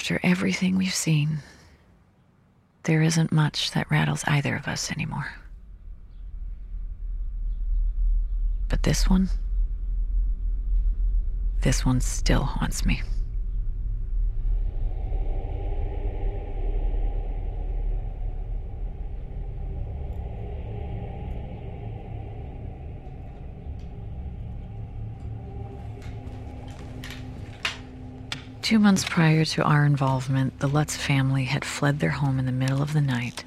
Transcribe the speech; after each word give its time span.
After 0.00 0.18
everything 0.22 0.78
we've 0.78 0.94
seen, 0.94 1.40
there 2.84 3.02
isn't 3.02 3.30
much 3.30 3.72
that 3.72 3.90
rattles 3.90 4.24
either 4.26 4.56
of 4.56 4.66
us 4.66 4.90
anymore. 4.90 5.34
But 8.70 8.82
this 8.82 9.10
one, 9.10 9.28
this 11.60 11.84
one 11.84 12.00
still 12.00 12.44
haunts 12.44 12.86
me. 12.86 13.02
Two 28.70 28.78
months 28.78 29.04
prior 29.04 29.44
to 29.46 29.64
our 29.64 29.84
involvement, 29.84 30.60
the 30.60 30.68
Lutz 30.68 30.96
family 30.96 31.42
had 31.42 31.64
fled 31.64 31.98
their 31.98 32.10
home 32.10 32.38
in 32.38 32.46
the 32.46 32.52
middle 32.52 32.80
of 32.80 32.92
the 32.92 33.00
night, 33.00 33.42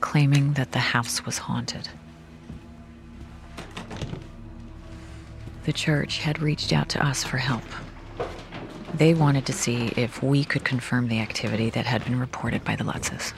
claiming 0.00 0.52
that 0.52 0.70
the 0.70 0.78
house 0.78 1.26
was 1.26 1.38
haunted. 1.38 1.88
The 5.64 5.72
church 5.72 6.18
had 6.18 6.40
reached 6.40 6.72
out 6.72 6.88
to 6.90 7.04
us 7.04 7.24
for 7.24 7.38
help. 7.38 7.64
They 8.94 9.12
wanted 9.12 9.44
to 9.46 9.52
see 9.52 9.88
if 9.96 10.22
we 10.22 10.44
could 10.44 10.62
confirm 10.62 11.08
the 11.08 11.18
activity 11.18 11.70
that 11.70 11.86
had 11.86 12.04
been 12.04 12.20
reported 12.20 12.62
by 12.62 12.76
the 12.76 12.84
Lutzes. 12.84 13.32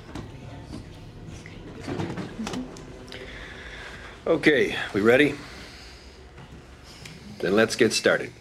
Okay, 4.26 4.76
we 4.92 5.01
ready? 5.01 5.34
Then 7.38 7.56
let's 7.56 7.74
get 7.74 7.95
started. 7.95 8.34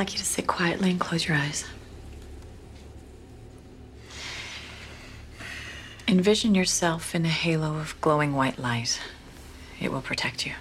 Like 0.00 0.12
you 0.14 0.18
to 0.18 0.24
sit 0.24 0.46
quietly 0.46 0.90
and 0.90 0.98
close 0.98 1.28
your 1.28 1.36
eyes. 1.36 1.66
Envision 6.08 6.54
yourself 6.54 7.14
in 7.14 7.26
a 7.26 7.28
halo 7.28 7.76
of 7.76 7.94
glowing 8.00 8.34
white 8.34 8.58
light. 8.58 8.98
It 9.78 9.92
will 9.92 10.00
protect 10.00 10.46
you. 10.46 10.54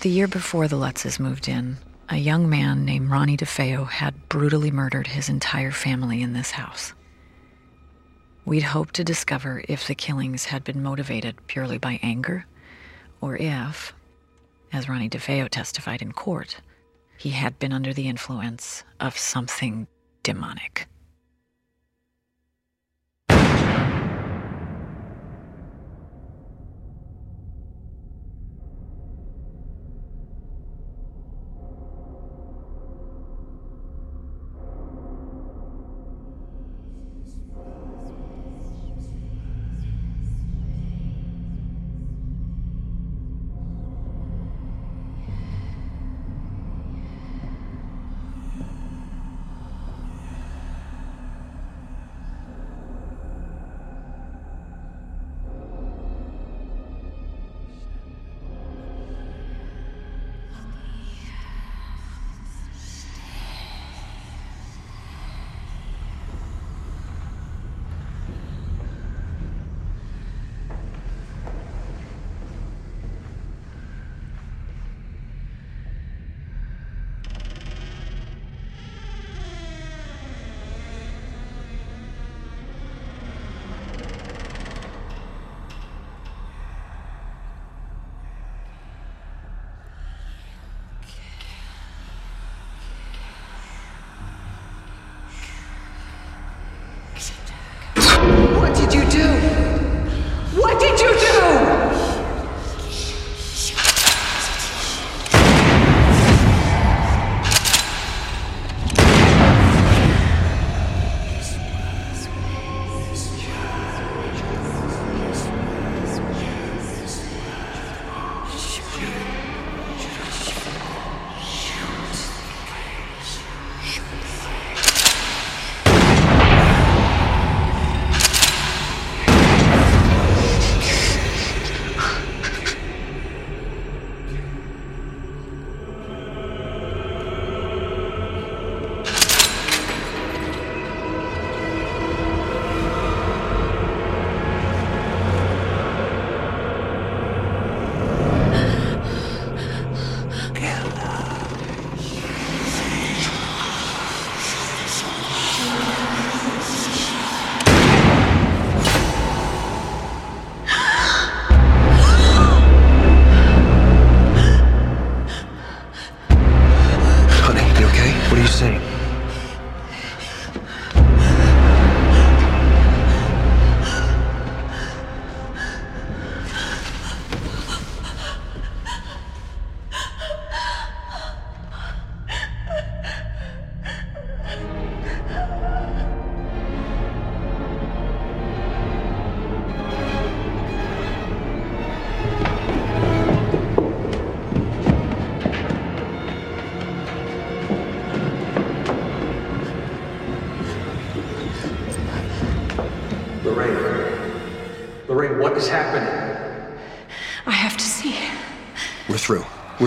The 0.00 0.08
year 0.08 0.26
before 0.26 0.66
the 0.66 0.74
Lutzes 0.74 1.20
moved 1.20 1.46
in, 1.46 1.76
a 2.08 2.16
young 2.16 2.50
man 2.50 2.84
named 2.84 3.08
Ronnie 3.08 3.36
DeFeo 3.36 3.88
had 3.88 4.28
brutally 4.28 4.72
murdered 4.72 5.06
his 5.06 5.28
entire 5.28 5.70
family 5.70 6.22
in 6.22 6.32
this 6.32 6.50
house. 6.50 6.92
We'd 8.44 8.64
hoped 8.64 8.94
to 8.94 9.04
discover 9.04 9.62
if 9.68 9.86
the 9.86 9.94
killings 9.94 10.46
had 10.46 10.64
been 10.64 10.82
motivated 10.82 11.36
purely 11.46 11.78
by 11.78 12.00
anger, 12.02 12.46
or 13.20 13.36
if, 13.36 13.94
as 14.74 14.88
Ronnie 14.88 15.08
DeFeo 15.08 15.48
testified 15.48 16.02
in 16.02 16.12
court, 16.12 16.56
he 17.16 17.30
had 17.30 17.58
been 17.60 17.72
under 17.72 17.94
the 17.94 18.08
influence 18.08 18.82
of 18.98 19.16
something 19.16 19.86
demonic. 20.24 20.88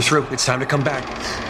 Through. 0.08 0.26
It's 0.32 0.46
time 0.46 0.62
to 0.62 0.66
come 0.66 0.84
back. 0.84 1.47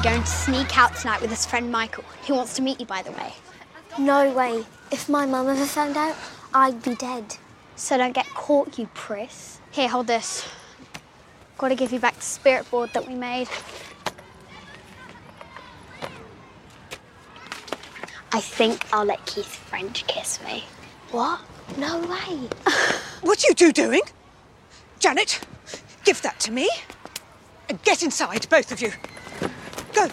Are 0.00 0.02
going 0.02 0.22
to 0.22 0.26
sneak 0.26 0.78
out 0.78 0.96
tonight 0.96 1.20
with 1.20 1.28
his 1.28 1.44
friend 1.44 1.70
Michael, 1.70 2.04
who 2.26 2.34
wants 2.34 2.56
to 2.56 2.62
meet 2.62 2.80
you, 2.80 2.86
by 2.86 3.02
the 3.02 3.12
way. 3.12 3.34
No 3.98 4.32
way. 4.32 4.64
If 4.90 5.10
my 5.10 5.26
mum 5.26 5.46
ever 5.46 5.66
found 5.66 5.94
out, 5.94 6.16
I'd 6.54 6.82
be 6.82 6.94
dead. 6.94 7.36
So 7.76 7.98
don't 7.98 8.14
get 8.14 8.26
caught, 8.28 8.78
you 8.78 8.88
priss. 8.94 9.60
Here, 9.72 9.88
hold 9.88 10.06
this. 10.06 10.48
Gotta 11.58 11.74
give 11.74 11.92
you 11.92 11.98
back 11.98 12.14
the 12.14 12.22
spirit 12.22 12.70
board 12.70 12.90
that 12.94 13.06
we 13.06 13.14
made. 13.14 13.48
I 18.32 18.40
think 18.40 18.86
I'll 18.94 19.04
let 19.04 19.26
Keith 19.26 19.54
French 19.54 20.06
kiss 20.06 20.42
me. 20.44 20.64
What? 21.10 21.40
No 21.76 21.98
way. 22.00 22.48
What 23.20 23.44
are 23.44 23.48
you 23.48 23.54
two 23.54 23.72
doing? 23.72 24.00
Janet, 24.98 25.40
give 26.06 26.22
that 26.22 26.40
to 26.40 26.52
me. 26.52 26.70
And 27.68 27.82
get 27.82 28.02
inside, 28.02 28.48
both 28.48 28.72
of 28.72 28.80
you. 28.80 28.92
Go. 29.92 30.06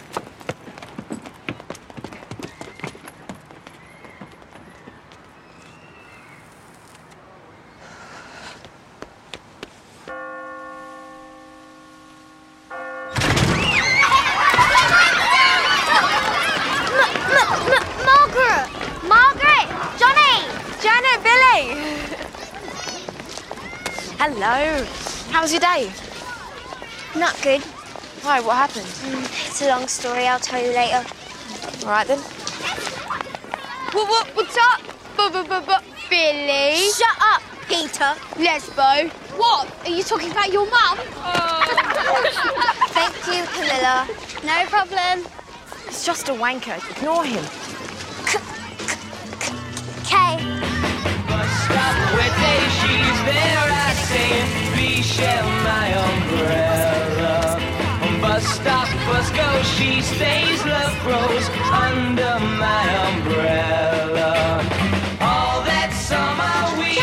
Margaret! 18.04 18.68
Margaret! 19.06 19.66
Johnny! 19.98 20.34
Janet, 20.82 21.22
Billy! 21.22 21.62
Hello. 24.18 24.84
How 25.30 25.42
was 25.42 25.52
your 25.52 25.60
day? 25.60 25.90
Not 27.16 27.40
good. 27.42 27.77
Why, 28.28 28.40
what 28.40 28.56
happened? 28.56 28.84
Mm, 28.84 29.24
it's 29.48 29.62
a 29.62 29.68
long 29.68 29.88
story. 29.88 30.26
I'll 30.26 30.38
tell 30.38 30.62
you 30.62 30.68
later. 30.72 31.02
All 31.82 31.88
right 31.88 32.06
then. 32.06 32.18
What, 32.18 34.06
what, 34.06 34.26
what's 34.36 34.54
up? 34.54 34.82
Bu- 35.16 35.30
bu- 35.30 35.48
bu- 35.48 35.64
bu- 35.64 35.84
Billy? 36.10 36.76
Shut 36.92 37.16
up, 37.22 37.40
Peter. 37.68 38.12
Lesbo? 38.36 39.08
What? 39.38 39.72
Are 39.86 39.90
you 39.90 40.02
talking 40.02 40.30
about 40.30 40.52
your 40.52 40.68
mum? 40.68 40.98
Thank 42.92 43.16
you, 43.32 43.46
Camilla. 43.56 44.06
No 44.44 44.66
problem. 44.66 45.24
He's 45.86 46.04
just 46.04 46.28
a 46.28 46.32
wanker. 46.32 46.76
Ignore 46.98 47.24
him. 47.24 47.44
Okay. 50.04 50.36
Where 52.12 52.34
day 52.36 52.60
she's 52.76 53.20
there, 53.24 53.68
I 53.72 53.94
say, 54.04 54.76
be 54.76 55.00
share 55.00 55.42
my 55.64 55.94
umbrella. 55.94 57.17
Bus 58.38 59.30
go, 59.30 59.62
she 59.62 60.00
stays, 60.00 60.64
love 60.64 60.96
grows 61.02 61.48
under 61.74 62.38
my 62.38 62.84
umbrella. 63.10 64.62
All 65.20 65.64
that 65.64 65.90
summer 65.92 66.78
we 66.78 66.94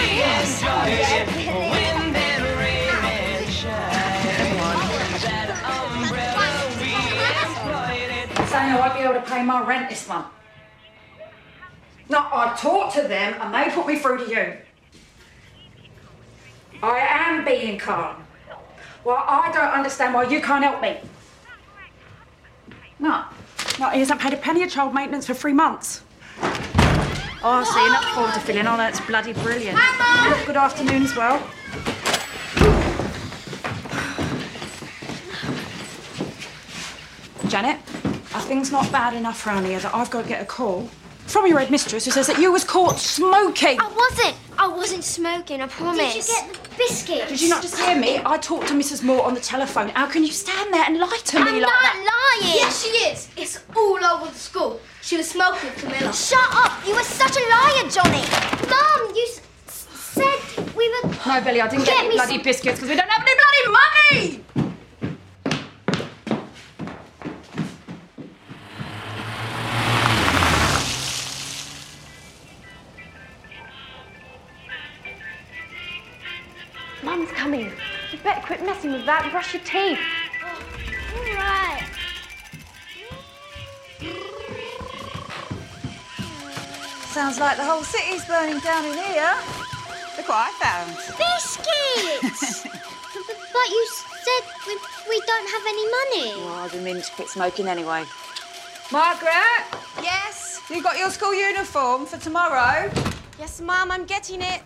it, 1.12 1.28
wind 1.36 2.16
and 2.16 2.44
rain 2.58 2.88
and 3.04 3.52
shine. 3.52 4.56
That 5.20 5.52
umbrella 8.80 9.22
pay 9.28 9.44
my 9.44 9.62
rent 9.68 9.90
this 9.90 10.08
month. 10.08 10.28
No, 12.08 12.20
I 12.20 12.56
talked 12.58 12.96
to 12.96 13.02
them 13.02 13.36
and 13.42 13.54
they 13.54 13.76
put 13.76 13.88
me 13.88 14.00
through 14.00 14.26
to 14.26 14.32
you. 14.32 14.54
I 16.82 17.00
am 17.00 17.44
being 17.44 17.78
calm. 17.78 18.24
Well, 19.04 19.22
I 19.28 19.52
don't 19.52 19.74
understand 19.74 20.14
why 20.14 20.24
you 20.30 20.40
can't 20.42 20.64
help 20.64 20.82
me. 20.82 20.98
No, 23.00 23.26
no, 23.80 23.90
he 23.90 24.00
hasn't 24.00 24.22
paid 24.22 24.34
a 24.34 24.38
penny 24.38 24.64
of 24.64 24.70
child 24.70 24.94
maintenance 24.94 25.28
for 25.28 25.34
three 25.34 25.54
months. 25.54 26.02
Oh, 27.48 27.62
I 27.62 27.64
see, 27.64 27.86
enough 27.86 28.06
form 28.16 28.32
to 28.32 28.40
fill 28.40 28.58
in. 28.58 28.68
Oh, 28.68 28.78
that's 28.78 29.00
bloody 29.02 29.34
brilliant. 29.34 29.78
Mama! 29.78 30.42
Good 30.46 30.58
afternoon 30.58 31.04
as 31.04 31.16
well. 31.16 31.40
Janet, 37.48 37.78
are 38.34 38.42
things 38.42 38.72
not 38.72 38.92
bad 38.92 39.14
enough 39.14 39.46
round 39.46 39.66
here 39.68 39.80
that 39.80 39.94
I've 39.94 40.10
got 40.10 40.24
to 40.24 40.28
get 40.28 40.42
a 40.42 40.46
call 40.46 40.90
from 41.28 41.46
your 41.48 41.60
headmistress 41.60 42.06
who 42.06 42.12
says 42.12 42.28
that 42.28 42.40
you 42.40 42.52
was 42.52 42.64
caught 42.64 42.98
smoking? 42.98 43.80
I 43.80 43.88
wasn't. 43.88 44.36
I 44.58 44.68
wasn't 44.68 45.04
smoking, 45.04 45.62
I 45.62 45.68
promise. 45.68 46.28
Did 46.28 46.28
you 46.28 46.34
get 46.34 46.64
the 46.64 46.65
biscuits? 46.78 47.30
Did 47.30 47.42
you 47.42 47.50
not 47.50 47.62
just 47.62 47.78
hear 47.80 47.96
me? 47.98 48.20
I 48.26 48.38
talked 48.38 48.68
to 48.68 48.74
Mrs. 48.74 49.04
Moore 49.04 49.24
on 49.26 49.34
the 49.34 49.40
telephone. 49.40 49.90
How 49.90 50.06
can 50.08 50.24
you 50.24 50.32
stand 50.32 50.74
there 50.74 50.84
and 50.86 50.98
lie 51.00 51.20
to 51.26 51.36
me 51.40 51.42
I'm 51.42 51.54
like 51.54 51.62
not 51.62 51.82
that? 51.82 52.40
lying. 52.42 52.56
Yes, 52.56 52.84
she 52.84 52.90
is. 52.90 53.30
It's 53.38 53.60
all 53.76 54.04
over 54.04 54.32
the 54.32 54.38
school. 54.38 54.80
She 55.02 55.18
was 55.18 55.30
smoking, 55.30 55.72
Camilla. 55.74 56.12
Shut 56.14 56.40
up! 56.52 56.86
You 56.88 56.96
were 56.96 57.04
such 57.04 57.36
a 57.38 57.44
liar, 57.50 57.90
Johnny. 57.90 58.24
Mum, 58.70 59.16
you 59.16 59.28
s- 59.30 59.42
s- 59.68 59.88
said 59.94 60.76
we 60.76 60.90
were. 60.90 61.10
No, 61.28 61.42
Billy, 61.42 61.62
I 61.62 61.68
didn't 61.68 61.86
Get 61.86 61.94
get, 61.96 62.06
any 62.06 62.16
bloody 62.16 62.34
some- 62.36 62.44
biscuits 62.44 62.80
because 62.80 62.90
we 62.90 62.96
don't 62.96 63.10
have 63.10 63.26
any 63.28 63.36
bloody 63.36 64.42
money! 64.52 64.65
Coming. 77.56 77.72
You 78.12 78.18
better 78.24 78.42
quit 78.46 78.66
messing 78.66 78.92
with 78.92 79.06
that 79.06 79.24
and 79.24 79.32
brush 79.32 79.54
your 79.54 79.64
teeth. 79.64 80.00
All 80.44 81.36
right. 81.36 81.88
Sounds 87.08 87.40
like 87.40 87.58
the 87.58 87.64
whole 87.64 87.84
city's 87.84 88.26
burning 88.26 88.60
down 88.60 88.84
in 88.86 88.94
here. 88.94 89.34
Look 90.18 90.28
what 90.28 90.50
I 90.50 90.52
found. 90.60 90.96
Biscuits! 91.18 92.64
but 93.54 93.68
you 93.70 93.88
said 93.88 94.44
we, 94.68 94.78
we 95.10 95.22
don't 95.26 95.50
have 95.50 95.62
any 95.68 95.86
money. 95.92 96.46
Well, 96.46 96.56
I've 96.56 96.72
been 96.72 96.84
meaning 96.84 97.04
to 97.04 97.12
quit 97.12 97.30
smoking 97.30 97.68
anyway. 97.68 98.04
Margaret? 98.92 99.64
Yes? 100.02 100.62
You 100.70 100.84
got 100.84 100.98
your 100.98 101.10
school 101.10 101.34
uniform 101.34 102.06
for 102.06 102.18
tomorrow? 102.18 102.92
Yes, 103.40 103.62
Mum, 103.62 103.92
I'm 103.92 104.06
getting 104.06 104.42
it. 104.42 104.62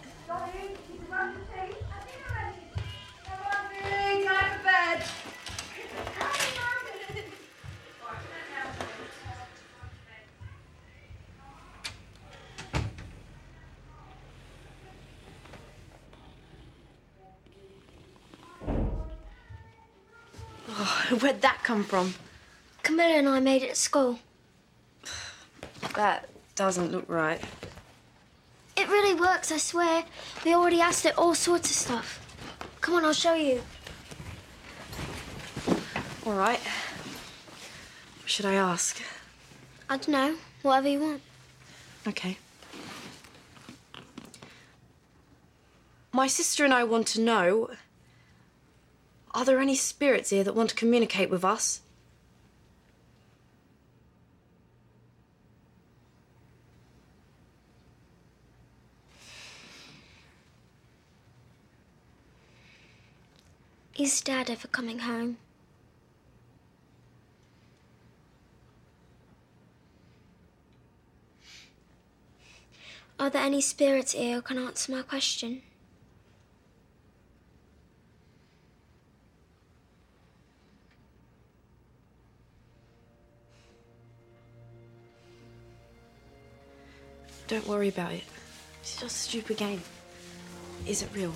Oh, 21.11 21.17
where'd 21.21 21.41
that 21.41 21.59
come 21.63 21.83
from? 21.83 22.13
Camilla 22.83 23.15
and 23.15 23.27
I 23.27 23.39
made 23.39 23.63
it 23.63 23.71
at 23.71 23.77
school. 23.77 24.19
That 25.95 26.29
doesn't 26.55 26.91
look 26.91 27.09
right. 27.09 27.41
It 28.77 28.87
really 28.87 29.19
works, 29.19 29.51
I 29.51 29.57
swear. 29.57 30.05
We 30.45 30.53
already 30.53 30.81
asked 30.81 31.05
it 31.05 31.17
all 31.17 31.33
sorts 31.35 31.69
of 31.69 31.75
stuff. 31.75 32.35
Come 32.79 32.95
on, 32.95 33.05
I'll 33.05 33.13
show 33.13 33.33
you. 33.33 33.61
All 36.29 36.35
right. 36.35 36.59
What 38.19 38.29
should 38.29 38.45
I 38.45 38.53
ask? 38.53 39.01
I 39.89 39.97
don't 39.97 40.09
know. 40.09 40.35
Whatever 40.61 40.87
you 40.87 40.99
want. 40.99 41.21
Okay. 42.07 42.37
My 46.11 46.27
sister 46.27 46.63
and 46.63 46.71
I 46.71 46.83
want 46.83 47.07
to 47.07 47.19
know 47.19 47.71
are 49.33 49.43
there 49.43 49.59
any 49.59 49.73
spirits 49.73 50.29
here 50.29 50.43
that 50.43 50.53
want 50.53 50.69
to 50.69 50.75
communicate 50.75 51.31
with 51.31 51.43
us? 51.43 51.81
Is 63.97 64.21
Dad 64.21 64.51
ever 64.51 64.67
coming 64.67 64.99
home? 64.99 65.37
Are 73.19 73.29
there 73.29 73.43
any 73.43 73.59
spirits 73.59 74.13
here 74.13 74.35
who 74.35 74.41
can 74.41 74.57
answer 74.57 74.93
my 74.93 75.01
question? 75.01 75.61
Don't 87.49 87.67
worry 87.67 87.89
about 87.89 88.13
it. 88.13 88.23
It's 88.79 88.93
just 88.93 89.03
a 89.03 89.09
stupid 89.09 89.57
game. 89.57 89.81
Is 90.87 91.01
it 91.01 91.09
real? 91.13 91.33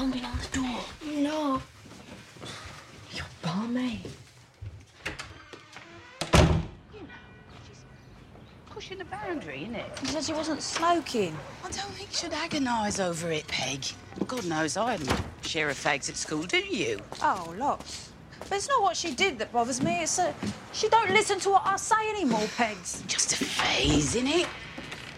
Pounding 0.00 0.24
on 0.24 0.38
the 0.38 0.58
door. 0.58 0.80
No. 1.18 1.62
You're 3.12 3.26
balmy. 3.42 4.00
Pushing 8.70 8.96
the 8.96 9.04
boundary, 9.04 9.68
innit? 9.70 9.98
He 9.98 10.06
said 10.06 10.24
she 10.24 10.32
wasn't 10.32 10.62
smoking. 10.62 11.36
I 11.62 11.68
don't 11.68 11.90
think 11.90 12.08
you 12.12 12.16
should 12.16 12.32
agonise 12.32 12.98
over 12.98 13.30
it, 13.30 13.46
Peg. 13.46 13.84
God 14.26 14.46
knows 14.46 14.78
I 14.78 14.92
hadn't 14.92 15.22
share 15.42 15.68
of 15.68 15.76
fags 15.76 16.08
at 16.08 16.16
school, 16.16 16.44
do 16.44 16.56
you? 16.56 16.98
Oh, 17.22 17.54
lots. 17.58 18.10
But 18.48 18.52
it's 18.52 18.68
not 18.68 18.80
what 18.80 18.96
she 18.96 19.14
did 19.14 19.38
that 19.38 19.52
bothers 19.52 19.82
me. 19.82 20.02
It's 20.02 20.18
uh, 20.18 20.32
she 20.72 20.88
don't 20.88 21.10
listen 21.10 21.38
to 21.40 21.50
what 21.50 21.62
I 21.66 21.76
say 21.76 22.08
anymore, 22.08 22.48
Pegs. 22.56 23.02
Just 23.06 23.34
a 23.34 23.44
phase, 23.44 24.14
innit? 24.14 24.48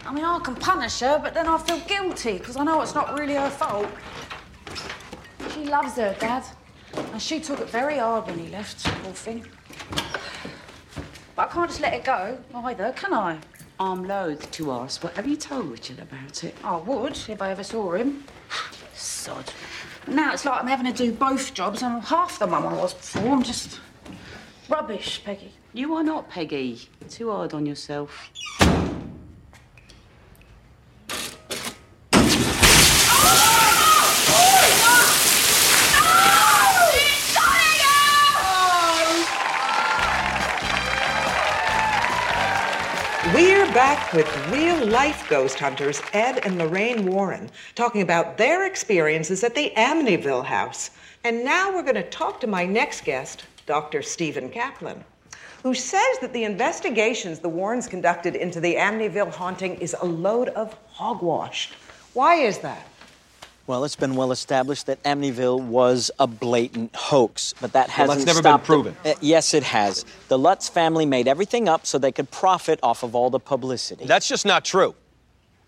I 0.04 0.12
mean, 0.12 0.24
I 0.24 0.40
can 0.40 0.56
punish 0.56 0.98
her, 0.98 1.20
but 1.22 1.34
then 1.34 1.46
I 1.46 1.56
feel 1.58 1.78
guilty 1.86 2.38
because 2.38 2.56
I 2.56 2.64
know 2.64 2.82
it's 2.82 2.96
not 2.96 3.16
really 3.16 3.34
her 3.34 3.48
fault. 3.48 3.86
She 5.62 5.69
loves 5.69 5.95
her 5.95 6.16
dad, 6.19 6.42
and 6.92 7.23
she 7.23 7.38
took 7.38 7.61
it 7.61 7.69
very 7.69 7.99
hard 7.99 8.26
when 8.26 8.37
he 8.37 8.49
left, 8.49 8.85
poor 8.85 9.12
thing. 9.12 9.47
But 11.37 11.50
I 11.50 11.52
can't 11.52 11.71
just 11.71 11.81
let 11.81 11.95
it 11.95 12.02
go 12.02 12.37
either, 12.52 12.92
can 12.97 13.14
I? 13.14 13.38
I'm 13.78 14.02
loath 14.02 14.50
to 14.50 14.73
ask, 14.73 15.00
but 15.00 15.14
have 15.14 15.28
you 15.28 15.37
told 15.37 15.66
Richard 15.66 16.00
about 16.00 16.42
it? 16.42 16.57
I 16.64 16.78
would 16.78 17.16
if 17.28 17.40
I 17.40 17.52
ever 17.52 17.62
saw 17.62 17.92
him. 17.92 18.25
Sod. 18.92 19.52
Now 20.09 20.33
it's 20.33 20.45
like 20.45 20.61
I'm 20.61 20.66
having 20.66 20.92
to 20.92 20.92
do 20.92 21.12
both 21.12 21.54
jobs. 21.54 21.81
I'm 21.81 22.00
half 22.00 22.40
the 22.40 22.49
mum 22.49 22.66
I 22.66 22.75
was 22.75 22.95
before. 22.95 23.31
I'm 23.31 23.45
just 23.45 23.78
rubbish, 24.69 25.23
Peggy. 25.25 25.52
You 25.73 25.95
are 25.95 26.02
not, 26.02 26.28
Peggy. 26.28 26.88
Too 27.09 27.31
hard 27.31 27.54
on 27.54 27.66
yourself. 27.66 28.33
Back 43.74 44.12
with 44.12 44.52
real 44.52 44.84
life 44.84 45.26
ghost 45.30 45.58
hunters 45.58 46.02
Ed 46.12 46.44
and 46.44 46.58
Lorraine 46.58 47.06
Warren 47.06 47.48
talking 47.74 48.02
about 48.02 48.36
their 48.36 48.66
experiences 48.66 49.42
at 49.42 49.54
the 49.54 49.72
Amityville 49.78 50.44
house. 50.44 50.90
And 51.24 51.42
now 51.42 51.72
we're 51.72 51.82
going 51.82 51.94
to 51.94 52.02
talk 52.10 52.38
to 52.40 52.46
my 52.46 52.66
next 52.66 53.02
guest, 53.02 53.46
Dr. 53.64 54.02
Stephen 54.02 54.50
Kaplan, 54.50 55.02
who 55.62 55.72
says 55.72 56.18
that 56.20 56.34
the 56.34 56.44
investigations 56.44 57.38
the 57.38 57.48
Warrens 57.48 57.86
conducted 57.86 58.36
into 58.36 58.60
the 58.60 58.74
Amityville 58.74 59.32
haunting 59.32 59.76
is 59.76 59.96
a 59.98 60.04
load 60.04 60.50
of 60.50 60.76
hogwash. 60.90 61.72
Why 62.12 62.34
is 62.34 62.58
that? 62.58 62.86
Well, 63.66 63.85
it's 63.85 63.97
been 63.97 64.16
well 64.16 64.33
established 64.33 64.87
that 64.87 65.02
Amityville 65.04 65.62
was 65.62 66.11
a 66.19 66.26
blatant 66.26 66.95
hoax, 66.97 67.54
but 67.61 67.73
that 67.75 67.88
hasn't 67.90 68.19
that's 68.19 68.26
never 68.26 68.38
been 68.42 68.50
stopped 68.50 68.64
the- 68.64 68.66
proven. 68.66 68.97
Uh, 69.04 69.14
yes, 69.21 69.54
it 69.54 69.62
has. 69.62 70.04
The 70.28 70.38
Lutz 70.38 70.69
family 70.69 71.07
made 71.07 71.28
everything 71.28 71.69
up 71.69 71.87
so 71.87 71.97
they 71.99 72.11
could 72.12 72.31
profit 72.31 72.81
off 72.83 73.02
of 73.04 73.14
all 73.14 73.31
the 73.31 73.38
publicity. 73.38 74.04
That's 74.04 74.26
just 74.26 74.45
not 74.45 74.64
true. 74.64 74.94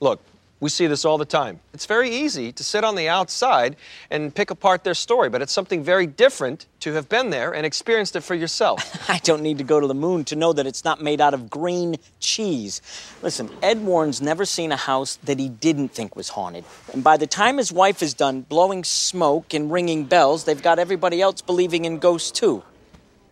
Look, 0.01 0.21
we 0.61 0.71
see 0.71 0.87
this 0.87 1.05
all 1.05 1.19
the 1.19 1.25
time. 1.25 1.61
It's 1.73 1.87
very 1.87 2.09
easy 2.09 2.53
to 2.53 2.65
sit 2.65 2.85
on 2.85 2.95
the 2.95 3.09
outside 3.09 3.77
and 4.11 4.35
pick 4.35 4.51
apart 4.51 4.85
their 4.85 4.95
story, 4.95 5.29
but 5.29 5.43
it's 5.43 5.53
something 5.53 5.83
very 5.83 6.07
different 6.07 6.67
to 6.81 6.93
have 6.95 7.09
been 7.09 7.31
there 7.31 7.55
and 7.55 7.67
experienced 7.67 8.17
it 8.17 8.23
for 8.23 8.35
yourself. 8.35 8.81
I 9.11 9.19
don't 9.19 9.43
need 9.43 9.59
to 9.59 9.65
go 9.65 9.81
to 9.81 9.87
the 9.87 9.95
moon 9.95 10.25
to 10.27 10.37
know 10.37 10.53
that 10.53 10.67
it's 10.67 10.85
not 10.85 11.03
made 11.03 11.21
out 11.21 11.35
of 11.35 11.51
green 11.51 11.97
cheese. 12.21 12.81
Listen, 13.23 13.51
Ed 13.63 13.85
Warren's 13.85 14.23
never 14.23 14.45
seen 14.45 14.73
a 14.73 14.77
house 14.77 15.17
that 15.25 15.39
he 15.39 15.49
didn't 15.49 15.89
think 15.89 16.17
was 16.17 16.31
haunted. 16.31 16.65
And 16.93 17.03
by 17.03 17.17
the 17.17 17.27
time 17.27 17.59
his 17.59 17.73
wife 17.73 18.03
is 18.03 18.15
done 18.15 18.43
blowing 18.43 18.85
smoke 18.85 19.55
and 19.55 19.73
ringing 19.73 20.05
bells, 20.05 20.45
they've 20.45 20.63
got 20.63 20.79
everybody 20.79 21.21
else 21.21 21.43
believing 21.43 21.85
in 21.85 21.99
ghosts 21.99 22.31
too. 22.31 22.63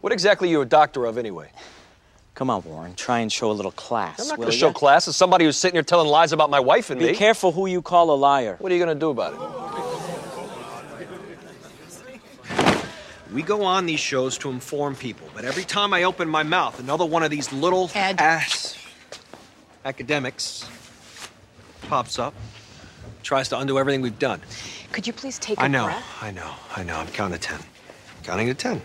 What 0.01 0.13
exactly 0.13 0.49
are 0.49 0.53
you 0.53 0.61
a 0.63 0.67
doctor 0.67 1.05
of 1.05 1.17
anyway? 1.17 1.51
Come 2.35 2.49
on, 2.49 2.63
Warren, 2.65 2.95
try 2.95 3.19
and 3.19 3.31
show 3.31 3.51
a 3.51 3.53
little 3.53 3.73
class. 3.73 4.21
I'm 4.21 4.29
not 4.29 4.37
going 4.39 4.51
to 4.51 4.57
show 4.57 4.69
ya? 4.69 4.73
class 4.73 5.07
as 5.07 5.17
somebody 5.17 5.45
who's 5.45 5.57
sitting 5.57 5.75
here 5.75 5.83
telling 5.83 6.09
lies 6.09 6.33
about 6.33 6.49
my 6.49 6.61
wife 6.61 6.89
and 6.91 6.99
Be 6.99 7.07
me. 7.07 7.13
Be 7.13 7.19
careful 7.19 7.53
who 7.53 7.67
you 7.67 7.83
call 7.83 8.11
a 8.11 8.17
liar. 8.17 8.57
What 8.59 8.73
are 8.73 8.75
you 8.75 8.83
going 8.83 8.97
to 8.97 9.01
do 9.01 9.11
about 9.11 9.35
it? 9.35 9.41
We 13.33 13.43
go 13.43 13.65
on 13.65 13.87
these 13.87 14.01
shows 14.01 14.37
to 14.39 14.51
inform 14.51 14.95
people, 14.95 15.27
but 15.35 15.45
every 15.45 15.65
time 15.65 15.95
I 15.95 16.03
open 16.03 16.29
my 16.29 16.43
mouth, 16.43 16.79
another 16.79 17.07
one 17.07 17.23
of 17.23 17.31
these 17.31 17.51
little 17.53 17.91
ass 17.95 18.77
academics 19.85 20.69
pops 21.83 22.19
up, 22.19 22.35
tries 23.23 23.49
to 23.51 23.59
undo 23.59 23.79
everything 23.79 24.03
we've 24.03 24.19
done. 24.19 24.41
Could 24.93 25.07
you 25.07 25.15
please 25.15 25.39
take 25.39 25.59
I 25.61 25.69
know, 25.69 25.85
breath? 25.85 26.05
I 26.21 26.31
know, 26.31 26.51
I 26.77 26.83
know. 26.83 26.97
I'm 26.97 27.07
counting 27.09 27.39
to 27.39 27.47
ten. 27.47 27.61
Counting 28.23 28.49
to 28.49 28.55
ten. 28.55 28.83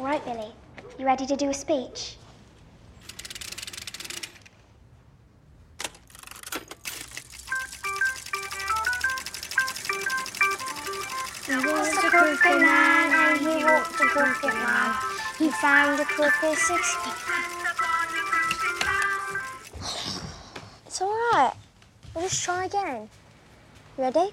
All 0.00 0.06
right, 0.06 0.24
Billy. 0.24 0.50
You 0.98 1.04
ready 1.04 1.26
to 1.26 1.36
do 1.36 1.50
a 1.50 1.52
speech? 1.52 2.16
He 11.44 11.54
was 11.54 11.96
a 11.98 12.08
crooked 12.08 12.62
man 12.62 13.12
and 13.12 13.40
he 13.40 13.62
walked 13.62 14.00
a 14.00 14.06
crooked 14.08 14.54
man. 14.54 14.94
He 15.36 15.50
found 15.50 16.00
a 16.00 16.06
crooked 16.06 16.56
sixpence. 16.56 17.22
It's 20.86 21.02
all 21.02 21.08
right. 21.10 21.52
We'll 22.14 22.24
just 22.24 22.42
try 22.42 22.64
again. 22.64 23.10
Ready? 23.98 24.30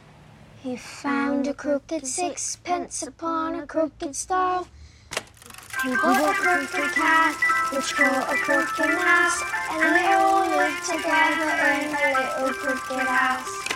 He 0.63 0.77
found 0.77 1.45
a 1.45 1.53
crooked 1.53 2.07
sixpence 2.07 3.03
upon 3.03 3.55
a 3.55 3.67
crooked 3.67 4.15
stile. 4.15 4.65
He 5.83 5.89
bought 5.95 6.31
a 6.31 6.33
crooked 6.33 6.91
cat, 6.93 7.35
which 7.71 7.93
caught 7.93 8.33
a 8.33 8.37
crooked 8.37 8.95
mouse, 8.95 9.43
and 9.69 9.95
they 9.95 10.11
all 10.13 10.47
lived 10.49 10.83
together 10.85 11.49
in 11.77 11.93
a 11.93 12.41
little 12.41 12.53
crooked 12.53 13.07
house. 13.07 13.67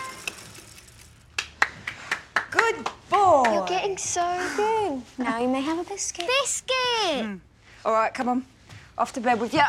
Good 2.50 2.88
boy. 3.08 3.44
You're 3.52 3.66
getting 3.66 3.96
so 3.96 4.22
good. 4.56 5.02
Now 5.16 5.38
you 5.38 5.48
may 5.48 5.60
have 5.60 5.78
a 5.78 5.84
biscuit. 5.84 6.26
Biscuit! 6.40 7.24
Hmm. 7.24 7.36
All 7.84 7.92
right, 7.92 8.12
come 8.12 8.28
on. 8.28 8.46
Off 8.98 9.12
to 9.12 9.20
bed 9.20 9.40
with 9.40 9.54
you. 9.54 9.60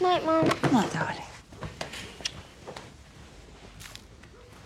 Night, 0.00 0.24
Mum. 0.24 0.48
My 0.72 0.86
darling. 0.88 1.22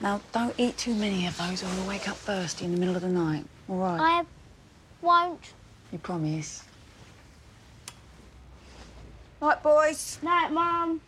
Now, 0.00 0.20
don't 0.32 0.54
eat 0.58 0.76
too 0.76 0.94
many 0.94 1.26
of 1.26 1.36
those 1.38 1.62
or 1.62 1.74
you'll 1.74 1.88
wake 1.88 2.08
up 2.08 2.16
thirsty 2.16 2.64
in 2.66 2.72
the 2.72 2.78
middle 2.78 2.94
of 2.94 3.02
the 3.02 3.08
night. 3.08 3.44
All 3.68 3.76
right? 3.76 4.00
I 4.00 4.24
won't. 5.02 5.54
You 5.92 5.98
promise? 5.98 6.64
Night, 9.40 9.62
boys. 9.62 10.18
Night, 10.22 10.50
Mum. 10.52 11.00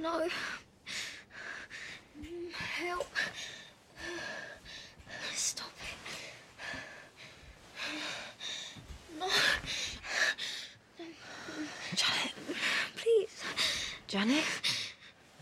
No. 0.00 0.26
Help. 2.52 3.06
Stop 5.34 5.68
it. 5.82 6.18
No. 9.18 9.26
Janet, 11.94 12.32
Please. 12.96 13.42
Janet, 14.06 14.44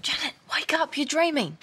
Janet, 0.02 0.34
wake 0.52 0.74
up! 0.74 0.96
You're 0.96 1.06
dreaming. 1.06 1.56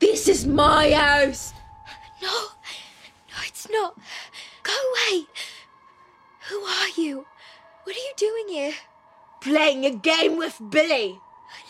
This 0.00 0.26
is 0.26 0.41
my 0.52 0.92
house. 0.92 1.52
No. 2.20 2.28
No, 2.28 3.36
it's 3.46 3.68
not. 3.70 3.96
Go 4.62 4.72
away. 4.72 5.26
Who 6.50 6.56
are 6.60 6.88
you? 6.96 7.26
What 7.84 7.96
are 7.96 7.98
you 7.98 8.12
doing 8.16 8.48
here? 8.48 8.74
Playing 9.40 9.84
a 9.84 9.90
game 9.90 10.36
with 10.36 10.60
Billy. 10.70 11.18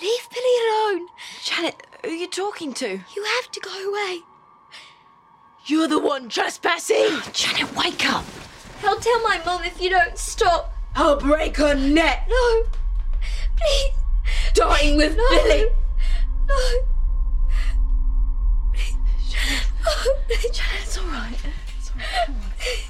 Leave 0.01 0.29
Billy 0.31 0.69
alone. 0.69 1.07
Janet, 1.43 1.87
who 2.05 2.11
are 2.11 2.15
you 2.15 2.29
talking 2.29 2.73
to? 2.75 2.89
You 2.89 3.25
have 3.25 3.51
to 3.53 3.61
go 3.61 3.91
away. 3.91 4.21
You're 5.67 5.89
the 5.89 5.99
one 6.01 6.29
trespassing. 6.29 7.21
Janet, 7.33 7.75
wake 7.77 8.05
up. 8.11 8.25
I'll 8.85 8.99
tell 8.99 9.23
my 9.23 9.41
mum 9.45 9.63
if 9.65 9.81
you 9.81 9.91
don't 9.91 10.19
stop. 10.19 10.73
I'll 10.97 11.19
break 11.19 11.57
her 11.57 11.75
neck. 11.75 12.27
No. 12.29 12.63
Please. 13.57 13.93
Dying 14.55 14.97
with 14.97 15.17
No. 15.17 15.29
Billy. 15.31 15.67
No. 16.49 16.92
Janet, 20.53 20.83
it's 20.83 20.99
all 20.99 21.05
right. 21.07 21.37
It's 21.79 21.91
all 21.91 22.85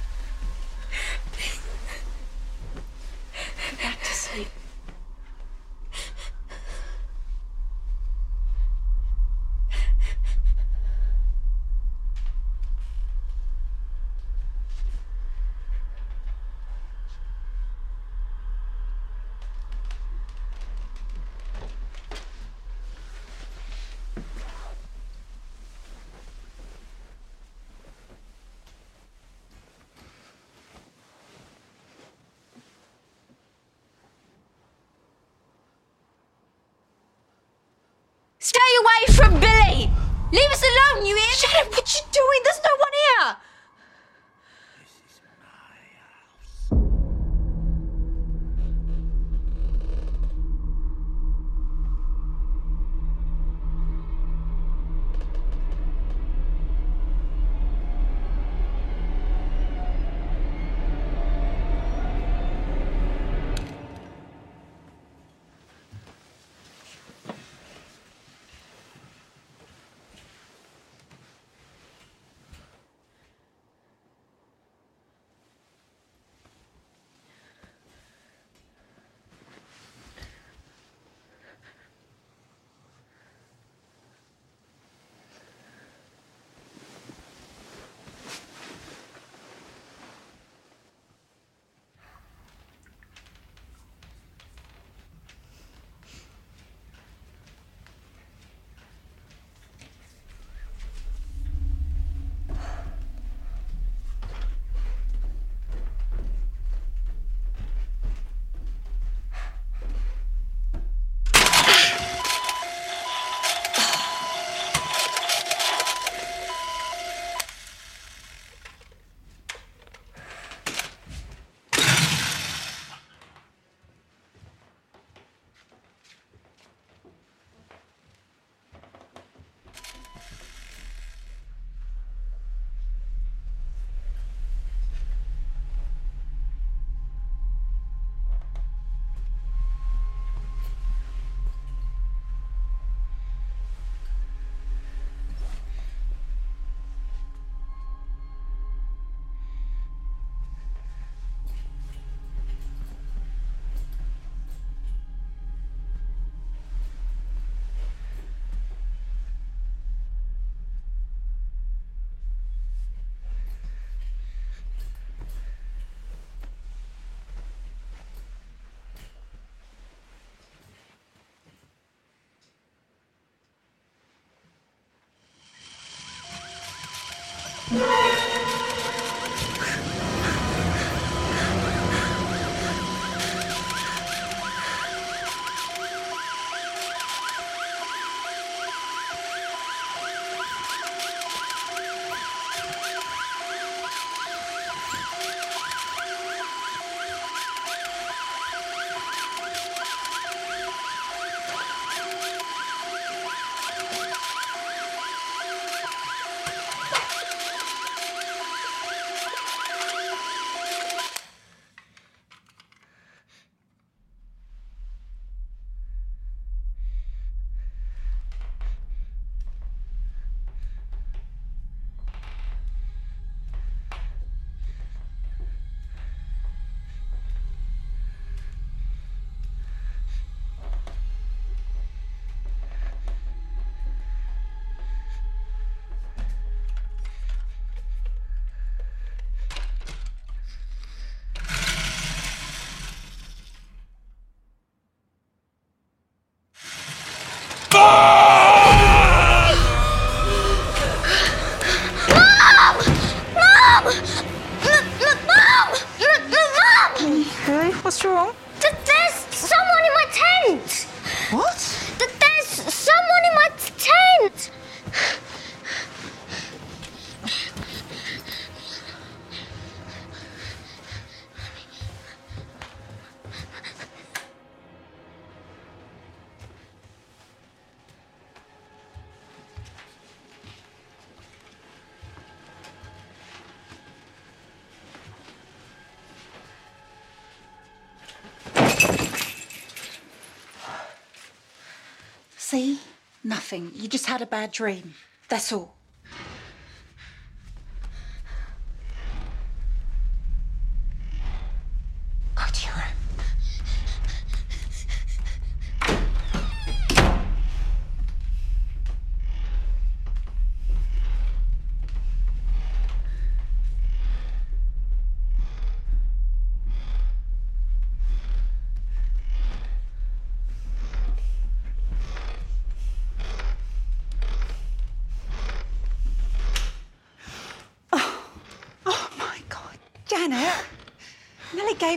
nothing. 293.53 293.81
You 293.81 293.89
just 293.89 294.07
had 294.07 294.23
a 294.23 294.27
bad 294.27 294.53
dream. 294.53 294.95
That's 295.29 295.53
all. 295.53 295.75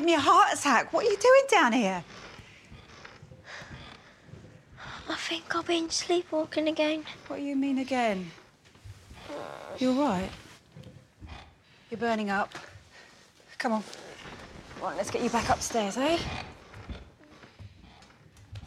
give 0.06 0.12
me 0.12 0.14
a 0.14 0.20
heart 0.20 0.54
attack. 0.54 0.94
What 0.94 1.04
are 1.04 1.10
you 1.10 1.18
doing 1.18 1.44
down 1.50 1.74
here? 1.74 2.04
I 5.10 5.16
think 5.16 5.56
I've 5.56 5.66
been 5.66 5.90
sleepwalking 5.90 6.68
again. 6.68 7.06
What 7.28 7.38
do 7.38 7.42
you 7.42 7.56
mean 7.56 7.80
again? 7.80 8.30
You're 9.80 9.94
right. 9.94 10.30
You're 11.90 11.98
burning 11.98 12.30
up. 12.30 12.54
Come 13.58 13.72
on. 13.72 13.84
Let's 14.96 15.10
get 15.10 15.24
you 15.24 15.30
back 15.32 15.50
upstairs, 15.50 15.98
eh? 15.98 16.20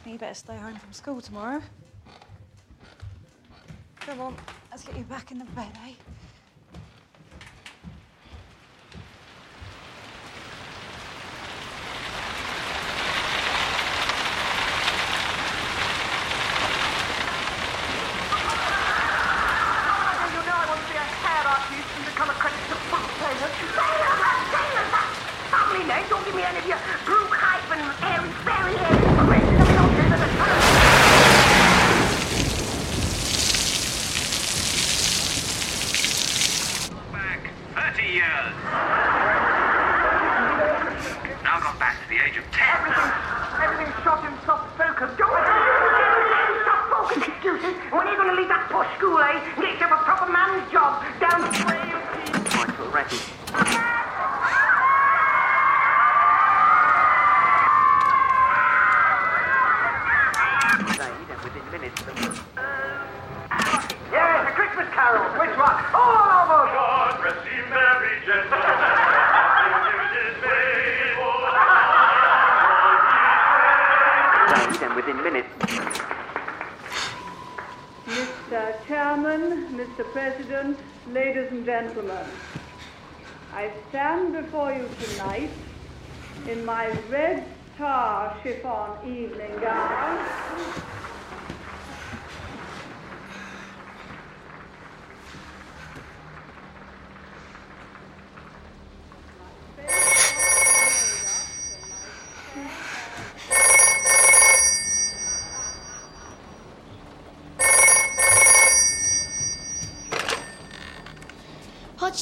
You 0.05 0.19
better 0.19 0.35
stay 0.35 0.57
home 0.57 0.75
from 0.75 0.93
school 0.93 1.21
tomorrow. 1.21 1.63
Come 4.01 4.21
on, 4.21 4.35
let's 4.71 4.83
get 4.83 4.97
you 4.97 5.05
back 5.05 5.31
in 5.31 5.39
the 5.39 5.45
bed, 5.45 5.69
eh? 5.87 5.93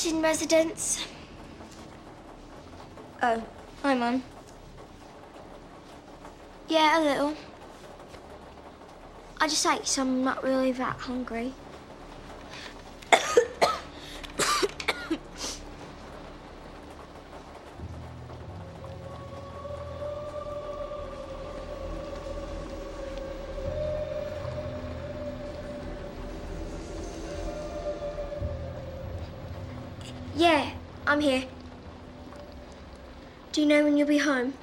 In 0.04 0.20
residence. 0.20 1.04
Oh, 3.22 3.42
hi, 3.82 3.94
Mum. 3.94 4.22
Yeah, 6.68 6.98
a 6.98 7.02
little. 7.02 7.34
I 9.40 9.48
just 9.48 9.66
ate 9.66 9.86
so 9.86 10.02
I'm 10.02 10.22
not 10.22 10.44
really 10.44 10.70
that 10.72 10.96
hungry. 10.96 11.54
you'll 34.06 34.18
be 34.18 34.24
home. 34.24 34.55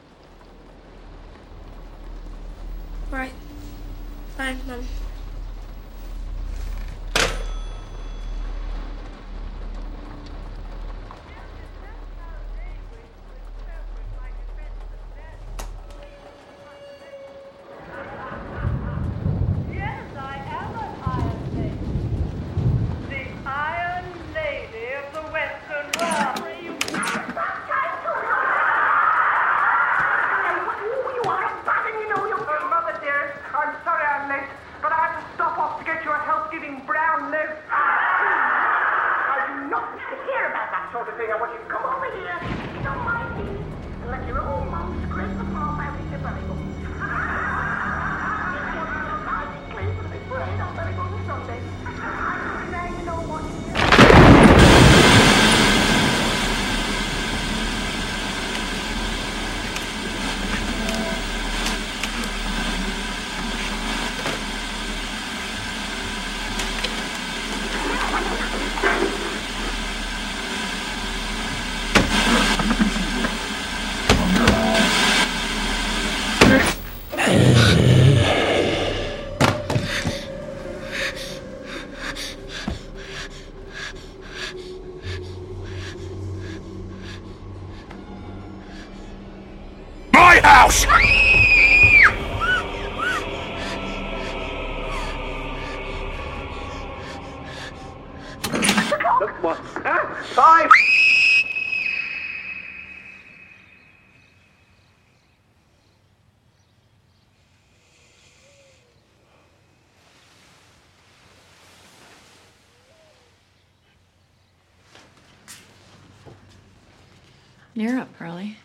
You're 117.76 118.00
up 118.00 118.10
early. 118.22 118.58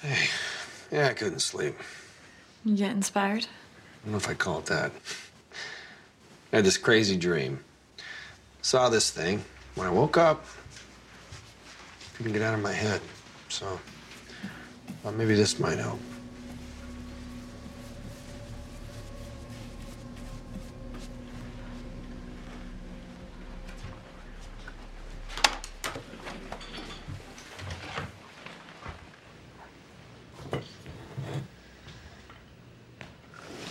Hey, 0.00 0.28
yeah, 0.90 1.08
I 1.08 1.12
couldn't 1.12 1.40
sleep. 1.40 1.74
You 2.64 2.76
get 2.76 2.92
inspired? 2.92 3.44
I 3.44 4.04
don't 4.04 4.12
know 4.12 4.16
if 4.16 4.28
I'd 4.28 4.38
call 4.38 4.60
it 4.60 4.66
that. 4.66 4.90
I 6.52 6.56
had 6.56 6.64
this 6.64 6.78
crazy 6.78 7.16
dream. 7.16 7.62
Saw 8.62 8.88
this 8.88 9.10
thing. 9.10 9.44
When 9.74 9.86
I 9.86 9.90
woke 9.90 10.16
up, 10.16 10.46
couldn't 12.14 12.32
get 12.32 12.42
out 12.42 12.54
of 12.54 12.60
my 12.60 12.72
head. 12.72 13.00
So, 13.48 13.78
well, 15.02 15.12
maybe 15.12 15.34
this 15.34 15.58
might 15.58 15.78
help. 15.78 16.00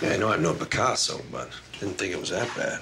Yeah, 0.01 0.17
I 0.29 0.30
know 0.41 0.53
Picasso, 0.53 1.21
but 1.31 1.49
didn't 1.79 1.97
think 1.97 2.13
it 2.13 2.19
was 2.19 2.29
that 2.31 2.49
bad. 2.55 2.81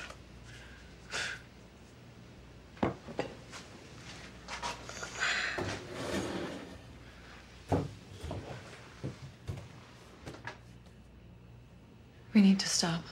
We 12.34 12.42
need 12.42 12.60
to 12.60 12.70
stop. 12.70 13.04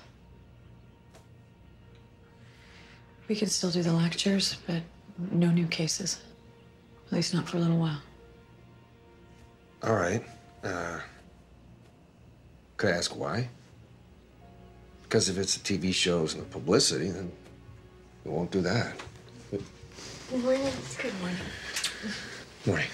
We 3.27 3.36
can 3.36 3.49
still 3.49 3.71
do 3.71 3.83
the 3.83 3.91
lectures, 3.91 4.57
but 4.65 4.83
no 5.31 5.51
new 5.51 5.67
cases. 5.67 6.21
At 7.07 7.13
least 7.13 7.33
not 7.33 7.49
for 7.49 7.57
a 7.57 7.60
little 7.60 7.77
while. 7.77 8.01
All 9.83 9.95
right. 9.95 10.23
Uh, 10.63 10.99
could 12.77 12.91
I 12.91 12.97
ask 12.97 13.15
why? 13.15 13.49
Because 15.08 15.30
if 15.30 15.38
it's 15.38 15.56
the 15.58 15.78
TV 15.78 15.93
shows 15.93 16.34
and 16.34 16.43
the 16.43 16.48
publicity, 16.48 17.10
then 17.10 17.32
we 18.26 18.32
won't 18.32 18.52
do 18.52 18.60
that. 18.62 18.93
Good 19.50 20.43
morning. 20.43 20.67
Good 21.02 21.20
morning. 21.22 21.38
Morning. 22.65 22.88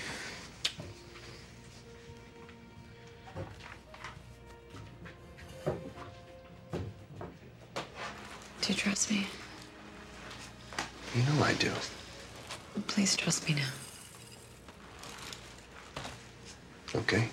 Do 8.61 8.67
you 8.67 8.75
trust 8.75 9.09
me? 9.09 9.25
You 11.15 11.23
know 11.23 11.43
I 11.43 11.53
do. 11.55 11.71
Please 12.85 13.15
trust 13.17 13.49
me 13.49 13.55
now. 13.55 13.71
Okay. 16.95 17.29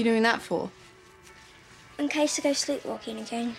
You 0.00 0.04
doing 0.04 0.22
that 0.22 0.40
for? 0.40 0.70
In 1.98 2.08
case 2.08 2.38
I 2.38 2.42
go 2.42 2.52
sleepwalking 2.52 3.18
again. 3.18 3.54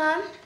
Mum? 0.00 0.39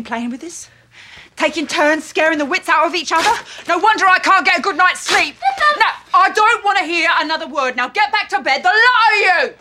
Been 0.00 0.08
playing 0.08 0.30
with 0.30 0.40
this? 0.40 0.70
Taking 1.36 1.66
turns 1.66 2.04
scaring 2.04 2.38
the 2.38 2.46
wits 2.46 2.68
out 2.68 2.86
of 2.86 2.94
each 2.94 3.12
other? 3.12 3.30
No 3.68 3.78
wonder 3.78 4.06
I 4.06 4.18
can't 4.18 4.46
get 4.46 4.58
a 4.58 4.62
good 4.62 4.76
night's 4.76 5.00
sleep. 5.00 5.36
No, 5.78 5.86
I 6.14 6.30
don't 6.30 6.64
want 6.64 6.78
to 6.78 6.84
hear 6.84 7.10
another 7.18 7.46
word. 7.46 7.76
Now 7.76 7.88
get 7.88 8.10
back 8.10 8.28
to 8.30 8.40
bed, 8.40 8.62
the 8.62 8.68
lot 8.68 9.12
of 9.12 9.18
you! 9.20 9.56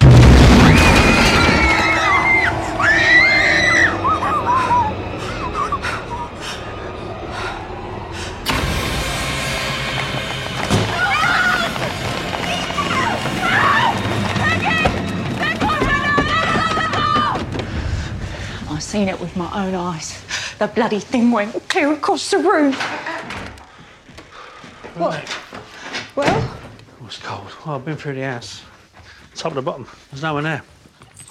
I've 18.71 18.83
seen 18.83 19.09
it 19.09 19.19
with 19.19 19.35
my 19.35 19.65
own 19.65 19.75
eyes. 19.75 20.18
The 20.59 20.67
bloody 20.67 20.99
thing 20.99 21.31
went 21.31 21.53
clear 21.69 21.93
across 21.93 22.29
the 22.31 22.37
room. 22.39 22.73
What? 24.95 25.37
Well, 26.15 26.57
It 26.99 27.03
was 27.05 27.17
cold. 27.17 27.47
Oh, 27.65 27.75
I've 27.75 27.85
been 27.85 27.95
through 27.95 28.15
the 28.15 28.23
house. 28.23 28.61
Top 29.35 29.53
to 29.53 29.61
bottom. 29.61 29.87
There's 30.11 30.21
no 30.21 30.33
one 30.33 30.43
there. 30.43 30.61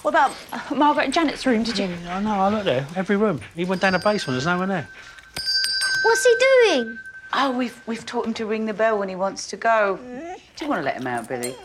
what 0.01 0.11
about 0.11 0.31
Margaret 0.75 1.03
and 1.05 1.13
Janet's 1.13 1.45
room? 1.45 1.61
Did 1.63 1.77
you? 1.77 1.87
Mm, 1.87 2.07
I 2.07 2.21
know, 2.21 2.31
I 2.31 2.49
looked 2.49 2.65
there. 2.65 2.87
Every 2.95 3.17
room. 3.17 3.39
He 3.55 3.65
went 3.65 3.81
down 3.81 3.93
the 3.93 3.99
basement. 3.99 4.35
There's 4.35 4.47
no 4.47 4.57
one 4.57 4.69
there. 4.69 4.87
What's 6.03 6.25
he 6.25 6.35
doing? 6.39 6.97
Oh, 7.33 7.51
we've 7.51 7.79
we've 7.85 8.05
taught 8.05 8.25
him 8.25 8.33
to 8.35 8.45
ring 8.47 8.65
the 8.65 8.73
bell 8.73 8.97
when 8.97 9.09
he 9.09 9.15
wants 9.15 9.47
to 9.49 9.57
go. 9.57 9.97
Do 9.97 10.65
you 10.65 10.69
want 10.69 10.79
to 10.79 10.85
let 10.85 10.95
him 10.95 11.05
out, 11.05 11.27
Billy? 11.27 11.55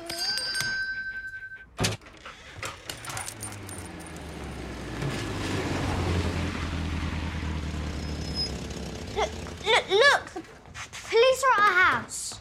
Look, 9.17 9.29
look, 9.65 9.85
look! 9.91 10.31
The 10.35 10.41
p- 10.41 10.89
police 11.11 11.45
are 11.45 11.61
at 11.63 11.69
our 11.69 11.83
house. 11.83 12.41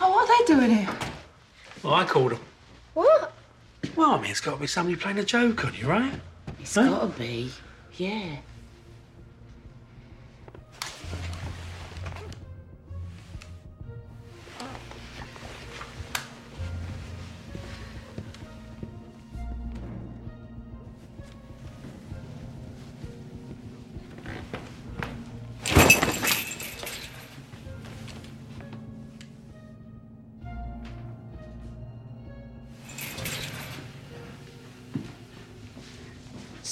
Oh, 0.00 0.10
what 0.10 0.28
are 0.28 0.38
they 0.38 0.54
doing 0.54 0.70
here? 0.84 0.88
Well, 1.82 1.94
I 1.94 1.99
called 2.10 2.32
him. 2.32 2.40
What? 2.94 3.32
Well, 3.96 4.10
I 4.10 4.20
mean, 4.20 4.32
it's 4.32 4.40
got 4.40 4.54
to 4.54 4.60
be 4.60 4.66
somebody 4.66 4.96
playing 4.96 5.18
a 5.18 5.24
joke 5.24 5.64
on 5.64 5.74
you, 5.74 5.86
right? 5.86 6.12
It's 6.58 6.74
got 6.74 7.00
to 7.00 7.18
be. 7.18 7.50
Yeah. 7.96 8.36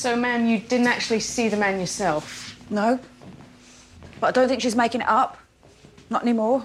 So, 0.09 0.17
ma'am, 0.17 0.47
you 0.47 0.59
didn't 0.59 0.87
actually 0.87 1.21
see 1.21 1.51
the 1.51 1.59
man 1.59 1.79
yourself? 1.79 2.59
No. 2.71 2.99
But 4.21 4.29
I 4.29 4.31
don't 4.31 4.49
think 4.49 4.63
she's 4.63 4.75
making 4.75 5.03
it 5.03 5.07
up. 5.07 5.37
Not 6.09 6.23
anymore. 6.23 6.65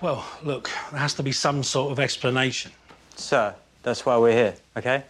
Well, 0.00 0.24
look, 0.44 0.70
there 0.92 1.00
has 1.00 1.12
to 1.14 1.24
be 1.24 1.32
some 1.32 1.64
sort 1.64 1.90
of 1.90 1.98
explanation. 1.98 2.70
Sir, 3.16 3.52
that's 3.82 4.06
why 4.06 4.16
we're 4.16 4.30
here, 4.30 4.54
okay? 4.76 5.02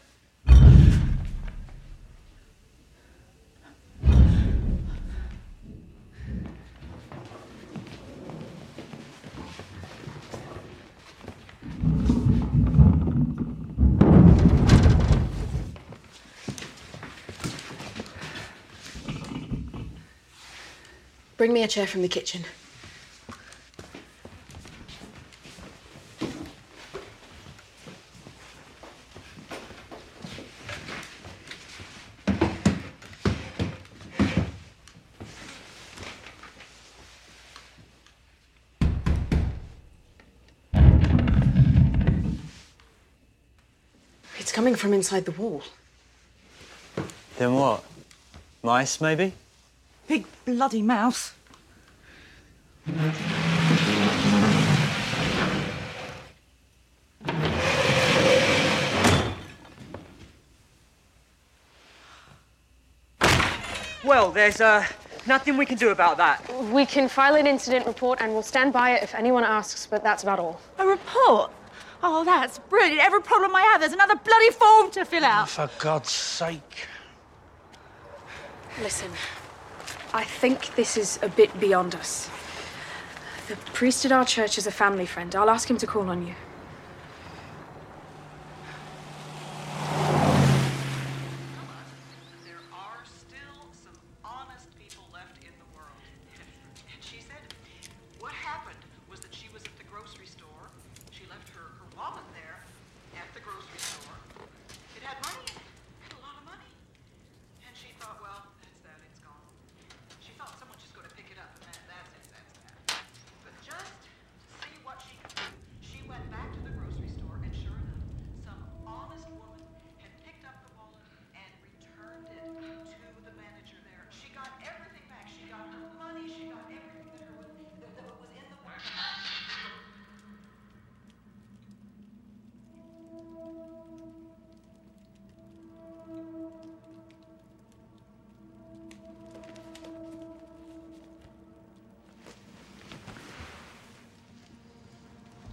Chair 21.70 21.86
from 21.86 22.02
the 22.02 22.08
kitchen. 22.08 22.44
It's 44.40 44.50
coming 44.50 44.74
from 44.74 44.92
inside 44.92 45.24
the 45.24 45.30
wall. 45.30 45.62
Then 47.38 47.54
what? 47.54 47.84
Mice, 48.64 49.00
maybe? 49.00 49.34
Big 50.08 50.26
bloody 50.44 50.82
mouse. 50.82 51.34
Well, 64.02 64.32
there's 64.32 64.60
uh, 64.60 64.84
nothing 65.26 65.56
we 65.56 65.66
can 65.66 65.76
do 65.76 65.90
about 65.90 66.16
that. 66.16 66.42
We 66.72 66.86
can 66.86 67.08
file 67.08 67.34
an 67.34 67.46
incident 67.46 67.86
report 67.86 68.20
and 68.20 68.32
we'll 68.32 68.42
stand 68.42 68.72
by 68.72 68.92
it 68.92 69.02
if 69.02 69.14
anyone 69.14 69.44
asks, 69.44 69.86
but 69.86 70.02
that's 70.02 70.22
about 70.22 70.38
all. 70.38 70.60
A 70.78 70.86
report? 70.86 71.52
Oh, 72.02 72.24
that's 72.24 72.58
brilliant. 72.58 73.00
Every 73.00 73.20
problem 73.20 73.54
I 73.54 73.62
have, 73.62 73.80
there's 73.80 73.92
another 73.92 74.16
bloody 74.16 74.50
form 74.50 74.90
to 74.92 75.04
fill 75.04 75.24
out. 75.24 75.50
For 75.50 75.70
God's 75.78 76.10
sake. 76.10 76.86
Listen, 78.80 79.10
I 80.14 80.24
think 80.24 80.74
this 80.76 80.96
is 80.96 81.18
a 81.22 81.28
bit 81.28 81.60
beyond 81.60 81.94
us. 81.94 82.30
The 83.50 83.56
priest 83.74 84.04
at 84.04 84.12
our 84.12 84.24
church 84.24 84.58
is 84.58 84.68
a 84.68 84.70
family 84.70 85.06
friend. 85.06 85.34
I'll 85.34 85.50
ask 85.50 85.68
him 85.68 85.76
to 85.78 85.86
call 85.86 86.08
on 86.08 86.24
you. 86.24 86.36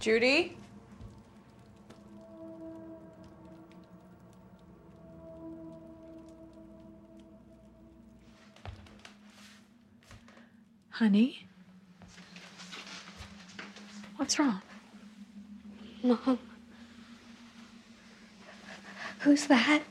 Judy? 0.08 0.56
Honey? 10.88 11.46
What's 14.16 14.38
wrong? 14.38 14.62
Mom. 16.02 16.38
Who's 19.18 19.46
that? 19.48 19.82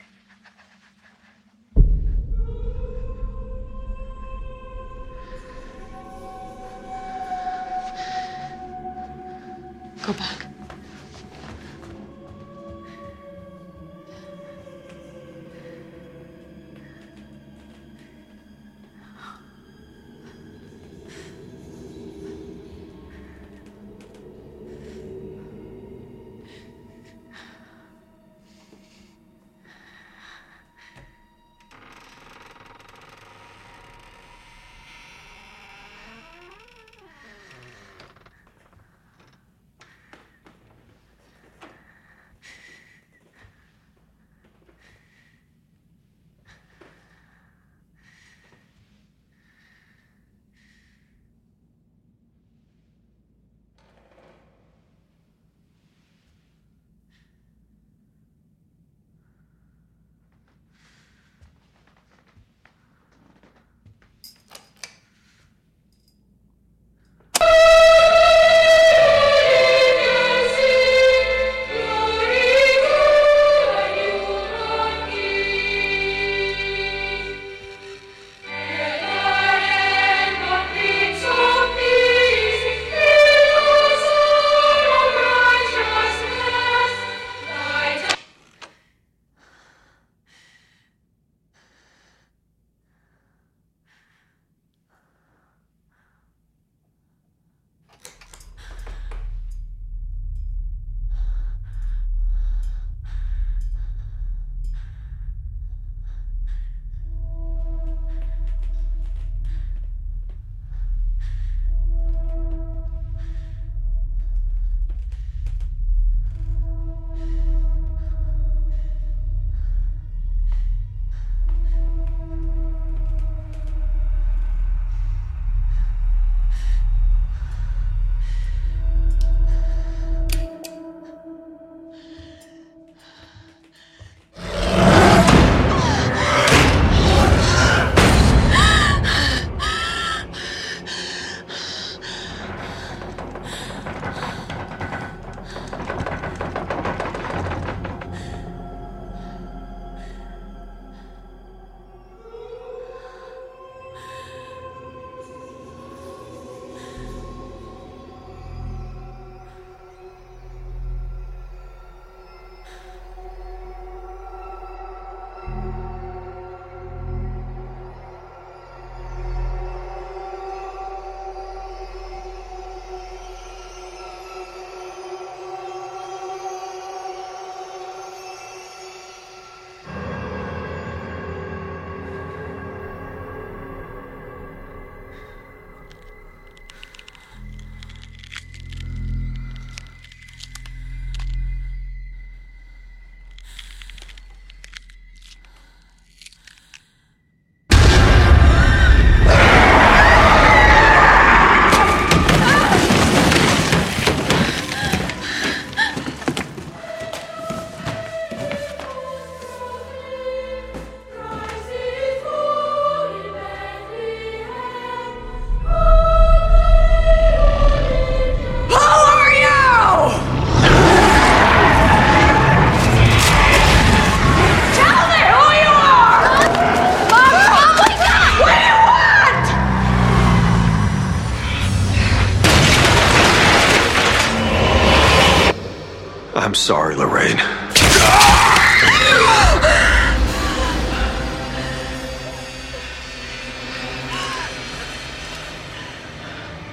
Sorry, 236.54 236.96
Lorraine. 236.96 237.40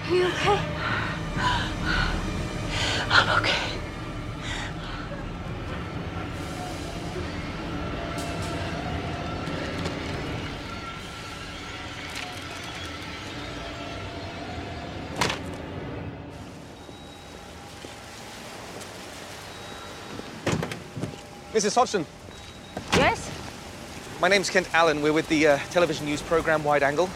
Are 0.07 0.15
you 0.15 0.27
okay? 0.27 0.74
Mrs. 21.55 21.77
Hodgson, 21.77 22.05
Yes? 22.95 23.31
my 24.21 24.27
name's 24.27 24.51
Kent 24.51 24.69
Allen. 24.75 25.01
We're 25.03 25.13
with 25.13 25.29
the 25.29 25.47
uh, 25.47 25.59
television 25.71 26.05
news 26.05 26.21
program 26.21 26.65
Wide 26.65 26.83
Angle. 26.83 27.09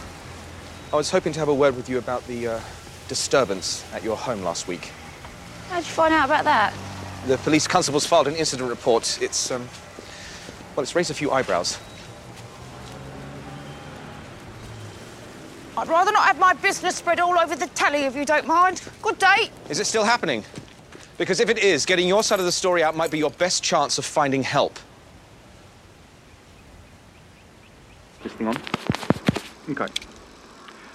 I 0.92 0.96
was 0.96 1.10
hoping 1.10 1.32
to 1.32 1.40
have 1.40 1.48
a 1.48 1.54
word 1.54 1.74
with 1.74 1.88
you 1.88 1.98
about 1.98 2.24
the 2.28 2.46
uh, 2.46 2.60
disturbance 3.08 3.84
at 3.92 4.04
your 4.04 4.16
home 4.16 4.42
last 4.42 4.68
week. 4.68 4.92
How'd 5.70 5.82
you 5.82 5.90
find 5.90 6.14
out 6.14 6.26
about 6.26 6.44
that? 6.44 6.72
The 7.26 7.36
police 7.38 7.66
constables 7.66 8.06
filed 8.06 8.28
an 8.28 8.36
incident 8.36 8.70
report. 8.70 9.18
It's, 9.20 9.50
um, 9.50 9.68
well, 10.76 10.84
it's 10.84 10.94
raised 10.94 11.10
a 11.10 11.14
few 11.14 11.32
eyebrows. 11.32 11.76
I'd 15.76 15.88
rather 15.88 16.12
not 16.12 16.26
have 16.26 16.38
my 16.38 16.52
business 16.52 16.94
spread 16.94 17.18
all 17.18 17.36
over 17.36 17.56
the 17.56 17.66
telly 17.68 18.04
if 18.04 18.14
you 18.14 18.24
don't 18.24 18.46
mind. 18.46 18.82
Good 19.02 19.18
day. 19.18 19.50
Is 19.68 19.80
it 19.80 19.86
still 19.86 20.04
happening? 20.04 20.44
Because 21.18 21.40
if 21.40 21.50
it 21.50 21.58
is, 21.58 21.84
getting 21.84 22.06
your 22.06 22.22
side 22.22 22.38
of 22.38 22.44
the 22.44 22.52
story 22.52 22.82
out 22.82 22.96
might 22.96 23.10
be 23.10 23.18
your 23.18 23.30
best 23.30 23.62
chance 23.62 23.98
of 23.98 24.04
finding 24.04 24.44
help. 24.44 24.78
This 28.22 28.32
thing 28.32 28.46
on? 28.46 28.56
Okay. 29.68 29.92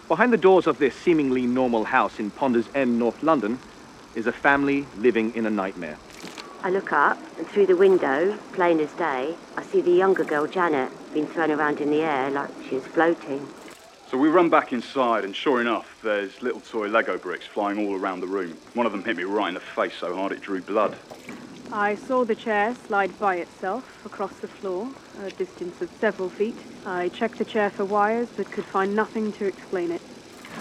Behind 0.08 0.32
the 0.32 0.38
doors 0.38 0.66
of 0.66 0.80
this 0.80 0.96
seemingly 0.96 1.42
normal 1.42 1.84
house 1.84 2.20
in 2.20 2.32
Ponders 2.32 2.68
End, 2.74 2.98
North 2.98 3.22
London, 3.22 3.60
is 4.16 4.26
a 4.26 4.32
family 4.32 4.86
living 4.98 5.36
in 5.36 5.46
a 5.46 5.50
nightmare. 5.50 5.98
I 6.62 6.70
look 6.70 6.94
up, 6.94 7.18
and 7.38 7.46
through 7.46 7.66
the 7.66 7.76
window, 7.76 8.38
plain 8.54 8.80
as 8.80 8.92
day, 8.94 9.36
I 9.58 9.64
see 9.64 9.82
the 9.82 9.92
younger 9.92 10.24
girl, 10.24 10.48
Janet, 10.48 10.92
being 11.14 11.28
thrown 11.28 11.52
around 11.52 11.82
in 11.82 11.90
the 11.90 12.02
air 12.02 12.30
like 12.30 12.50
she 12.70 12.76
was 12.76 12.86
floating. 12.88 13.46
So 14.14 14.20
we 14.20 14.30
run 14.30 14.48
back 14.48 14.72
inside, 14.72 15.26
and 15.26 15.36
sure 15.36 15.60
enough, 15.60 15.98
there's 16.04 16.40
little 16.40 16.62
toy 16.62 16.88
Lego 16.88 17.18
bricks 17.18 17.48
flying 17.48 17.80
all 17.80 17.96
around 17.96 18.20
the 18.20 18.28
room. 18.28 18.56
One 18.76 18.86
of 18.86 18.92
them 18.92 19.04
hit 19.04 19.18
me 19.18 19.24
right 19.24 19.48
in 19.48 19.56
the 19.56 19.60
face 19.60 19.96
so 20.00 20.16
hard 20.16 20.32
it 20.32 20.40
drew 20.40 20.62
blood. 20.62 20.96
I 21.72 21.96
saw 21.96 22.24
the 22.24 22.36
chair 22.36 22.76
slide 22.76 23.18
by 23.18 23.38
itself 23.38 24.06
across 24.06 24.34
the 24.34 24.48
floor, 24.48 24.88
a 25.24 25.32
distance 25.32 25.82
of 25.82 25.90
several 26.00 26.30
feet. 26.30 26.56
I 26.86 27.10
checked 27.10 27.40
the 27.40 27.44
chair 27.44 27.72
for 27.72 27.86
wires, 27.86 28.30
but 28.38 28.52
could 28.52 28.66
find 28.66 28.96
nothing 28.96 29.34
to 29.34 29.46
explain 29.46 29.90
it. 29.90 30.02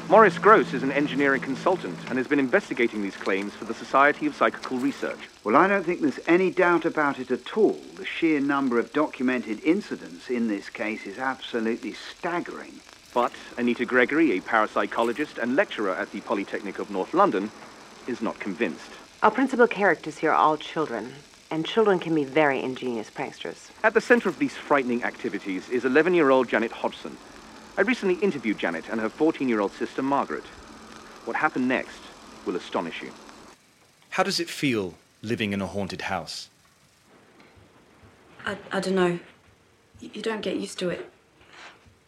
Maurice 0.09 0.39
Grosse 0.39 0.73
is 0.73 0.83
an 0.83 0.91
engineering 0.91 1.43
consultant 1.43 1.99
and 2.09 2.17
has 2.17 2.27
been 2.27 2.39
investigating 2.39 3.03
these 3.03 3.17
claims 3.19 3.53
for 3.53 3.67
the 3.67 3.75
Society 3.75 4.25
of 4.25 4.35
Psychical 4.35 4.79
Research. 4.79 5.29
Well, 5.45 5.57
I 5.57 5.69
don't 5.69 5.85
think 5.85 6.01
there's 6.01 6.21
any 6.27 6.51
doubt 6.51 6.87
about 6.87 7.19
it 7.19 7.31
at 7.31 7.55
all. 7.55 7.79
The 7.97 8.07
sheer 8.07 8.41
number 8.41 8.79
of 8.79 8.95
documented 8.95 9.63
incidents 9.63 10.31
in 10.31 10.49
this 10.49 10.71
case 10.71 11.05
is 11.05 11.19
absolutely 11.19 11.93
staggering. 11.93 12.81
But 13.15 13.33
Anita 13.59 13.85
Gregory, 13.85 14.33
a 14.33 14.41
parapsychologist 14.41 15.37
and 15.37 15.55
lecturer 15.55 15.95
at 15.95 16.11
the 16.13 16.21
Polytechnic 16.23 16.79
of 16.79 16.91
North 16.91 17.13
London, 17.13 17.51
is 18.07 18.23
not 18.23 18.39
convinced. 18.41 18.91
Our 19.23 19.31
principal 19.31 19.67
characters 19.67 20.19
here 20.19 20.31
are 20.33 20.37
all 20.37 20.57
children, 20.57 21.13
and 21.51 21.67
children 21.67 21.99
can 21.99 22.15
be 22.15 22.25
very 22.25 22.61
ingenious 22.61 23.11
pranksters. 23.11 23.71
At 23.85 23.95
the 23.95 24.01
center 24.01 24.29
of 24.29 24.39
these 24.39 24.57
frightening 24.57 25.05
activities 25.05 25.69
is 25.69 25.85
11 25.85 26.15
year 26.15 26.31
old 26.31 26.49
Janet 26.49 26.73
Hodgson. 26.73 27.17
I 27.77 27.83
recently 27.83 28.15
interviewed 28.17 28.59
Janet 28.59 28.89
and 28.91 29.01
her 29.01 29.09
14 29.09 29.49
year 29.49 29.61
old 29.61 29.73
sister 29.73 30.03
Margaret. 30.03 30.45
What 31.25 31.37
happened 31.37 31.69
next 31.69 32.01
will 32.47 32.57
astonish 32.57 33.03
you. 33.03 33.13
How 34.11 34.23
does 34.23 34.41
it 34.41 34.49
feel 34.49 34.95
living 35.23 35.53
in 35.53 35.61
a 35.61 35.67
haunted 35.67 36.03
house? 36.03 36.49
I, 38.45 38.57
I 38.73 38.81
don't 38.81 38.95
know. 38.95 39.19
You, 40.01 40.11
you 40.15 40.23
don't 40.23 40.43
get 40.43 40.57
used 40.57 40.79
to 40.81 40.89
it. 40.89 41.09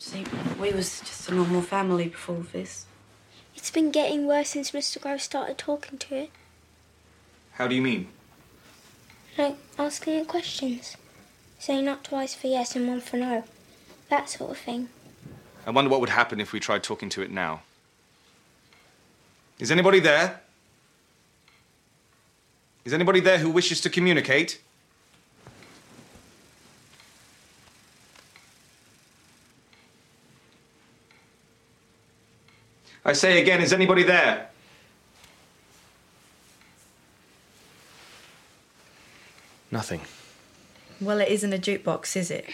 See, 0.05 0.23
we 0.61 0.71
was 0.71 1.01
just 1.01 1.31
a 1.31 1.35
normal 1.35 1.63
family 1.63 2.09
before 2.09 2.45
this. 2.53 2.85
It's 3.57 3.71
been 3.71 3.91
getting 3.91 4.27
worse 4.27 4.51
since 4.51 4.73
Mr. 4.73 5.01
Grosse 5.01 5.23
started 5.23 5.57
talking 5.57 5.97
to 5.97 6.15
it. 6.15 6.31
How 7.53 7.67
do 7.67 7.75
you 7.75 7.81
mean? 7.81 8.09
Like 9.39 9.57
asking 9.79 10.17
it 10.17 10.29
questions. 10.29 10.99
Saying 11.59 11.87
not 11.87 12.05
twice 12.05 12.35
for 12.35 12.49
yes 12.49 12.77
and 12.77 12.87
one 12.87 13.01
for 13.01 13.17
no. 13.17 13.45
That 14.11 14.29
sort 14.29 14.51
of 14.51 14.59
thing. 14.59 14.91
I 15.67 15.71
wonder 15.71 15.91
what 15.91 16.01
would 16.01 16.11
happen 16.11 16.39
if 16.39 16.53
we 16.53 16.61
tried 16.61 16.83
talking 16.83 17.09
to 17.09 17.23
it 17.23 17.31
now. 17.31 17.63
Is 19.59 19.71
anybody 19.71 20.01
there? 20.01 20.43
Is 22.85 22.93
anybody 22.93 23.21
there 23.21 23.39
who 23.39 23.49
wishes 23.49 23.81
to 23.81 23.89
communicate? 23.89 24.61
I 33.05 33.13
say 33.13 33.41
again, 33.41 33.61
is 33.61 33.73
anybody 33.73 34.03
there? 34.03 34.49
Nothing. 39.71 40.01
Well, 41.01 41.21
it 41.21 41.29
isn't 41.29 41.53
a 41.53 41.59
jukebox, 41.59 42.17
is 42.17 42.31
it? 42.31 42.47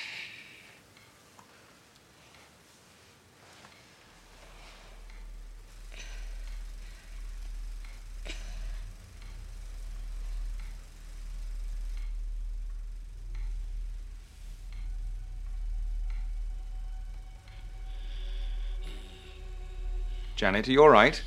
Janet, 20.40 20.66
are 20.68 20.72
you 20.72 20.82
all 20.82 20.88
right? 20.88 21.22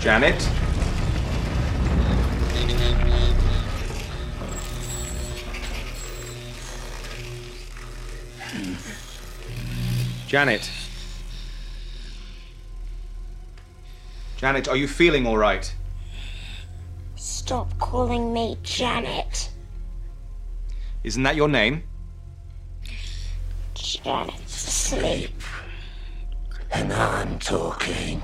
Janet? 0.00 0.50
Janet? 10.26 10.70
Janet, 14.36 14.68
are 14.68 14.76
you 14.76 14.86
feeling 14.86 15.26
all 15.26 15.38
right? 15.38 15.74
Stop 17.16 17.78
calling 17.78 18.30
me 18.34 18.58
Janet. 18.62 19.48
Isn't 21.04 21.22
that 21.24 21.36
your 21.36 21.48
name? 21.48 21.82
Janet's 23.74 24.68
asleep. 24.68 25.34
And 26.72 26.90
I'm 26.90 27.38
talking. 27.38 28.22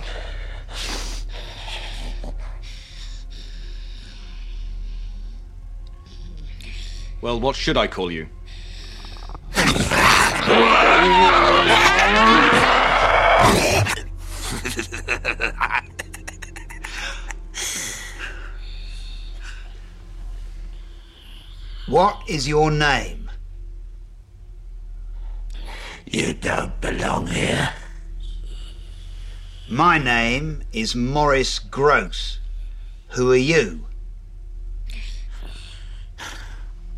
Well, 7.20 7.38
what 7.38 7.54
should 7.54 7.76
I 7.76 7.86
call 7.86 8.10
you? 8.10 8.28
What 21.90 22.22
is 22.28 22.46
your 22.46 22.70
name? 22.70 23.28
You 26.06 26.34
don't 26.34 26.80
belong 26.80 27.26
here. 27.26 27.70
My 29.68 29.98
name 29.98 30.62
is 30.72 30.94
Maurice 30.94 31.58
Grosse. 31.58 32.38
Who 33.14 33.32
are 33.32 33.36
you? 33.36 33.86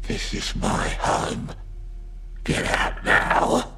This 0.02 0.34
is 0.34 0.54
my 0.56 0.88
home. 1.00 1.52
Get 2.44 2.66
out 2.66 3.02
now. 3.02 3.72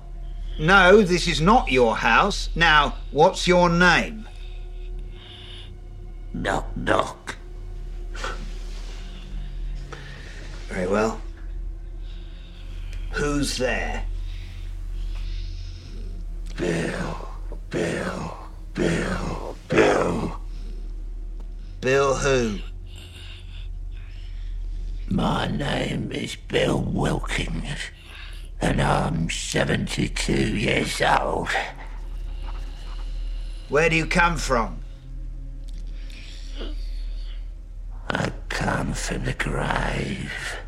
No, 0.58 1.02
this 1.02 1.28
is 1.28 1.40
not 1.40 1.70
your 1.70 1.94
house. 1.94 2.48
Now, 2.56 2.96
what's 3.12 3.46
your 3.46 3.70
name? 3.70 4.28
Knock, 6.32 6.76
knock. 6.76 7.33
Very 10.74 10.88
well. 10.88 11.20
Who's 13.12 13.58
there? 13.58 14.04
Bill, 16.56 17.28
Bill, 17.70 18.36
Bill, 18.74 19.56
Bill. 19.68 20.40
Bill 21.80 22.14
who? 22.16 22.58
My 25.08 25.46
name 25.46 26.10
is 26.10 26.34
Bill 26.34 26.82
Wilkins, 26.82 27.78
and 28.60 28.82
I'm 28.82 29.30
72 29.30 30.32
years 30.32 31.00
old. 31.00 31.50
Where 33.68 33.88
do 33.88 33.94
you 33.94 34.06
come 34.06 34.36
from? 34.36 34.80
I 38.10 38.32
come 38.48 38.92
from 38.92 39.24
the 39.24 39.34
grave. 39.34 40.63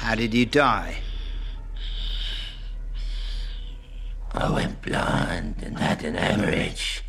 How 0.00 0.14
did 0.14 0.32
you 0.32 0.46
die? 0.46 0.96
I 4.32 4.50
went 4.50 4.80
blind 4.80 5.56
and 5.62 5.78
had 5.78 6.02
an 6.02 6.14
hemorrhage, 6.14 7.04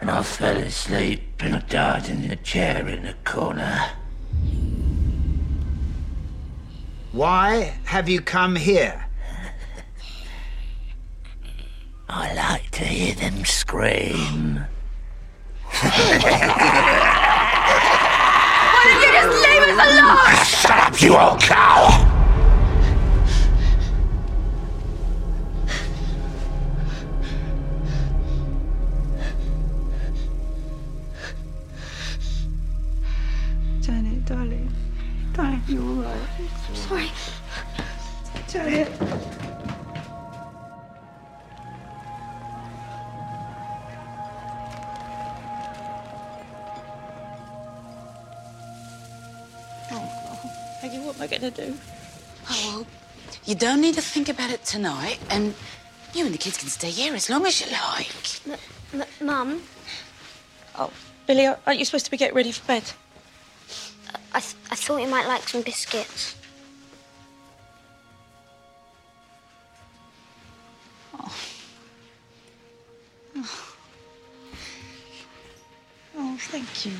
and 0.00 0.10
I 0.10 0.22
fell 0.22 0.56
asleep 0.56 1.20
and 1.40 1.56
I 1.56 1.58
died 1.58 2.08
in 2.08 2.28
the 2.28 2.36
chair 2.36 2.88
in 2.88 3.02
the 3.04 3.12
corner. 3.24 3.90
Why 7.12 7.74
have 7.84 8.08
you 8.08 8.22
come 8.22 8.56
here? 8.56 9.04
I 12.08 12.32
like 12.32 12.70
to 12.70 12.84
hear 12.84 13.14
them 13.14 13.44
scream. 13.44 14.64
Why 15.70 15.90
don't 18.88 19.02
you 19.02 19.12
just 19.12 19.36
leave 19.46 19.62
us 19.68 19.76
alone? 19.92 20.44
Shut 20.46 20.78
up, 20.78 21.02
you 21.02 21.14
old 21.14 21.38
cow! 21.42 22.08
Oh, 35.72 35.74
you 35.74 35.88
all 35.88 36.02
right? 36.02 36.20
Sorry. 36.74 37.10
Janet. 38.46 38.92
Oh, 49.90 50.40
Peggy, 50.80 50.98
what 50.98 51.16
am 51.16 51.22
I 51.22 51.26
going 51.26 51.40
to 51.42 51.50
do? 51.50 51.74
Oh, 52.50 52.68
well, 52.76 52.86
you 53.46 53.54
don't 53.54 53.80
need 53.80 53.94
to 53.94 54.02
think 54.02 54.28
about 54.28 54.50
it 54.50 54.64
tonight, 54.64 55.18
and 55.30 55.54
you 56.12 56.26
and 56.26 56.34
the 56.34 56.38
kids 56.38 56.58
can 56.58 56.68
stay 56.68 56.90
here 56.90 57.14
as 57.14 57.30
long 57.30 57.46
as 57.46 57.60
you 57.60 57.66
like. 57.70 58.58
M- 58.92 59.26
Mum, 59.26 59.62
Oh, 60.78 60.90
Billy, 61.26 61.46
aren't 61.46 61.78
you 61.78 61.84
supposed 61.84 62.04
to 62.06 62.10
be 62.10 62.16
getting 62.16 62.36
ready 62.36 62.52
for 62.52 62.66
bed? 62.66 62.82
I, 64.34 64.40
th- 64.40 64.54
I 64.70 64.74
thought 64.74 64.98
you 65.02 65.08
might 65.08 65.26
like 65.26 65.48
some 65.48 65.62
biscuits. 65.62 66.34
Oh, 71.14 71.34
oh 76.16 76.36
thank 76.40 76.86
you. 76.86 76.92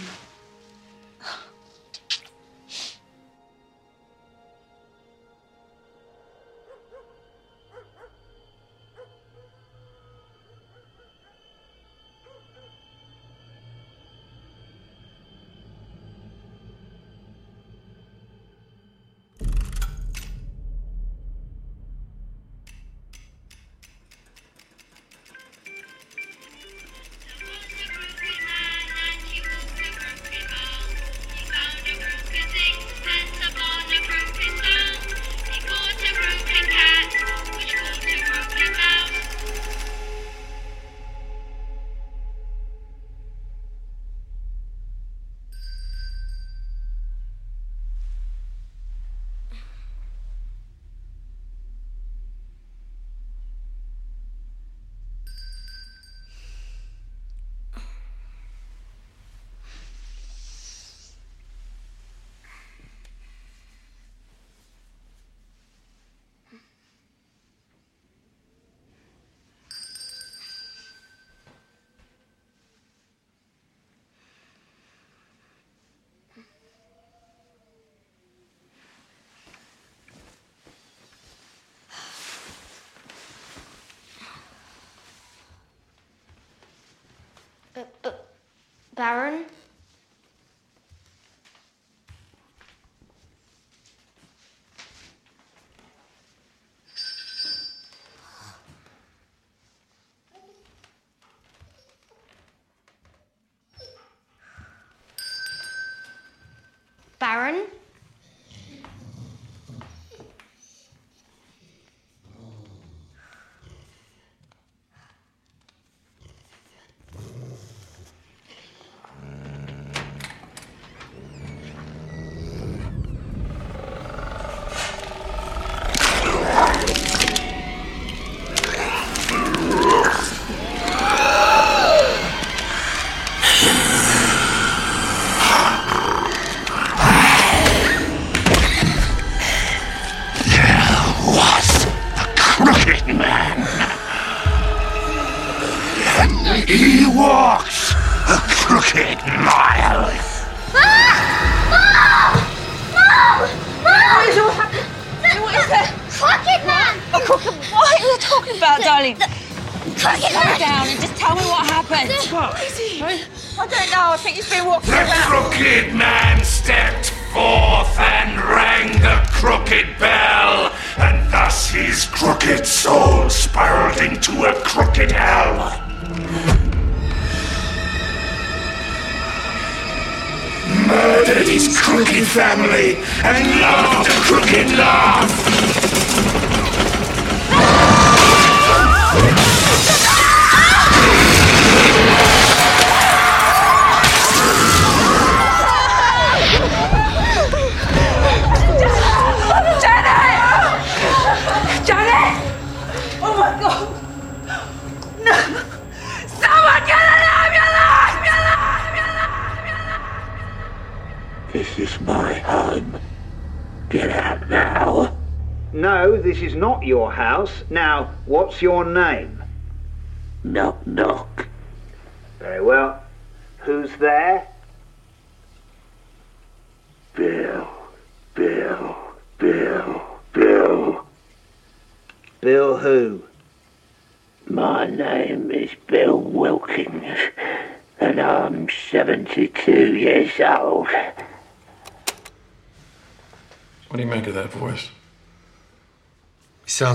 Baron? 89.03 89.45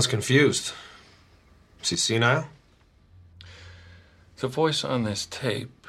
Confused. 0.08 0.72
Is 1.82 1.90
he 1.90 1.96
senile? 1.96 2.48
The 4.38 4.48
voice 4.48 4.84
on 4.84 5.04
this 5.04 5.26
tape 5.26 5.86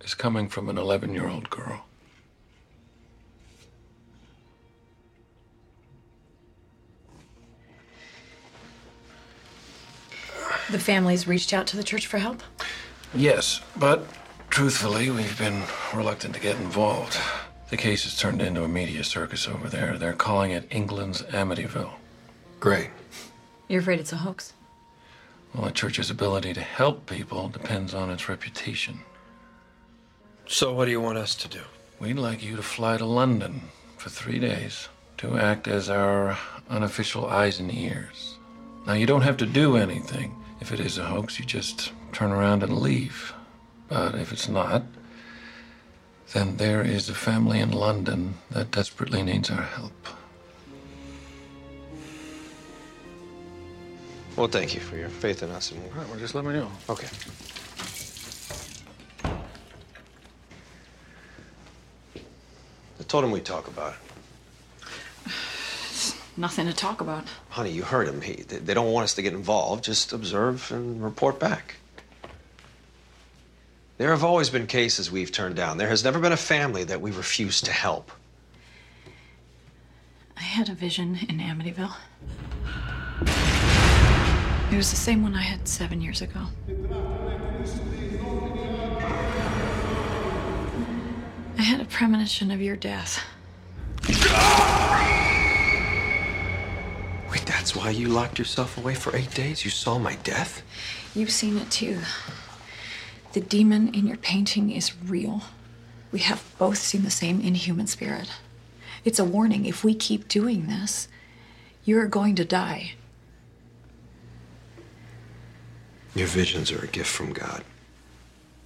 is 0.00 0.14
coming 0.14 0.48
from 0.48 0.68
an 0.68 0.78
11 0.78 1.12
year 1.12 1.28
old 1.28 1.50
girl. 1.50 1.84
The 10.70 10.78
family's 10.80 11.28
reached 11.28 11.52
out 11.52 11.68
to 11.68 11.76
the 11.76 11.84
church 11.84 12.06
for 12.06 12.18
help? 12.18 12.42
Yes, 13.14 13.60
but 13.76 14.04
truthfully, 14.50 15.10
we've 15.10 15.38
been 15.38 15.62
reluctant 15.94 16.34
to 16.34 16.40
get 16.40 16.56
involved. 16.56 17.16
The 17.70 17.76
case 17.76 18.02
has 18.04 18.18
turned 18.18 18.42
into 18.42 18.64
a 18.64 18.68
media 18.68 19.04
circus 19.04 19.46
over 19.46 19.68
there. 19.68 19.96
They're 19.96 20.12
calling 20.12 20.50
it 20.50 20.66
England's 20.70 21.22
Amityville. 21.22 21.92
Great. 22.60 22.90
You're 23.68 23.80
afraid 23.80 24.00
it's 24.00 24.12
a 24.12 24.16
hoax? 24.16 24.52
Well, 25.54 25.66
a 25.66 25.72
church's 25.72 26.10
ability 26.10 26.54
to 26.54 26.60
help 26.60 27.06
people 27.06 27.48
depends 27.48 27.94
on 27.94 28.10
its 28.10 28.28
reputation. 28.28 29.00
So, 30.46 30.72
what 30.72 30.84
do 30.84 30.90
you 30.90 31.00
want 31.00 31.18
us 31.18 31.34
to 31.36 31.48
do? 31.48 31.62
We'd 31.98 32.14
like 32.14 32.42
you 32.42 32.56
to 32.56 32.62
fly 32.62 32.96
to 32.98 33.04
London 33.04 33.62
for 33.96 34.10
three 34.10 34.38
days 34.38 34.88
to 35.18 35.38
act 35.38 35.66
as 35.66 35.88
our 35.88 36.38
unofficial 36.68 37.26
eyes 37.26 37.58
and 37.58 37.72
ears. 37.74 38.36
Now, 38.86 38.92
you 38.92 39.06
don't 39.06 39.22
have 39.22 39.38
to 39.38 39.46
do 39.46 39.76
anything. 39.76 40.34
If 40.60 40.72
it 40.72 40.80
is 40.80 40.98
a 40.98 41.04
hoax, 41.04 41.38
you 41.38 41.44
just 41.44 41.92
turn 42.12 42.32
around 42.32 42.62
and 42.62 42.78
leave. 42.78 43.34
But 43.88 44.14
if 44.14 44.32
it's 44.32 44.48
not, 44.48 44.84
then 46.32 46.56
there 46.56 46.82
is 46.82 47.08
a 47.08 47.14
family 47.14 47.60
in 47.60 47.70
London 47.70 48.34
that 48.50 48.70
desperately 48.70 49.22
needs 49.22 49.50
our 49.50 49.62
help. 49.62 50.05
Well, 54.36 54.48
thank 54.48 54.74
you 54.74 54.80
for 54.80 54.96
your 54.96 55.08
faith 55.08 55.42
in 55.42 55.50
us. 55.50 55.72
And 55.72 55.82
All 55.82 55.98
right, 55.98 56.08
well, 56.10 56.18
just 56.18 56.34
let 56.34 56.44
me 56.44 56.52
know. 56.52 56.70
Okay. 56.90 57.08
I 62.98 63.02
told 63.08 63.24
him 63.24 63.30
we'd 63.30 63.46
talk 63.46 63.66
about 63.66 63.94
it. 63.94 65.32
Nothing 66.36 66.66
to 66.66 66.74
talk 66.74 67.00
about. 67.00 67.24
Honey, 67.48 67.70
you 67.70 67.82
heard 67.82 68.06
him. 68.06 68.20
He, 68.20 68.34
they 68.34 68.58
they 68.58 68.74
don't 68.74 68.92
want 68.92 69.04
us 69.04 69.14
to 69.14 69.22
get 69.22 69.32
involved. 69.32 69.84
Just 69.84 70.12
observe 70.12 70.70
and 70.70 71.02
report 71.02 71.40
back. 71.40 71.76
There 73.96 74.10
have 74.10 74.22
always 74.22 74.50
been 74.50 74.66
cases 74.66 75.10
we've 75.10 75.32
turned 75.32 75.56
down. 75.56 75.78
There 75.78 75.88
has 75.88 76.04
never 76.04 76.18
been 76.18 76.32
a 76.32 76.36
family 76.36 76.84
that 76.84 77.00
we 77.00 77.10
refused 77.10 77.64
to 77.64 77.72
help. 77.72 78.12
I 80.36 80.42
had 80.42 80.68
a 80.68 80.74
vision 80.74 81.18
in 81.26 81.38
Amityville. 81.38 81.96
It 84.76 84.80
was 84.80 84.90
the 84.90 84.96
same 84.96 85.22
one 85.22 85.34
I 85.34 85.40
had 85.40 85.66
seven 85.66 86.02
years 86.02 86.20
ago. 86.20 86.38
I 91.56 91.62
had 91.62 91.80
a 91.80 91.86
premonition 91.86 92.50
of 92.50 92.60
your 92.60 92.76
death. 92.76 93.24
Wait, 97.30 97.46
that's 97.46 97.74
why 97.74 97.88
you 97.88 98.08
locked 98.08 98.38
yourself 98.38 98.76
away 98.76 98.94
for 98.94 99.16
eight 99.16 99.32
days? 99.34 99.64
You 99.64 99.70
saw 99.70 99.98
my 99.98 100.16
death? 100.16 100.60
You've 101.14 101.30
seen 101.30 101.56
it 101.56 101.70
too. 101.70 102.00
The 103.32 103.40
demon 103.40 103.94
in 103.94 104.06
your 104.06 104.18
painting 104.18 104.70
is 104.70 104.92
real. 105.02 105.44
We 106.12 106.18
have 106.18 106.44
both 106.58 106.76
seen 106.76 107.02
the 107.02 107.10
same 107.10 107.40
inhuman 107.40 107.86
spirit. 107.86 108.28
It's 109.06 109.18
a 109.18 109.24
warning. 109.24 109.64
If 109.64 109.82
we 109.82 109.94
keep 109.94 110.28
doing 110.28 110.66
this, 110.66 111.08
you're 111.86 112.08
going 112.08 112.34
to 112.34 112.44
die. 112.44 112.92
Your 116.16 116.26
visions 116.26 116.72
are 116.72 116.82
a 116.82 116.86
gift 116.86 117.10
from 117.10 117.34
God. 117.34 117.62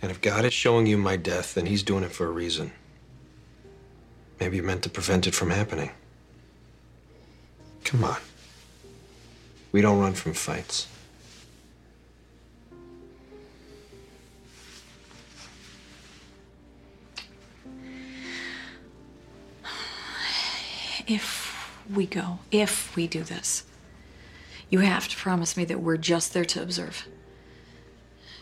And 0.00 0.12
if 0.12 0.20
God 0.20 0.44
is 0.44 0.54
showing 0.54 0.86
you 0.86 0.96
my 0.96 1.16
death, 1.16 1.54
then 1.54 1.66
He's 1.66 1.82
doing 1.82 2.04
it 2.04 2.12
for 2.12 2.26
a 2.26 2.30
reason. 2.30 2.70
Maybe 4.38 4.58
He 4.58 4.62
meant 4.62 4.84
to 4.84 4.88
prevent 4.88 5.26
it 5.26 5.34
from 5.34 5.50
happening. 5.50 5.90
Come 7.82 8.04
on. 8.04 8.18
We 9.72 9.80
don't 9.80 9.98
run 9.98 10.12
from 10.12 10.32
fights. 10.32 10.86
If 21.08 21.74
we 21.92 22.06
go, 22.06 22.38
if 22.52 22.94
we 22.94 23.08
do 23.08 23.24
this, 23.24 23.64
you 24.70 24.78
have 24.78 25.08
to 25.08 25.16
promise 25.16 25.56
me 25.56 25.64
that 25.64 25.80
we're 25.80 25.96
just 25.96 26.32
there 26.32 26.44
to 26.44 26.62
observe. 26.62 27.08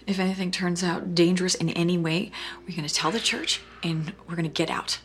If 0.09 0.19
anything 0.19 0.51
turns 0.51 0.83
out 0.83 1.15
dangerous 1.15 1.55
in 1.55 1.69
any 1.69 1.99
way, 1.99 2.31
we're 2.67 2.75
going 2.75 2.89
to 2.89 2.95
tell 2.95 3.11
the 3.11 3.21
church 3.21 3.61
and 3.83 4.15
we're 4.27 4.37
going 4.37 4.45
to 4.45 4.49
get 4.49 4.71
out. 4.71 5.01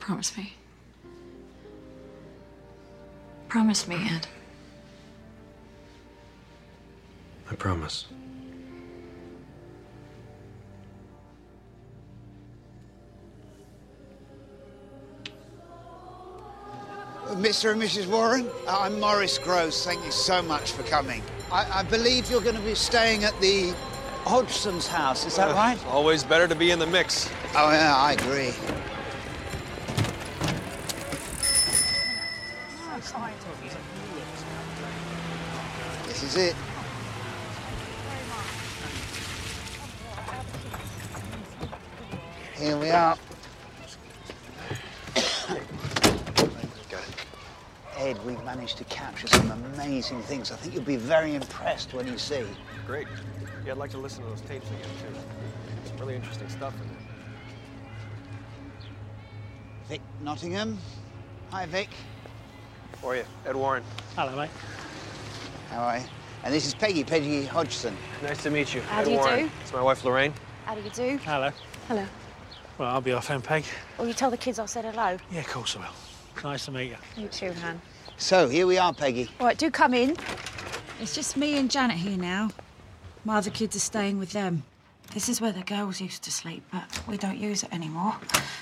Promise 0.00 0.34
me. 0.34 0.54
Promise 3.48 3.86
me, 3.86 3.96
Ed. 3.96 4.26
I 7.50 7.54
promise. 7.54 8.06
Mr. 17.26 17.72
and 17.72 17.82
Mrs. 17.82 18.06
Warren, 18.06 18.48
I'm 18.66 18.98
Maurice 18.98 19.36
Grosse. 19.36 19.84
Thank 19.84 20.02
you 20.02 20.10
so 20.10 20.40
much 20.40 20.72
for 20.72 20.82
coming. 20.84 21.22
I, 21.52 21.80
I 21.80 21.82
believe 21.82 22.30
you're 22.30 22.40
going 22.40 22.56
to 22.56 22.62
be 22.62 22.74
staying 22.74 23.24
at 23.24 23.38
the 23.42 23.74
Hodgson's 24.28 24.86
house. 24.86 25.24
Is 25.24 25.36
that 25.36 25.48
Uh, 25.48 25.54
right? 25.54 25.78
Always 25.86 26.22
better 26.22 26.46
to 26.46 26.54
be 26.54 26.70
in 26.70 26.78
the 26.78 26.86
mix. 26.86 27.30
Oh, 27.56 27.70
yeah, 27.72 27.96
I 27.96 28.12
agree. 28.12 28.52
This 36.06 36.22
is 36.22 36.36
it. 36.36 36.54
Here 42.58 42.76
we 42.76 42.90
are. 42.90 43.16
Ed, 47.96 48.24
we've 48.26 48.44
managed 48.44 48.76
to 48.76 48.84
capture 48.84 49.26
some 49.26 49.50
amazing 49.50 50.22
things. 50.22 50.52
I 50.52 50.56
think 50.56 50.74
you'll 50.74 50.84
be 50.84 50.96
very 50.96 51.34
impressed 51.34 51.94
when 51.94 52.06
you 52.06 52.18
see. 52.18 52.44
Great. 52.86 53.06
Yeah, 53.68 53.74
I'd 53.74 53.80
like 53.80 53.90
to 53.90 53.98
listen 53.98 54.22
to 54.24 54.30
those 54.30 54.40
tapes 54.40 54.66
again, 54.66 54.80
too. 54.80 55.88
Some 55.90 55.98
really 55.98 56.16
interesting 56.16 56.48
stuff 56.48 56.72
in 56.80 56.88
there. 56.88 56.96
Vic 59.90 60.00
Nottingham. 60.22 60.78
Hi, 61.50 61.66
Vic. 61.66 61.90
How 63.02 63.08
are 63.08 63.16
you, 63.16 63.24
Ed 63.44 63.56
Warren. 63.56 63.82
Hello, 64.16 64.34
mate. 64.34 64.48
How 65.68 65.80
are 65.82 65.98
you? 65.98 66.04
And 66.44 66.54
this 66.54 66.64
is 66.64 66.72
Peggy, 66.72 67.04
Peggy 67.04 67.44
Hodgson. 67.44 67.94
Nice 68.22 68.42
to 68.44 68.50
meet 68.50 68.74
you. 68.74 68.80
How 68.80 69.02
Ed 69.02 69.04
do 69.04 69.10
you 69.10 69.16
Warren. 69.18 69.44
do? 69.44 69.50
It's 69.60 69.72
my 69.74 69.82
wife, 69.82 70.02
Lorraine. 70.02 70.32
How 70.64 70.74
do 70.74 70.80
you 70.80 70.88
do? 70.88 71.18
Hello. 71.18 71.50
Hello. 71.88 72.06
Well, 72.78 72.88
I'll 72.88 73.02
be 73.02 73.12
off 73.12 73.28
then, 73.28 73.42
Peg. 73.42 73.64
Will 73.98 74.08
you 74.08 74.14
tell 74.14 74.30
the 74.30 74.38
kids 74.38 74.58
I 74.58 74.64
said 74.64 74.86
hello? 74.86 75.18
Yeah, 75.30 75.40
of 75.40 75.48
course 75.48 75.76
I 75.76 75.80
will. 75.80 76.42
Nice 76.42 76.64
to 76.64 76.70
meet 76.70 76.88
you. 76.92 76.96
You 77.22 77.28
too, 77.28 77.52
Han. 77.52 77.82
So, 78.16 78.48
here 78.48 78.66
we 78.66 78.78
are, 78.78 78.94
Peggy. 78.94 79.28
All 79.38 79.46
right, 79.46 79.58
do 79.58 79.70
come 79.70 79.92
in. 79.92 80.16
It's 81.02 81.14
just 81.14 81.36
me 81.36 81.58
and 81.58 81.70
Janet 81.70 81.98
here 81.98 82.16
now. 82.16 82.48
My 83.24 83.36
other 83.36 83.50
kids 83.50 83.76
are 83.76 83.80
staying 83.80 84.18
with 84.18 84.32
them. 84.32 84.62
This 85.14 85.28
is 85.28 85.40
where 85.40 85.52
the 85.52 85.62
girls 85.62 86.00
used 86.00 86.22
to 86.24 86.30
sleep, 86.30 86.62
but 86.70 86.84
we 87.08 87.16
don't 87.16 87.38
use 87.38 87.62
it 87.62 87.72
anymore. 87.72 88.14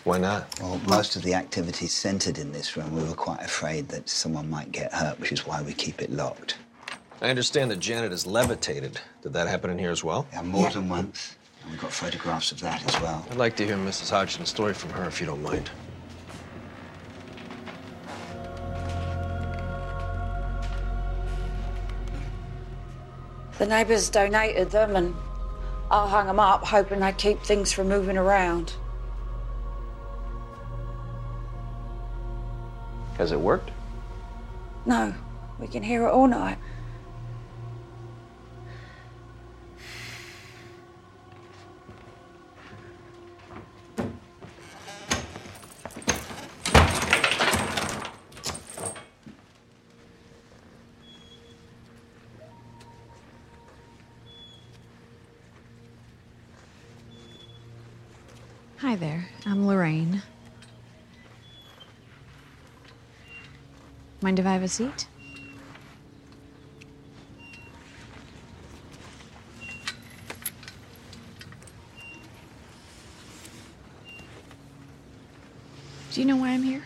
Why 0.04 0.18
not? 0.18 0.46
Well, 0.60 0.80
most 0.88 1.16
of 1.16 1.22
the 1.22 1.34
activity's 1.34 1.92
centred 1.92 2.38
in 2.38 2.52
this 2.52 2.76
room. 2.76 2.94
We 2.94 3.02
were 3.02 3.14
quite 3.14 3.42
afraid 3.42 3.88
that 3.88 4.08
someone 4.08 4.48
might 4.48 4.70
get 4.70 4.92
hurt, 4.92 5.18
which 5.18 5.32
is 5.32 5.46
why 5.46 5.60
we 5.62 5.72
keep 5.72 6.00
it 6.00 6.10
locked. 6.10 6.56
I 7.20 7.30
understand 7.30 7.70
that 7.72 7.80
Janet 7.80 8.12
is 8.12 8.26
levitated. 8.26 9.00
Did 9.22 9.32
that 9.32 9.48
happen 9.48 9.70
in 9.70 9.78
here 9.78 9.90
as 9.90 10.04
well? 10.04 10.26
Yeah, 10.32 10.42
more 10.42 10.70
than 10.70 10.88
once. 10.88 11.34
And 11.62 11.72
we've 11.72 11.80
got 11.80 11.90
photographs 11.90 12.52
of 12.52 12.60
that 12.60 12.86
as 12.86 13.00
well. 13.02 13.26
I'd 13.30 13.38
like 13.38 13.56
to 13.56 13.66
hear 13.66 13.76
Mrs. 13.76 14.10
Hodgson's 14.10 14.48
story 14.48 14.74
from 14.74 14.90
her, 14.90 15.04
if 15.04 15.20
you 15.20 15.26
don't 15.26 15.42
mind. 15.42 15.68
The 23.58 23.66
neighbours 23.66 24.10
donated 24.10 24.70
them 24.70 24.96
and 24.96 25.14
I 25.90 26.08
hung 26.08 26.26
them 26.26 26.40
up, 26.40 26.64
hoping 26.64 27.00
they'd 27.00 27.16
keep 27.16 27.42
things 27.42 27.72
from 27.72 27.88
moving 27.88 28.18
around. 28.18 28.74
Has 33.16 33.32
it 33.32 33.40
worked? 33.40 33.70
No, 34.84 35.14
we 35.58 35.68
can 35.68 35.82
hear 35.82 36.06
it 36.06 36.10
all 36.10 36.26
night. 36.26 36.58
Hi 58.86 58.94
there, 58.94 59.26
I'm 59.44 59.66
Lorraine. 59.66 60.22
Mind 64.22 64.38
if 64.38 64.46
I 64.46 64.52
have 64.52 64.62
a 64.62 64.68
seat? 64.68 65.08
Do 76.12 76.20
you 76.20 76.24
know 76.24 76.36
why 76.36 76.50
I'm 76.50 76.62
here? 76.62 76.84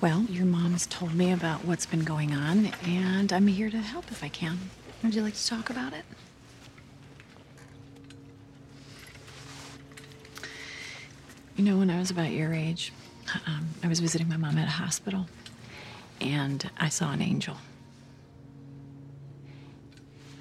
Well, 0.00 0.22
your 0.30 0.46
mom's 0.46 0.86
told 0.86 1.16
me 1.16 1.32
about 1.32 1.64
what's 1.64 1.86
been 1.86 2.04
going 2.04 2.32
on, 2.32 2.66
and 2.86 3.32
I'm 3.32 3.48
here 3.48 3.70
to 3.70 3.78
help 3.78 4.12
if 4.12 4.22
I 4.22 4.28
can. 4.28 4.56
Would 5.02 5.16
you 5.16 5.22
like 5.22 5.34
to 5.34 5.46
talk 5.48 5.68
about 5.68 5.94
it? 5.94 6.04
You 11.60 11.66
know, 11.66 11.76
when 11.76 11.90
I 11.90 11.98
was 11.98 12.10
about 12.10 12.30
your 12.30 12.54
age, 12.54 12.90
um, 13.46 13.68
I 13.82 13.88
was 13.88 14.00
visiting 14.00 14.30
my 14.30 14.38
mom 14.38 14.56
at 14.56 14.66
a 14.66 14.70
hospital, 14.70 15.26
and 16.18 16.70
I 16.78 16.88
saw 16.88 17.12
an 17.12 17.20
angel. 17.20 17.54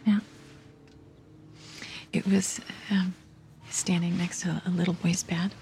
Yeah. 0.08 0.22
It 2.14 2.26
was 2.26 2.62
um, 2.90 3.16
standing 3.70 4.18
next 4.18 4.44
to 4.44 4.62
a 4.66 4.70
little 4.70 4.94
boy's 4.94 5.24
bed. 5.24 5.54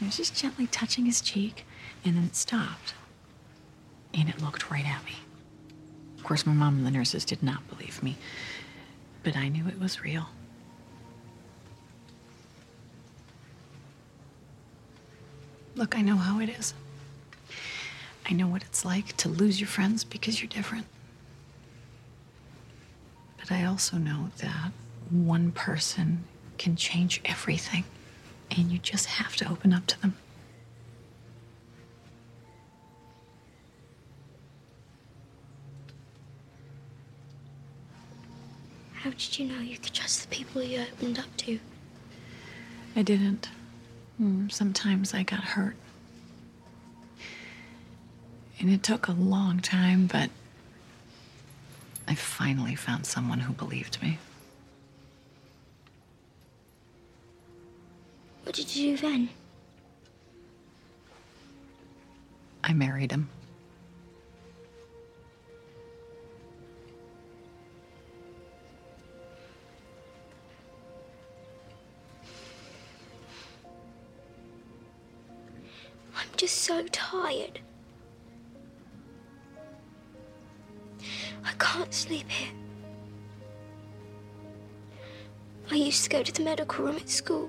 It 0.00 0.06
was 0.06 0.16
just 0.16 0.34
gently 0.34 0.68
touching 0.68 1.04
his 1.04 1.20
cheek, 1.20 1.66
and 2.02 2.16
then 2.16 2.24
it 2.24 2.34
stopped. 2.34 2.94
And 4.14 4.30
it 4.30 4.40
looked 4.40 4.70
right 4.70 4.86
at 4.86 5.04
me. 5.04 5.16
Of 6.16 6.24
course, 6.24 6.46
my 6.46 6.54
mom 6.54 6.78
and 6.78 6.86
the 6.86 6.90
nurses 6.90 7.26
did 7.26 7.42
not 7.42 7.68
believe 7.68 8.02
me, 8.02 8.16
but 9.22 9.36
I 9.36 9.48
knew 9.48 9.68
it 9.68 9.78
was 9.78 10.00
real. 10.00 10.28
Look, 15.84 15.98
I 15.98 16.00
know 16.00 16.16
how 16.16 16.40
it 16.40 16.48
is. 16.48 16.72
I 18.24 18.32
know 18.32 18.46
what 18.46 18.62
it's 18.62 18.86
like 18.86 19.18
to 19.18 19.28
lose 19.28 19.60
your 19.60 19.68
friends 19.68 20.02
because 20.02 20.40
you're 20.40 20.48
different. 20.48 20.86
But 23.38 23.52
I 23.52 23.66
also 23.66 23.98
know 23.98 24.30
that 24.38 24.72
one 25.10 25.52
person 25.52 26.24
can 26.56 26.74
change 26.74 27.20
everything, 27.26 27.84
and 28.50 28.72
you 28.72 28.78
just 28.78 29.04
have 29.04 29.36
to 29.36 29.46
open 29.50 29.74
up 29.74 29.86
to 29.88 30.00
them. 30.00 30.16
How 38.94 39.10
did 39.10 39.38
you 39.38 39.44
know 39.44 39.60
you 39.60 39.76
could 39.76 39.92
trust 39.92 40.22
the 40.22 40.34
people 40.34 40.62
you 40.62 40.80
opened 40.80 41.18
up 41.18 41.36
to? 41.36 41.60
I 42.96 43.02
didn't. 43.02 43.50
Mm, 44.20 44.50
Sometimes 44.50 45.12
I 45.14 45.22
got 45.22 45.40
hurt. 45.40 45.76
And 48.60 48.70
it 48.70 48.82
took 48.82 49.08
a 49.08 49.12
long 49.12 49.60
time, 49.60 50.06
but 50.06 50.30
I 52.06 52.14
finally 52.14 52.74
found 52.76 53.04
someone 53.06 53.40
who 53.40 53.52
believed 53.52 54.00
me. 54.02 54.18
What 58.44 58.54
did 58.54 58.74
you 58.76 58.96
do 58.96 59.02
then? 59.02 59.28
I 62.62 62.72
married 62.72 63.10
him. 63.10 63.28
Just 76.44 76.60
so 76.60 76.84
tired. 76.92 77.58
I 81.42 81.52
can't 81.58 81.94
sleep 81.94 82.28
here. 82.28 82.52
I 85.70 85.76
used 85.76 86.04
to 86.04 86.10
go 86.10 86.22
to 86.22 86.30
the 86.30 86.42
medical 86.42 86.84
room 86.84 86.96
at 86.96 87.08
school, 87.08 87.48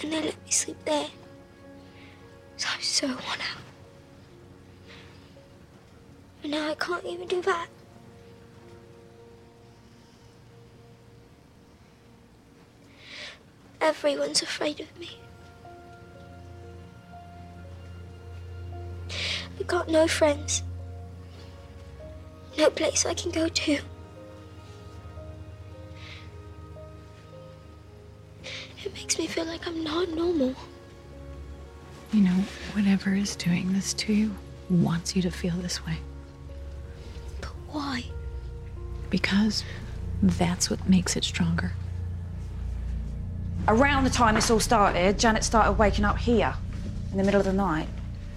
and 0.00 0.10
they 0.10 0.22
let 0.22 0.42
me 0.42 0.50
sleep 0.50 0.78
there. 0.86 1.08
So 2.56 2.66
I 2.72 2.78
was 2.78 2.86
so 2.86 3.08
worn 3.08 3.20
out. 3.20 3.66
But 6.40 6.50
now 6.52 6.70
I 6.70 6.74
can't 6.76 7.04
even 7.04 7.28
do 7.28 7.42
that. 7.42 7.68
Everyone's 13.82 14.40
afraid 14.40 14.80
of 14.80 14.98
me. 14.98 15.20
I 19.58 19.62
got 19.64 19.88
no 19.88 20.06
friends. 20.06 20.62
No 22.58 22.70
place 22.70 23.04
I 23.04 23.14
can 23.14 23.30
go 23.30 23.48
to. 23.48 23.78
It 28.84 28.94
makes 28.94 29.18
me 29.18 29.26
feel 29.26 29.44
like 29.44 29.66
I'm 29.66 29.82
not 29.82 30.08
normal. 30.10 30.54
You 32.12 32.20
know, 32.20 32.44
whatever 32.72 33.14
is 33.14 33.34
doing 33.36 33.72
this 33.72 33.92
to 33.94 34.12
you 34.12 34.34
wants 34.70 35.16
you 35.16 35.22
to 35.22 35.30
feel 35.30 35.54
this 35.56 35.84
way. 35.84 35.98
But 37.40 37.50
why? 37.70 38.04
Because 39.10 39.64
that's 40.22 40.70
what 40.70 40.88
makes 40.88 41.16
it 41.16 41.24
stronger. 41.24 41.72
Around 43.68 44.04
the 44.04 44.10
time 44.10 44.36
this 44.36 44.50
all 44.50 44.60
started, 44.60 45.18
Janet 45.18 45.42
started 45.42 45.72
waking 45.72 46.04
up 46.04 46.18
here 46.18 46.54
in 47.10 47.18
the 47.18 47.24
middle 47.24 47.40
of 47.40 47.46
the 47.46 47.52
night. 47.52 47.88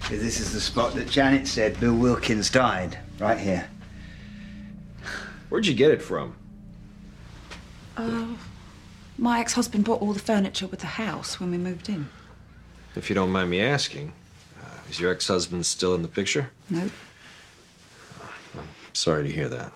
This 0.08 0.40
is 0.40 0.52
the 0.52 0.60
spot 0.60 0.94
that 0.94 1.08
Janet 1.08 1.46
said 1.46 1.78
Bill 1.78 1.94
Wilkins 1.94 2.50
died, 2.50 2.98
right 3.18 3.38
here. 3.38 3.68
Where'd 5.48 5.66
you 5.66 5.74
get 5.74 5.90
it 5.90 6.02
from? 6.02 6.34
Uh, 7.96 8.26
my 9.18 9.40
ex 9.40 9.52
husband 9.52 9.84
bought 9.84 10.00
all 10.00 10.12
the 10.12 10.20
furniture 10.20 10.66
with 10.66 10.80
the 10.80 10.86
house 10.86 11.38
when 11.38 11.50
we 11.50 11.58
moved 11.58 11.88
in. 11.88 12.08
If 12.96 13.08
you 13.08 13.14
don't 13.14 13.30
mind 13.30 13.50
me 13.50 13.60
asking, 13.60 14.12
uh, 14.60 14.66
is 14.88 14.98
your 14.98 15.12
ex-husband 15.12 15.64
still 15.64 15.94
in 15.94 16.02
the 16.02 16.08
picture? 16.08 16.50
Nope. 16.68 16.90
Sorry 18.92 19.22
to 19.24 19.32
hear 19.32 19.48
that. 19.48 19.72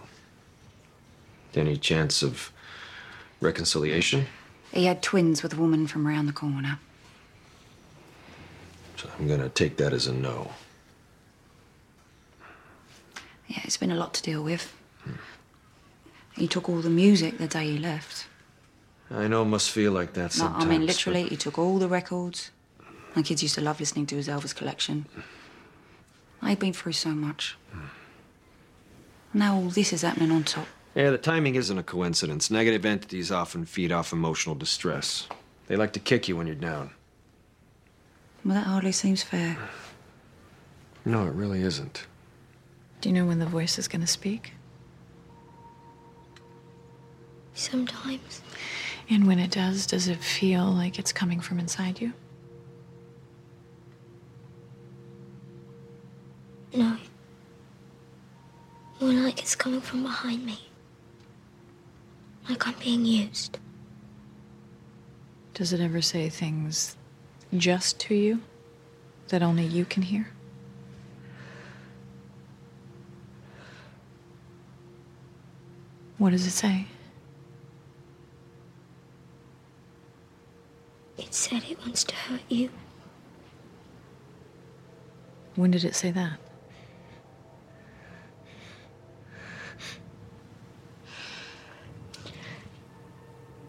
Any 1.55 1.77
chance 1.77 2.25
of 2.25 2.51
reconciliation? 3.41 4.27
He 4.73 4.87
had 4.87 5.03
twins 5.03 5.45
with 5.45 5.53
a 5.53 5.57
woman 5.57 5.87
from 5.87 6.09
around 6.09 6.27
the 6.27 6.33
corner. 6.33 6.81
So 8.97 9.09
I'm 9.19 9.27
gonna 9.29 9.49
take 9.49 9.77
that 9.79 9.93
as 9.93 10.07
a 10.07 10.13
no. 10.13 10.51
Yeah, 13.49 13.61
it's 13.65 13.77
been 13.77 13.91
a 13.91 13.97
lot 13.97 14.15
to 14.15 14.23
deal 14.23 14.43
with. 14.43 14.73
He 16.37 16.49
took 16.49 16.69
all 16.69 16.81
the 16.81 16.91
music 16.91 17.39
the 17.39 17.47
day 17.47 17.67
he 17.73 17.79
left. 17.79 18.27
I 19.11 19.29
know 19.29 19.43
it 19.43 19.47
must 19.47 19.71
feel 19.71 19.93
like 19.93 20.15
that 20.15 20.23
No, 20.37 20.45
sometimes. 20.45 20.65
I 20.65 20.69
mean, 20.69 20.81
but- 20.81 20.87
literally, 20.89 21.29
he 21.29 21.37
took 21.37 21.59
all 21.59 21.79
the 21.79 21.89
records. 21.89 22.51
My 23.15 23.23
kids 23.23 23.43
used 23.43 23.55
to 23.55 23.61
love 23.61 23.79
listening 23.79 24.07
to 24.07 24.17
his 24.17 24.27
Elvis 24.29 24.55
collection. 24.55 25.07
I've 26.43 26.59
been 26.59 26.73
through 26.73 26.93
so 26.95 27.11
much. 27.11 27.57
Now 29.33 29.57
all 29.57 29.69
this 29.69 29.93
is 29.93 30.03
happening 30.03 30.31
on 30.33 30.45
top. 30.45 30.67
Yeah, 30.95 31.11
the 31.11 31.19
timing 31.19 31.55
isn't 31.57 31.77
a 31.79 31.83
coincidence. 31.83 32.51
Negative 32.51 32.85
entities 32.85 33.31
often 33.31 33.65
feed 33.67 33.93
off 33.93 34.13
emotional 34.13 34.55
distress. 34.55 35.29
They 35.67 35.77
like 35.77 35.93
to 35.95 36.01
kick 36.01 36.29
you 36.29 36.37
when 36.37 36.47
you're 36.47 36.55
down. 36.57 36.91
Well, 38.45 38.55
that 38.55 38.67
hardly 38.67 38.93
seems 38.93 39.23
fair. 39.23 39.57
No, 41.05 41.27
it 41.27 41.33
really 41.33 41.63
isn't. 41.63 42.07
Do 43.01 43.09
you 43.09 43.15
know 43.15 43.25
when 43.25 43.39
the 43.39 43.47
voice 43.47 43.79
is 43.79 43.89
going 43.89 44.03
to 44.03 44.07
speak? 44.07 44.53
Sometimes. 47.55 48.43
And 49.09 49.27
when 49.27 49.39
it 49.39 49.51
does, 49.51 49.87
does 49.87 50.09
it 50.09 50.19
feel 50.19 50.67
like 50.67 50.99
it's 50.99 51.13
coming 51.13 51.41
from 51.41 51.59
inside 51.59 52.01
you? 52.01 52.13
No. 56.75 56.97
More 59.01 59.13
like 59.13 59.39
it's 59.39 59.55
coming 59.55 59.81
from 59.81 60.03
behind 60.03 60.45
me. 60.45 60.59
Like 62.49 62.67
I'm 62.67 62.75
being 62.75 63.05
used. 63.05 63.59
Does 65.55 65.73
it 65.73 65.81
ever 65.81 66.03
say 66.03 66.29
things 66.29 66.97
just 67.57 67.99
to 68.01 68.15
you 68.15 68.41
that 69.29 69.43
only 69.43 69.65
you 69.65 69.85
can 69.85 70.03
hear? 70.03 70.29
What 76.19 76.31
does 76.31 76.47
it 76.47 76.51
say? 76.53 76.87
It 81.19 81.33
said 81.35 81.65
it 81.71 81.79
wants 81.81 82.05
to 82.05 82.15
hurt 82.15 82.43
you. 82.49 82.71
When 85.57 85.71
did 85.71 85.85
it 85.85 85.95
say 85.95 86.11
that? 86.11 86.39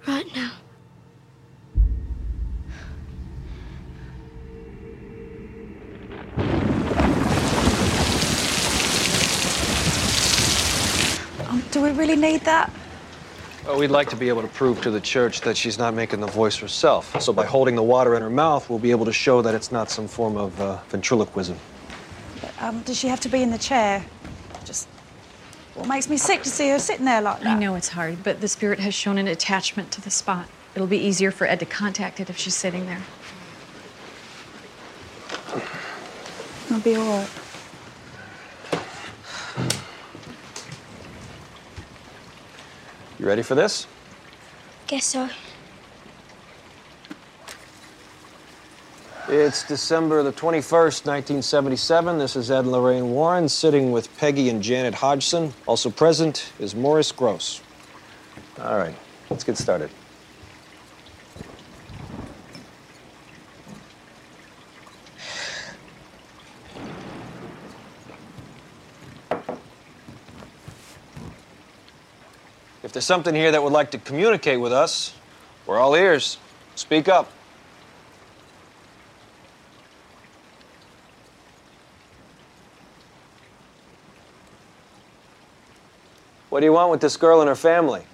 Right 0.07 0.25
now. 0.35 0.51
Um, 11.47 11.63
do 11.71 11.81
we 11.81 11.91
really 12.05 12.21
need 12.21 12.41
that? 12.41 12.71
Well, 13.65 13.79
we'd 13.79 13.89
like 13.89 14.09
to 14.09 14.15
be 14.15 14.29
able 14.29 14.43
to 14.43 14.47
prove 14.47 14.81
to 14.83 14.91
the 14.91 15.01
church 15.01 15.41
that 15.41 15.57
she's 15.57 15.79
not 15.79 15.95
making 15.95 16.19
the 16.19 16.27
voice 16.27 16.55
herself. 16.57 17.19
So 17.19 17.33
by 17.33 17.45
holding 17.45 17.75
the 17.75 17.83
water 17.83 18.15
in 18.15 18.21
her 18.21 18.29
mouth, 18.29 18.69
we'll 18.69 18.79
be 18.79 18.91
able 18.91 19.05
to 19.05 19.13
show 19.13 19.41
that 19.41 19.55
it's 19.55 19.71
not 19.71 19.89
some 19.89 20.07
form 20.07 20.37
of 20.37 20.59
uh, 20.61 20.77
ventriloquism. 20.89 21.57
Um, 22.59 22.81
does 22.81 22.97
she 22.99 23.07
have 23.07 23.19
to 23.21 23.29
be 23.29 23.41
in 23.41 23.49
the 23.49 23.57
chair? 23.57 24.05
Just. 24.65 24.87
what 25.73 25.87
makes 25.87 26.07
me 26.07 26.17
sick 26.17 26.43
to 26.43 26.49
see 26.49 26.69
her 26.69 26.79
sitting 26.79 27.05
there 27.05 27.21
like 27.21 27.39
that. 27.39 27.57
I 27.57 27.59
know 27.59 27.73
it's 27.73 27.89
hard, 27.89 28.23
but 28.23 28.39
the 28.39 28.47
spirit 28.47 28.79
has 28.79 28.93
shown 28.93 29.17
an 29.17 29.27
attachment 29.27 29.91
to 29.93 30.01
the 30.01 30.11
spot. 30.11 30.47
It'll 30.75 30.87
be 30.87 30.99
easier 30.99 31.31
for 31.31 31.47
Ed 31.47 31.59
to 31.61 31.65
contact 31.65 32.19
it 32.19 32.29
if 32.29 32.37
she's 32.37 32.55
sitting 32.55 32.85
there. 32.85 33.01
I'll 36.69 36.79
be 36.81 36.95
all 36.95 37.19
right. 37.19 37.29
You 43.19 43.27
ready 43.27 43.43
for 43.43 43.55
this? 43.55 43.87
Guess 44.87 45.05
so. 45.05 45.29
It's 49.27 49.63
December 49.67 50.21
the 50.21 50.33
21st, 50.33 51.05
1977. 51.05 52.19
This 52.19 52.35
is 52.35 52.51
Ed 52.51 52.59
and 52.59 52.71
Lorraine 52.71 53.09
Warren 53.11 53.49
sitting 53.49 53.91
with 53.91 54.15
Peggy 54.17 54.49
and 54.49 54.61
Janet 54.61 54.93
Hodgson. 54.93 55.53
Also 55.65 55.89
present 55.89 56.51
is 56.59 56.75
Maurice 56.75 57.11
Grosse. 57.11 57.61
All 58.59 58.77
right, 58.77 58.93
let's 59.29 59.43
get 59.43 59.57
started. 59.57 59.89
There's 72.95 73.03
something 73.03 73.35
here 73.35 73.51
that 73.51 73.61
would 73.61 73.73
like 73.73 73.91
to 73.91 73.97
communicate 73.97 74.57
with 74.57 74.71
us, 74.71 75.13
we're 75.65 75.77
all 75.77 75.95
ears. 75.95 76.37
Speak 76.75 77.09
up. 77.09 77.29
What 86.49 86.61
do 86.61 86.65
you 86.67 86.71
want 86.71 86.89
with 86.89 87.01
this 87.01 87.17
girl 87.17 87.41
and 87.41 87.49
her 87.49 87.55
family? 87.55 88.05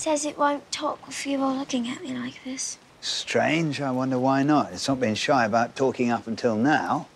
Says 0.00 0.24
it 0.24 0.38
won't 0.38 0.72
talk 0.72 1.06
with 1.06 1.26
you 1.26 1.42
all 1.42 1.54
looking 1.54 1.86
at 1.86 2.02
me 2.02 2.16
like 2.16 2.42
this. 2.42 2.78
Strange. 3.02 3.82
I 3.82 3.90
wonder 3.90 4.18
why 4.18 4.42
not. 4.42 4.72
It's 4.72 4.88
not 4.88 4.98
been 4.98 5.14
shy 5.14 5.44
about 5.44 5.76
talking 5.76 6.10
up 6.10 6.26
until 6.26 6.56
now. 6.56 7.06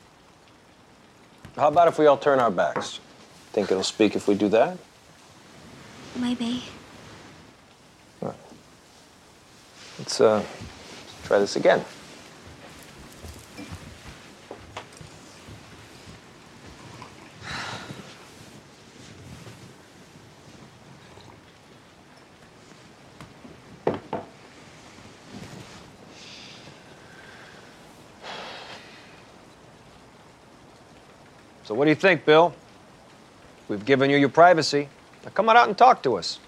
How 1.57 1.69
about 1.69 1.89
if 1.89 1.99
we 1.99 2.05
all 2.07 2.19
turn 2.19 2.41
our 2.41 2.51
backs? 2.51 3.01
Think 3.53 3.71
it'll 3.71 3.83
speak 3.83 4.15
if 4.15 4.29
we 4.29 4.35
do 4.35 4.51
that? 4.51 4.77
Maybe. 6.17 6.63
All 8.21 8.29
right. 8.29 8.39
Let's 9.99 10.21
uh, 10.21 10.45
try 11.25 11.39
this 11.39 11.57
again. 11.57 11.83
So, 31.65 31.74
what 31.85 31.89
do 31.89 31.91
you 31.91 31.97
think, 31.97 32.25
Bill? 32.25 32.55
We've 33.69 33.85
given 33.85 34.09
you 34.09 34.17
your 34.17 34.31
privacy. 34.31 34.89
Now, 35.23 35.33
come 35.33 35.51
on 35.51 35.57
out 35.59 35.69
and 35.69 35.77
talk 35.77 36.03
to 36.05 36.17
us. 36.17 36.39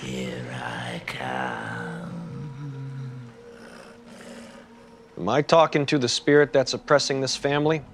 Here 0.00 0.42
I 0.54 1.02
come. 1.04 1.41
Am 5.22 5.28
I 5.28 5.40
talking 5.40 5.86
to 5.86 5.98
the 5.98 6.08
spirit 6.08 6.52
that's 6.52 6.74
oppressing 6.74 7.20
this 7.20 7.36
family? 7.36 7.84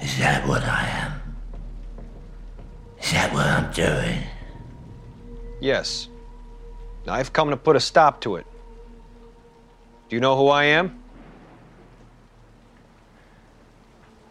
Is 0.00 0.16
that 0.18 0.46
what 0.46 0.62
I 0.62 0.86
am? 0.86 1.20
Is 3.00 3.10
that 3.10 3.32
what 3.34 3.46
I'm 3.46 3.72
doing? 3.72 4.20
Yes. 5.60 6.06
I've 7.08 7.32
come 7.32 7.50
to 7.50 7.56
put 7.56 7.74
a 7.74 7.80
stop 7.80 8.20
to 8.20 8.36
it. 8.36 8.46
Do 10.08 10.14
you 10.14 10.20
know 10.20 10.36
who 10.36 10.46
I 10.46 10.66
am? 10.66 11.02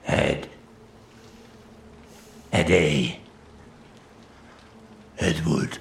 Ed. 0.06 0.48
Eddie. 2.53 3.19
Edward. 5.19 5.80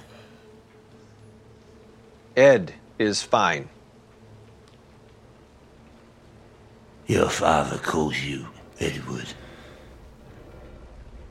Ed 2.41 2.73
is 2.97 3.21
fine. 3.21 3.69
Your 7.05 7.29
father 7.29 7.77
calls 7.77 8.19
you 8.19 8.47
Edward. 8.79 9.31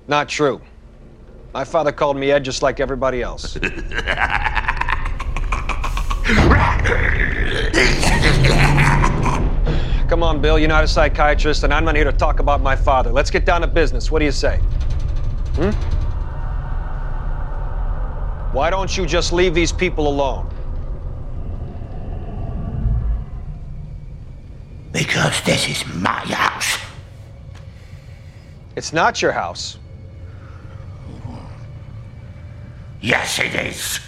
Not 0.06 0.28
true. 0.28 0.60
My 1.52 1.64
father 1.64 1.90
called 1.90 2.16
me 2.16 2.30
Ed 2.30 2.44
just 2.44 2.62
like 2.62 2.78
everybody 2.78 3.22
else. 3.22 3.54
Come 10.08 10.22
on, 10.22 10.40
Bill, 10.40 10.60
you're 10.60 10.68
not 10.68 10.84
a 10.84 10.88
psychiatrist, 10.88 11.64
and 11.64 11.74
I'm 11.74 11.84
not 11.84 11.96
here 11.96 12.04
to 12.04 12.12
talk 12.12 12.38
about 12.38 12.60
my 12.60 12.76
father. 12.76 13.10
Let's 13.10 13.32
get 13.32 13.44
down 13.44 13.62
to 13.62 13.66
business. 13.66 14.12
What 14.12 14.20
do 14.20 14.26
you 14.26 14.30
say? 14.30 14.58
Hmm? 15.56 15.70
Why 18.54 18.70
don't 18.70 18.96
you 18.96 19.06
just 19.06 19.32
leave 19.32 19.54
these 19.54 19.72
people 19.72 20.06
alone? 20.06 20.48
Because 24.92 25.36
this 25.50 25.68
is 25.68 25.94
my 25.96 26.20
house. 26.32 26.78
It's 28.76 28.92
not 28.92 29.20
your 29.20 29.32
house. 29.32 29.78
Yes, 33.00 33.40
it 33.40 33.52
is. 33.56 33.98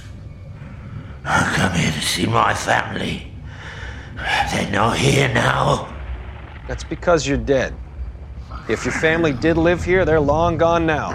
I 1.24 1.52
come 1.56 1.72
here 1.72 1.90
to 1.90 2.00
see 2.00 2.26
my 2.26 2.54
family. 2.54 3.26
They're 4.52 4.70
not 4.70 4.96
here 4.96 5.34
now. 5.34 5.92
That's 6.68 6.84
because 6.84 7.26
you're 7.26 7.38
dead. 7.38 7.74
If 8.68 8.84
your 8.84 8.94
family 8.94 9.32
did 9.32 9.56
live 9.56 9.82
here, 9.82 10.04
they're 10.04 10.20
long 10.20 10.58
gone 10.58 10.86
now. 10.86 11.10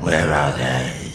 Where 0.00 0.32
are 0.32 0.58
they? 0.58 1.05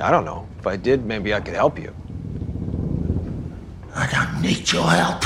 I 0.00 0.10
don't 0.10 0.24
know. 0.24 0.48
If 0.58 0.66
I 0.66 0.76
did, 0.76 1.04
maybe 1.04 1.34
I 1.34 1.40
could 1.40 1.54
help 1.54 1.78
you. 1.78 1.94
I 3.94 4.06
don't 4.10 4.40
need 4.40 4.70
your 4.72 4.88
help. 4.88 5.24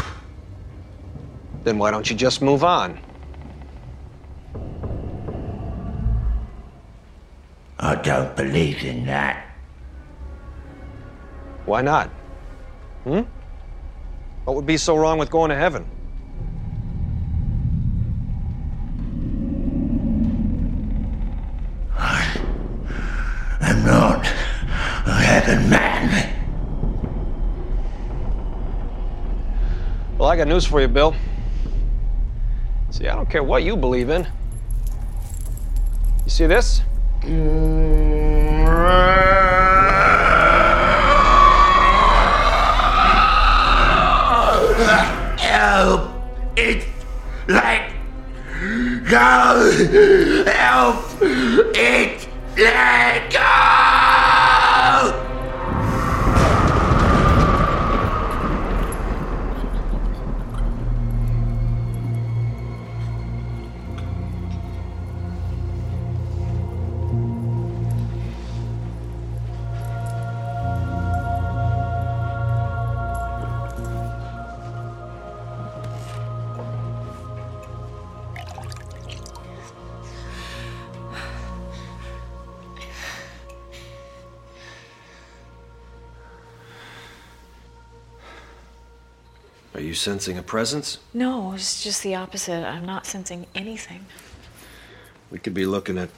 Then 1.62 1.78
why 1.78 1.90
don't 1.90 2.08
you 2.10 2.16
just 2.16 2.42
move 2.42 2.64
on? 2.64 2.98
I 7.78 7.94
don't 7.96 8.34
believe 8.34 8.84
in 8.84 9.06
that. 9.06 9.46
Why 11.66 11.82
not? 11.82 12.08
Hmm? 13.04 13.20
What 14.44 14.56
would 14.56 14.66
be 14.66 14.76
so 14.76 14.96
wrong 14.96 15.18
with 15.18 15.30
going 15.30 15.50
to 15.50 15.56
heaven? 15.56 15.86
I'm 23.60 23.84
not 23.86 24.26
heaven 25.40 25.68
man. 25.68 26.30
Well, 30.16 30.28
I 30.28 30.36
got 30.36 30.46
news 30.46 30.64
for 30.64 30.80
you, 30.80 30.86
Bill. 30.86 31.12
See, 32.90 33.08
I 33.08 33.16
don't 33.16 33.28
care 33.28 33.42
what 33.42 33.64
you 33.64 33.76
believe 33.76 34.10
in. 34.10 34.28
You 36.24 36.30
see 36.30 36.46
this? 36.46 36.82
Help! 45.40 46.10
It's 46.56 46.86
like 47.48 47.90
go! 49.10 50.44
Help! 50.46 51.04
It's 51.74 52.28
let 52.56 53.32
go! 53.32 53.93
You 89.94 89.96
sensing 89.96 90.36
a 90.36 90.42
presence? 90.42 90.98
No, 91.14 91.52
it's 91.52 91.80
just 91.84 92.02
the 92.02 92.16
opposite. 92.16 92.66
I'm 92.66 92.84
not 92.84 93.06
sensing 93.06 93.46
anything. 93.54 94.06
We 95.30 95.38
could 95.38 95.54
be 95.54 95.66
looking 95.66 95.98
at 95.98 96.10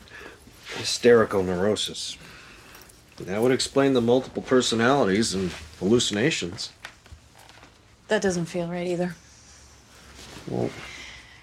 hysterical 0.79 1.43
neurosis. 1.43 2.17
That 3.19 3.43
would 3.43 3.53
explain 3.53 3.93
the 3.93 4.01
multiple 4.01 4.43
personalities 4.43 5.35
and 5.35 5.51
hallucinations. 5.79 6.73
That 8.09 8.23
doesn't 8.23 8.47
feel 8.47 8.67
right 8.67 8.87
either. 8.87 9.15
Well, 10.49 10.71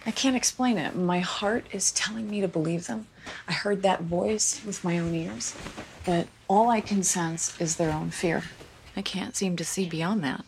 I 0.08 0.10
can't 0.10 0.36
explain 0.36 0.80
it. 0.80 0.96
My 0.96 1.20
heart 1.20 1.68
is 1.72 1.92
telling 1.92 2.32
me 2.32 2.42
to 2.42 2.48
believe 2.48 2.88
them. 2.88 3.06
I 3.48 3.54
heard 3.54 3.84
that 3.84 4.02
voice 4.02 4.60
with 4.66 4.84
my 4.84 4.98
own 4.98 5.14
ears, 5.14 5.56
but 6.04 6.28
all 6.48 6.72
I 6.72 6.82
can 6.82 7.04
sense 7.04 7.60
is 7.62 7.76
their 7.76 7.92
own 7.92 8.10
fear. 8.10 8.46
I 8.96 9.04
can't 9.04 9.36
seem 9.36 9.56
to 9.58 9.64
see 9.64 9.88
beyond 9.88 10.24
that. 10.24 10.44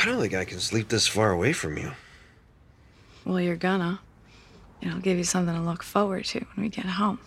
I 0.00 0.06
don't 0.06 0.18
think 0.18 0.32
I 0.32 0.46
can 0.46 0.60
sleep 0.60 0.88
this 0.88 1.06
far 1.06 1.30
away 1.30 1.52
from 1.52 1.76
you. 1.76 1.92
Well, 3.26 3.38
you're 3.38 3.54
gonna. 3.54 4.00
It'll 4.80 4.98
give 4.98 5.18
you 5.18 5.24
something 5.24 5.54
to 5.54 5.60
look 5.60 5.82
forward 5.82 6.24
to 6.24 6.38
when 6.38 6.64
we 6.64 6.70
get 6.70 6.86
home. 6.86 7.18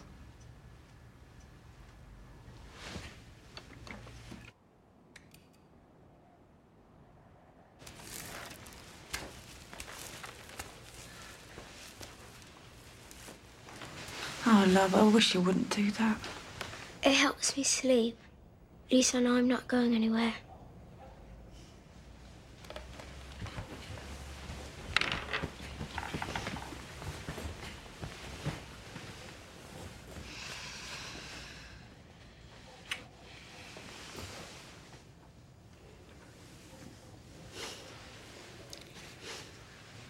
Oh, 14.48 14.66
love, 14.70 14.96
I 14.96 15.04
wish 15.04 15.36
you 15.36 15.42
wouldn't 15.42 15.70
do 15.70 15.92
that. 15.92 16.18
It 17.04 17.14
helps 17.14 17.56
me 17.56 17.62
sleep. 17.62 18.18
At 18.88 18.94
least 18.94 19.14
I 19.14 19.20
know 19.20 19.36
I'm 19.36 19.48
not 19.48 19.68
going 19.68 19.94
anywhere. 19.94 20.34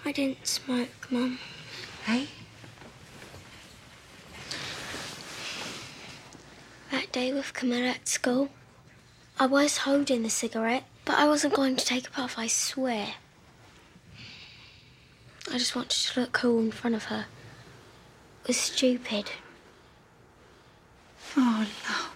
I 0.06 0.12
didn't 0.74 0.88
smoke, 0.88 1.12
Mum. 1.12 1.40
Hey? 2.06 2.28
That 6.92 7.12
day 7.12 7.34
with 7.34 7.54
Camilla 7.54 7.90
at 7.90 8.08
school, 8.08 8.50
I 9.40 9.46
was 9.46 9.80
holding 9.80 10.24
the 10.24 10.30
cigarette, 10.30 10.84
but 11.06 11.18
I 11.18 11.28
wasn't 11.28 11.54
going 11.54 11.76
to 11.76 11.86
take 11.86 12.08
a 12.08 12.12
puff, 12.12 12.38
I 12.38 12.48
swear. 12.48 13.16
I 15.52 15.58
just 15.58 15.76
wanted 15.76 15.92
to 15.92 16.22
look 16.22 16.32
cool 16.32 16.60
in 16.60 16.72
front 16.72 16.96
of 16.96 17.06
her. 17.06 17.26
It 18.44 18.48
was 18.48 18.58
stupid. 18.58 19.32
Oh, 21.36 21.68
love. 21.90 22.16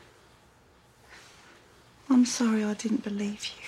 I'm 2.10 2.26
sorry 2.26 2.64
I 2.64 2.74
didn't 2.74 3.04
believe 3.04 3.46
you. 3.46 3.64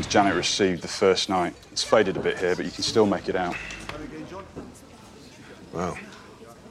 Bite 0.00 0.10
Janet 0.10 0.34
received 0.34 0.82
the 0.82 0.88
first 0.88 1.28
night. 1.28 1.54
It's 1.72 1.82
faded 1.82 2.16
a 2.16 2.20
bit 2.20 2.38
here, 2.38 2.56
but 2.56 2.64
you 2.64 2.70
can 2.70 2.82
still 2.82 3.06
make 3.06 3.28
it 3.28 3.36
out. 3.36 3.56
Wow. 5.72 5.96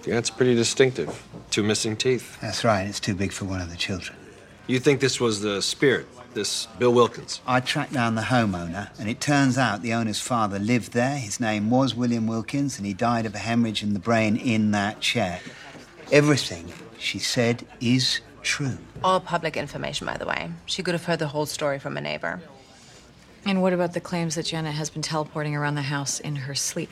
Yeah, 0.06 0.18
it's 0.18 0.30
pretty 0.30 0.56
distinctive. 0.56 1.23
Two 1.51 1.64
missing 1.64 1.95
teeth. 1.95 2.39
That's 2.41 2.64
right, 2.64 2.88
it's 2.88 2.99
too 2.99 3.14
big 3.14 3.31
for 3.31 3.45
one 3.45 3.61
of 3.61 3.69
the 3.69 3.77
children. 3.77 4.18
You 4.68 4.80
think 4.80 4.99
this 4.99 5.19
was 5.19 5.41
the 5.41 5.61
spirit, 5.61 6.07
this 6.34 6.68
Bill 6.77 6.93
Wilkins? 6.93 7.41
I 7.45 7.60
tracked 7.60 7.93
down 7.93 8.15
the 8.15 8.23
homeowner, 8.23 8.89
and 8.99 9.10
it 9.10 9.19
turns 9.19 9.57
out 9.57 9.81
the 9.81 9.93
owner's 9.93 10.19
father 10.19 10.60
lived 10.60 10.93
there. 10.93 11.18
His 11.18 11.39
name 11.39 11.69
was 11.69 11.95
William 11.95 12.27
Wilkins, 12.27 12.77
and 12.77 12.85
he 12.85 12.93
died 12.93 13.26
of 13.26 13.35
a 13.35 13.39
hemorrhage 13.39 13.84
in 13.84 13.93
the 13.93 13.99
brain 13.99 14.38
in 14.38 14.72
that 14.72 15.01
chair. 15.01 15.41
Everything 16.11 16.72
she 16.97 17.19
said 17.19 17.65
is 17.80 18.22
true. 18.41 18.77
All 19.03 19.19
public 19.19 19.57
information, 19.57 20.07
by 20.07 20.18
the 20.18 20.26
way. 20.26 20.51
She 20.65 20.81
could 20.84 20.93
have 20.93 21.06
heard 21.06 21.19
the 21.19 21.27
whole 21.27 21.45
story 21.45 21.80
from 21.80 21.97
a 21.97 22.01
neighbor. 22.01 22.41
And 23.49 23.63
what 23.63 23.73
about 23.73 23.93
the 23.93 23.99
claims 23.99 24.35
that 24.35 24.45
Janet 24.45 24.76
has 24.76 24.91
been 24.91 25.01
teleporting 25.01 25.55
around 25.55 25.73
the 25.73 25.81
house 25.81 26.19
in 26.19 26.35
her 26.35 26.53
sleep? 26.53 26.91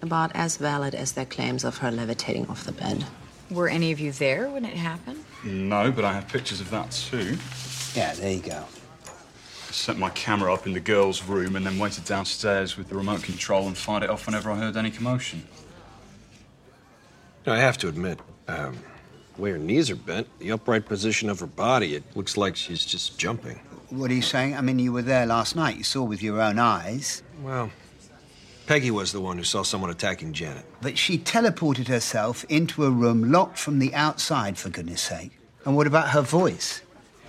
About 0.00 0.30
as 0.32 0.56
valid 0.56 0.94
as 0.94 1.10
their 1.10 1.24
claims 1.24 1.64
of 1.64 1.78
her 1.78 1.90
levitating 1.90 2.46
off 2.46 2.62
the 2.62 2.70
bed. 2.70 3.04
Were 3.50 3.68
any 3.68 3.90
of 3.90 3.98
you 3.98 4.12
there 4.12 4.48
when 4.48 4.64
it 4.64 4.76
happened? 4.76 5.24
No, 5.42 5.90
but 5.90 6.04
I 6.04 6.12
have 6.12 6.28
pictures 6.28 6.60
of 6.60 6.70
that 6.70 6.92
too. 6.92 7.36
Yeah, 7.98 8.14
there 8.14 8.30
you 8.30 8.38
go. 8.38 8.64
I 9.06 9.72
set 9.72 9.98
my 9.98 10.10
camera 10.10 10.54
up 10.54 10.68
in 10.68 10.72
the 10.72 10.78
girls' 10.78 11.24
room 11.24 11.56
and 11.56 11.66
then 11.66 11.80
waited 11.80 12.04
downstairs 12.04 12.76
with 12.76 12.88
the 12.88 12.94
remote 12.94 13.24
control 13.24 13.66
and 13.66 13.76
fired 13.76 14.04
it 14.04 14.10
off 14.10 14.26
whenever 14.26 14.52
I 14.52 14.56
heard 14.58 14.76
any 14.76 14.92
commotion. 14.92 15.42
I 17.44 17.58
have 17.58 17.76
to 17.78 17.88
admit, 17.88 18.20
um, 18.46 18.76
the 19.34 19.42
way 19.42 19.50
her 19.50 19.58
knees 19.58 19.90
are 19.90 19.96
bent, 19.96 20.28
the 20.38 20.52
upright 20.52 20.86
position 20.86 21.28
of 21.28 21.40
her 21.40 21.46
body, 21.48 21.96
it 21.96 22.04
looks 22.14 22.36
like 22.36 22.54
she's 22.54 22.84
just 22.84 23.18
jumping. 23.18 23.58
What 23.90 24.10
are 24.10 24.14
you 24.14 24.22
saying? 24.22 24.54
I 24.54 24.60
mean, 24.60 24.78
you 24.78 24.92
were 24.92 25.02
there 25.02 25.24
last 25.24 25.56
night. 25.56 25.76
You 25.76 25.84
saw 25.84 26.02
with 26.02 26.22
your 26.22 26.40
own 26.40 26.58
eyes. 26.58 27.22
Well, 27.42 27.70
Peggy 28.66 28.90
was 28.90 29.12
the 29.12 29.20
one 29.20 29.38
who 29.38 29.44
saw 29.44 29.62
someone 29.62 29.88
attacking 29.88 30.34
Janet. 30.34 30.66
But 30.82 30.98
she 30.98 31.16
teleported 31.16 31.88
herself 31.88 32.44
into 32.50 32.84
a 32.84 32.90
room 32.90 33.32
locked 33.32 33.58
from 33.58 33.78
the 33.78 33.94
outside, 33.94 34.58
for 34.58 34.68
goodness 34.68 35.00
sake. 35.00 35.32
And 35.64 35.74
what 35.74 35.86
about 35.86 36.10
her 36.10 36.20
voice? 36.20 36.82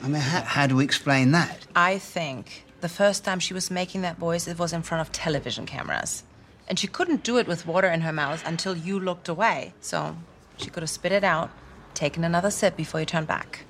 I 0.03 0.10
mean, 0.10 0.22
how, 0.22 0.41
how 0.41 0.68
do 0.68 0.76
we 0.76 0.84
explain 0.84 1.31
that? 1.31 1.65
I 1.77 1.98
think 1.98 2.65
the 2.81 2.90
first 2.90 3.23
time 3.23 3.40
she 3.40 3.53
was 3.53 3.72
making 3.72 4.02
that 4.02 4.18
voice, 4.18 4.48
it 4.48 4.60
was 4.60 4.73
in 4.73 4.81
front 4.81 4.99
of 4.99 5.14
television 5.14 5.65
cameras. 5.65 6.23
And 6.68 6.77
she 6.77 6.88
couldn't 6.88 7.23
do 7.23 7.38
it 7.38 7.48
with 7.48 7.65
water 7.65 7.88
in 7.88 8.02
her 8.02 8.11
mouth 8.14 8.44
until 8.45 8.76
you 8.76 8.99
looked 8.99 9.30
away. 9.30 9.73
So 9.80 10.18
she 10.57 10.69
could 10.69 10.84
have 10.84 10.90
spit 10.90 11.14
it 11.14 11.23
out, 11.23 11.52
taken 11.94 12.26
another 12.26 12.52
sip 12.52 12.76
before 12.76 12.99
you 12.99 13.06
turned 13.06 13.27
back. 13.27 13.65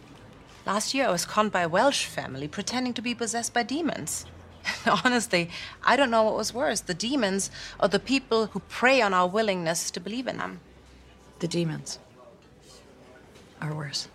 Last 0.66 0.94
year, 0.94 1.08
I 1.08 1.12
was 1.12 1.26
conned 1.26 1.52
by 1.52 1.62
a 1.62 1.70
Welsh 1.70 2.06
family 2.06 2.48
pretending 2.48 2.94
to 2.94 3.02
be 3.02 3.16
possessed 3.16 3.54
by 3.54 3.64
demons. 3.64 4.26
Honestly, 5.06 5.50
I 5.84 5.96
don't 5.96 6.12
know 6.12 6.24
what 6.24 6.36
was 6.36 6.54
worse 6.54 6.82
the 6.82 6.94
demons 6.94 7.50
or 7.80 7.88
the 7.88 8.00
people 8.00 8.48
who 8.48 8.60
prey 8.62 9.02
on 9.02 9.14
our 9.14 9.28
willingness 9.28 9.90
to 9.92 10.00
believe 10.00 10.28
in 10.28 10.38
them. 10.38 10.60
The 11.40 11.48
demons 11.48 12.00
are 13.62 13.74
worse. 13.74 14.08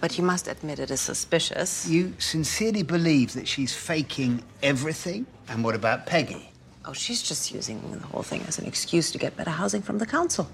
But 0.00 0.18
you 0.18 0.24
must 0.24 0.46
admit 0.46 0.78
it 0.78 0.90
is 0.90 1.00
suspicious. 1.00 1.88
You 1.88 2.14
sincerely 2.18 2.82
believe 2.82 3.32
that 3.32 3.48
she's 3.48 3.74
faking 3.74 4.42
everything? 4.62 5.26
And 5.48 5.64
what 5.64 5.74
about 5.74 6.06
Peggy? 6.06 6.52
Oh, 6.84 6.92
she's 6.92 7.22
just 7.22 7.52
using 7.52 7.80
the 7.90 8.06
whole 8.06 8.22
thing 8.22 8.42
as 8.46 8.58
an 8.58 8.66
excuse 8.66 9.10
to 9.12 9.18
get 9.18 9.36
better 9.36 9.50
housing 9.50 9.82
from 9.82 9.98
the 9.98 10.06
council. 10.06 10.48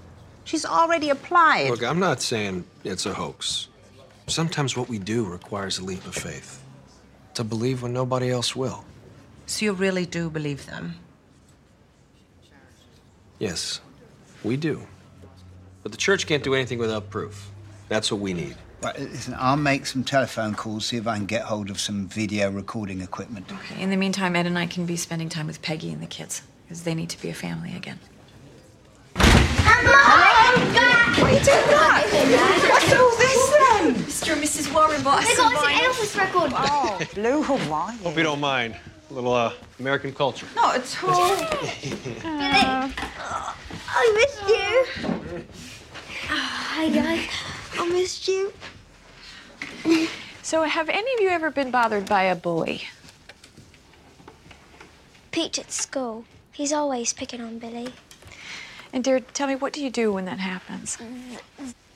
She's 0.45 0.65
already 0.65 1.09
applied. 1.09 1.69
Look, 1.69 1.83
I'm 1.83 1.99
not 1.99 2.21
saying 2.21 2.65
it's 2.83 3.05
a 3.05 3.13
hoax. 3.13 3.67
Sometimes 4.27 4.75
what 4.77 4.89
we 4.89 4.99
do 4.99 5.25
requires 5.25 5.79
a 5.79 5.83
leap 5.83 6.05
of 6.05 6.15
faith. 6.15 6.61
To 7.35 7.43
believe 7.43 7.81
when 7.81 7.93
nobody 7.93 8.29
else 8.29 8.55
will. 8.55 8.85
So 9.45 9.65
you 9.65 9.73
really 9.73 10.05
do 10.05 10.29
believe 10.29 10.65
them? 10.65 10.95
Yes, 13.39 13.81
we 14.43 14.55
do. 14.55 14.87
But 15.81 15.91
the 15.91 15.97
church 15.97 16.27
can't 16.27 16.43
do 16.43 16.53
anything 16.53 16.79
without 16.79 17.09
proof. 17.09 17.49
That's 17.89 18.11
what 18.11 18.21
we 18.21 18.33
need. 18.33 18.55
Right, 18.81 18.95
uh, 18.97 19.03
listen, 19.03 19.35
I'll 19.37 19.57
make 19.57 19.85
some 19.85 20.03
telephone 20.03 20.55
calls, 20.55 20.85
see 20.85 20.97
if 20.97 21.07
I 21.07 21.17
can 21.17 21.25
get 21.25 21.43
hold 21.43 21.69
of 21.69 21.79
some 21.79 22.07
video 22.07 22.49
recording 22.51 23.01
equipment. 23.01 23.51
Okay, 23.51 23.81
In 23.81 23.89
the 23.89 23.97
meantime, 23.97 24.35
Ed 24.35 24.45
and 24.45 24.57
I 24.57 24.65
can 24.65 24.85
be 24.85 24.95
spending 24.95 25.29
time 25.29 25.47
with 25.47 25.61
Peggy 25.61 25.91
and 25.91 26.01
the 26.01 26.07
kids, 26.07 26.41
because 26.65 26.83
they 26.83 26.93
need 26.93 27.09
to 27.09 27.21
be 27.21 27.29
a 27.29 27.33
family 27.33 27.75
again. 27.75 27.99
What 29.81 31.29
are 31.29 31.31
you 31.31 31.39
doing 31.39 31.69
that? 31.71 32.03
What's 32.69 32.93
all 32.93 33.11
this 33.17 33.49
then? 33.49 33.95
Mr. 34.05 34.33
and 34.33 34.41
Mrs. 34.43 34.73
Warren 34.73 35.01
bought 35.03 35.19
us 35.23 35.27
They 35.29 35.35
got 35.35 35.53
us 35.53 35.63
an. 35.63 35.71
Elvis 35.71 36.17
record. 36.17 36.51
Oh, 36.55 36.99
Blue 37.15 37.43
Hawaii. 37.43 37.97
Hope 37.97 38.17
you 38.17 38.23
don't 38.23 38.39
mind. 38.39 38.75
A 39.09 39.13
little 39.13 39.33
uh, 39.33 39.53
American 39.79 40.13
culture. 40.13 40.47
Not 40.55 40.75
at 40.75 41.03
all. 41.03 41.11
I 43.95 44.11
missed 44.15 44.47
you. 44.49 44.85
Hi, 46.27 46.89
guys. 46.89 47.27
I 47.79 47.89
missed 47.89 48.27
you. 48.27 48.53
So, 50.41 50.63
have 50.63 50.89
any 50.89 51.13
of 51.15 51.19
you 51.19 51.29
ever 51.29 51.49
been 51.51 51.71
bothered 51.71 52.05
by 52.07 52.23
a 52.23 52.35
bully? 52.35 52.83
Pete 55.31 55.57
at 55.59 55.71
school. 55.71 56.25
He's 56.51 56.71
always 56.73 57.11
picking 57.13 57.41
on 57.41 57.57
Billy. 57.59 57.93
And, 58.93 59.03
dear, 59.03 59.19
tell 59.19 59.47
me, 59.47 59.55
what 59.55 59.73
do 59.73 59.83
you 59.83 59.89
do 59.89 60.13
when 60.13 60.25
that 60.25 60.39
happens? 60.39 60.97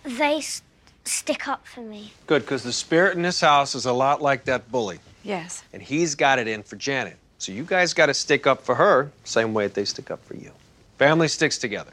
They 0.03 0.37
s- 0.37 0.63
stick 1.05 1.47
up 1.47 1.65
for 1.67 1.81
me. 1.81 2.11
Good, 2.25 2.41
because 2.41 2.63
the 2.63 2.73
spirit 2.73 3.15
in 3.15 3.21
this 3.21 3.39
house 3.39 3.75
is 3.75 3.85
a 3.85 3.93
lot 3.93 4.21
like 4.21 4.45
that 4.45 4.71
bully. 4.71 4.99
Yes. 5.23 5.63
And 5.73 5.81
he's 5.81 6.15
got 6.15 6.39
it 6.39 6.47
in 6.47 6.63
for 6.63 6.75
Janet. 6.75 7.17
So 7.37 7.51
you 7.51 7.63
guys 7.63 7.93
got 7.93 8.07
to 8.07 8.13
stick 8.15 8.47
up 8.47 8.63
for 8.63 8.73
her, 8.75 9.11
same 9.23 9.53
way 9.53 9.67
that 9.67 9.75
they 9.75 9.85
stick 9.85 10.09
up 10.09 10.25
for 10.25 10.35
you. 10.35 10.51
Family 10.97 11.27
sticks 11.27 11.59
together. 11.59 11.91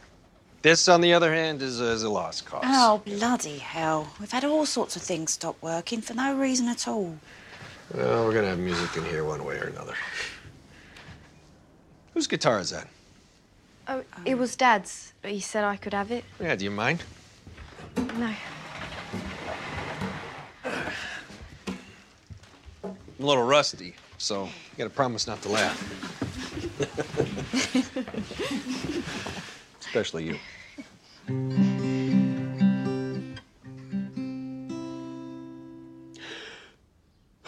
This, 0.62 0.88
on 0.88 1.02
the 1.02 1.12
other 1.12 1.30
hand, 1.34 1.60
is 1.60 1.82
a, 1.82 1.88
is 1.90 2.02
a 2.02 2.08
lost 2.08 2.46
cause. 2.46 2.62
Oh, 2.66 3.02
bloody 3.04 3.58
hell. 3.58 4.08
We've 4.18 4.30
had 4.32 4.44
all 4.46 4.64
sorts 4.64 4.96
of 4.96 5.02
things 5.02 5.34
stop 5.34 5.56
working 5.60 6.00
for 6.00 6.14
no 6.14 6.34
reason 6.34 6.66
at 6.68 6.88
all. 6.88 7.18
Well, 7.92 8.24
we're 8.24 8.32
gonna 8.32 8.46
have 8.48 8.58
music 8.58 8.96
in 8.96 9.04
here 9.04 9.22
one 9.24 9.44
way 9.44 9.56
or 9.56 9.64
another. 9.64 9.92
Whose 12.14 12.26
guitar 12.26 12.58
is 12.60 12.70
that? 12.70 12.88
Oh, 13.86 14.02
it 14.24 14.34
oh. 14.34 14.36
was 14.36 14.56
Dad's, 14.56 15.12
but 15.20 15.30
he 15.30 15.40
said 15.40 15.64
I 15.64 15.76
could 15.76 15.92
have 15.92 16.10
it. 16.10 16.24
Yeah, 16.40 16.56
do 16.56 16.64
you 16.64 16.70
mind? 16.70 17.02
No. 17.96 18.34
I'm 22.82 22.96
a 23.20 23.26
little 23.26 23.44
rusty, 23.44 23.94
so 24.18 24.44
you 24.44 24.50
gotta 24.78 24.90
promise 24.90 25.26
not 25.26 25.42
to 25.42 25.48
laugh. 25.50 25.78
Especially 29.80 30.24
you. 30.24 30.38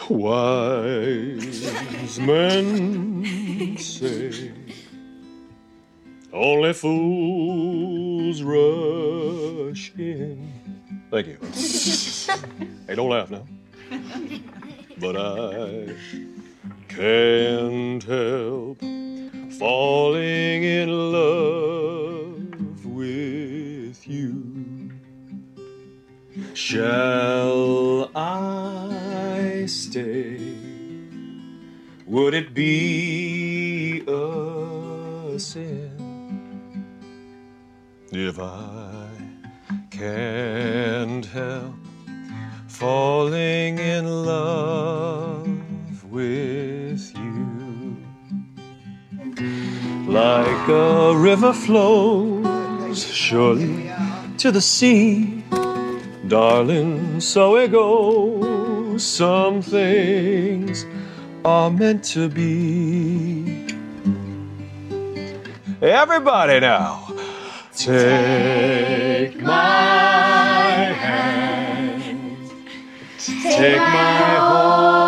Wise 0.09 2.19
men 2.19 3.77
say 3.77 4.51
only 6.33 6.73
fools 6.73 8.41
rush 8.43 9.91
in. 9.97 10.51
Thank 11.09 11.27
you. 11.27 11.37
hey, 12.87 12.95
don't 12.95 13.09
laugh 13.09 13.29
now. 13.31 13.45
But 14.99 15.15
I 15.15 15.95
can't 16.87 18.03
help 18.03 18.79
falling 19.59 20.63
in 20.63 21.11
love 21.11 22.85
with 22.85 24.07
you. 24.07 24.91
Shall 26.53 28.11
I 28.15 29.65
stay 29.67 30.39
Would 32.05 32.33
it 32.33 32.53
be 32.53 34.03
a 34.07 35.39
sin 35.39 35.96
if 38.25 38.39
I 38.39 39.09
can't 39.91 41.25
help 41.25 41.75
falling 42.67 43.77
in 43.77 44.25
love 44.25 45.47
with 46.05 47.15
you? 47.15 47.97
Like 50.07 50.67
a 50.67 51.15
river 51.15 51.53
flows 51.53 53.05
surely 53.05 53.91
to 54.37 54.51
the 54.51 54.61
sea, 54.61 55.43
darling, 56.27 57.19
so 57.19 57.55
it 57.57 57.71
goes. 57.71 59.03
Some 59.03 59.61
things 59.61 60.85
are 61.45 61.69
meant 61.69 62.03
to 62.05 62.29
be. 62.29 63.67
Everybody 65.81 66.59
now, 66.59 67.06
take 67.77 69.39
my 69.39 69.53
hand, 70.93 72.49
take 73.19 73.77
my 73.77 74.37
whole 74.39 75.06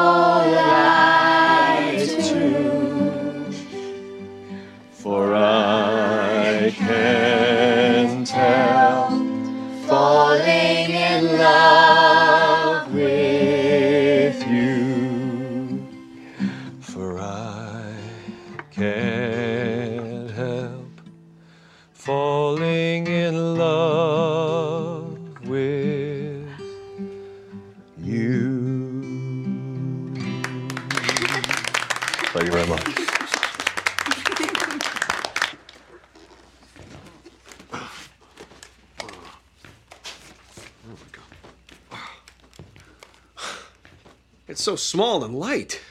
so 44.69 44.75
small 44.75 45.23
and 45.23 45.33
light. 45.33 45.81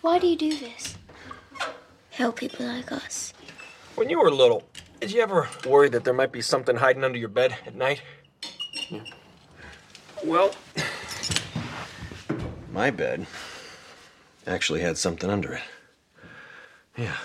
Why 0.00 0.18
do 0.18 0.26
you 0.26 0.34
do 0.34 0.56
this? 0.56 0.96
Help 2.08 2.36
people 2.36 2.64
like 2.64 2.90
us. 2.90 3.34
When 3.94 4.08
you 4.08 4.18
were 4.18 4.30
little, 4.30 4.62
did 5.00 5.12
you 5.12 5.20
ever 5.20 5.46
worry 5.66 5.90
that 5.90 6.02
there 6.02 6.14
might 6.14 6.32
be 6.32 6.40
something 6.40 6.76
hiding 6.76 7.04
under 7.04 7.18
your 7.18 7.28
bed 7.28 7.58
at 7.66 7.74
night? 7.74 8.00
Yeah. 8.88 9.02
Well, 10.24 10.54
my 12.72 12.90
bed 12.90 13.26
actually 14.46 14.80
had 14.80 14.96
something 14.96 15.28
under 15.28 15.52
it. 15.52 15.62
Yeah. 16.96 17.18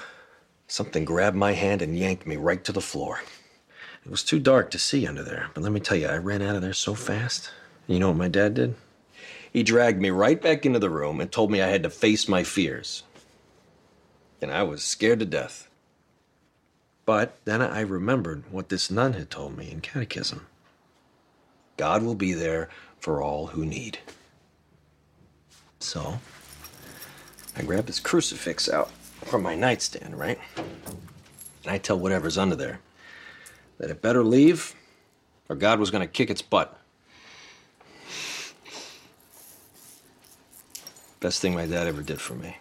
Something 0.68 1.06
grabbed 1.06 1.38
my 1.38 1.54
hand 1.54 1.82
and 1.82 1.98
yanked 1.98 2.28
me 2.28 2.36
right 2.36 2.62
to 2.66 2.74
the 2.74 2.82
floor. 2.82 3.22
It 4.04 4.12
was 4.12 4.22
too 4.22 4.40
dark 4.40 4.70
to 4.72 4.80
see 4.80 5.08
under 5.08 5.24
there, 5.24 5.48
but 5.54 5.64
let 5.64 5.72
me 5.72 5.80
tell 5.80 5.96
you, 5.96 6.08
I 6.08 6.18
ran 6.18 6.42
out 6.42 6.58
of 6.58 6.62
there 6.62 6.74
so 6.74 6.94
fast. 6.94 7.52
You 7.90 7.98
know 7.98 8.10
what 8.10 8.18
my 8.18 8.28
dad 8.28 8.54
did? 8.54 8.76
He 9.52 9.64
dragged 9.64 10.00
me 10.00 10.12
right 10.12 10.40
back 10.40 10.64
into 10.64 10.78
the 10.78 10.92
room 10.92 11.20
and 11.20 11.32
told 11.32 11.50
me 11.50 11.60
I 11.60 11.70
had 11.70 11.82
to 11.82 11.90
face 11.90 12.28
my 12.28 12.44
fears. 12.44 13.02
And 14.44 14.52
I 14.52 14.62
was 14.62 14.84
scared 14.84 15.20
to 15.22 15.26
death. 15.26 15.68
But 17.04 17.44
then 17.46 17.64
I 17.64 17.82
remembered 17.82 18.44
what 18.52 18.70
this 18.70 18.92
nun 18.92 19.14
had 19.14 19.32
told 19.32 19.58
me 19.58 19.72
in 19.72 19.82
catechism 19.82 20.46
God 21.78 22.04
will 22.04 22.14
be 22.14 22.34
there 22.34 22.70
for 23.00 23.24
all 23.24 23.48
who 23.48 23.66
need. 23.66 23.98
So, 25.80 26.20
I 27.56 27.64
grabbed 27.64 27.88
this 27.88 28.00
crucifix 28.00 28.70
out 28.70 28.92
from 29.26 29.42
my 29.42 29.56
nightstand, 29.56 30.20
right? 30.20 30.38
And 30.58 31.72
I 31.72 31.80
tell 31.80 31.98
whatever's 31.98 32.38
under 32.38 32.56
there 32.56 32.82
that 33.80 33.90
it 33.90 34.04
better 34.04 34.24
leave 34.24 34.76
or 35.48 35.56
God 35.56 35.80
was 35.80 35.90
going 35.90 36.08
to 36.08 36.08
kick 36.08 36.30
its 36.30 36.44
butt. 36.44 36.79
Best 41.20 41.42
thing 41.42 41.54
my 41.54 41.66
dad 41.66 41.86
ever 41.86 42.02
did 42.02 42.22
for 42.22 42.34
me. 42.34 42.56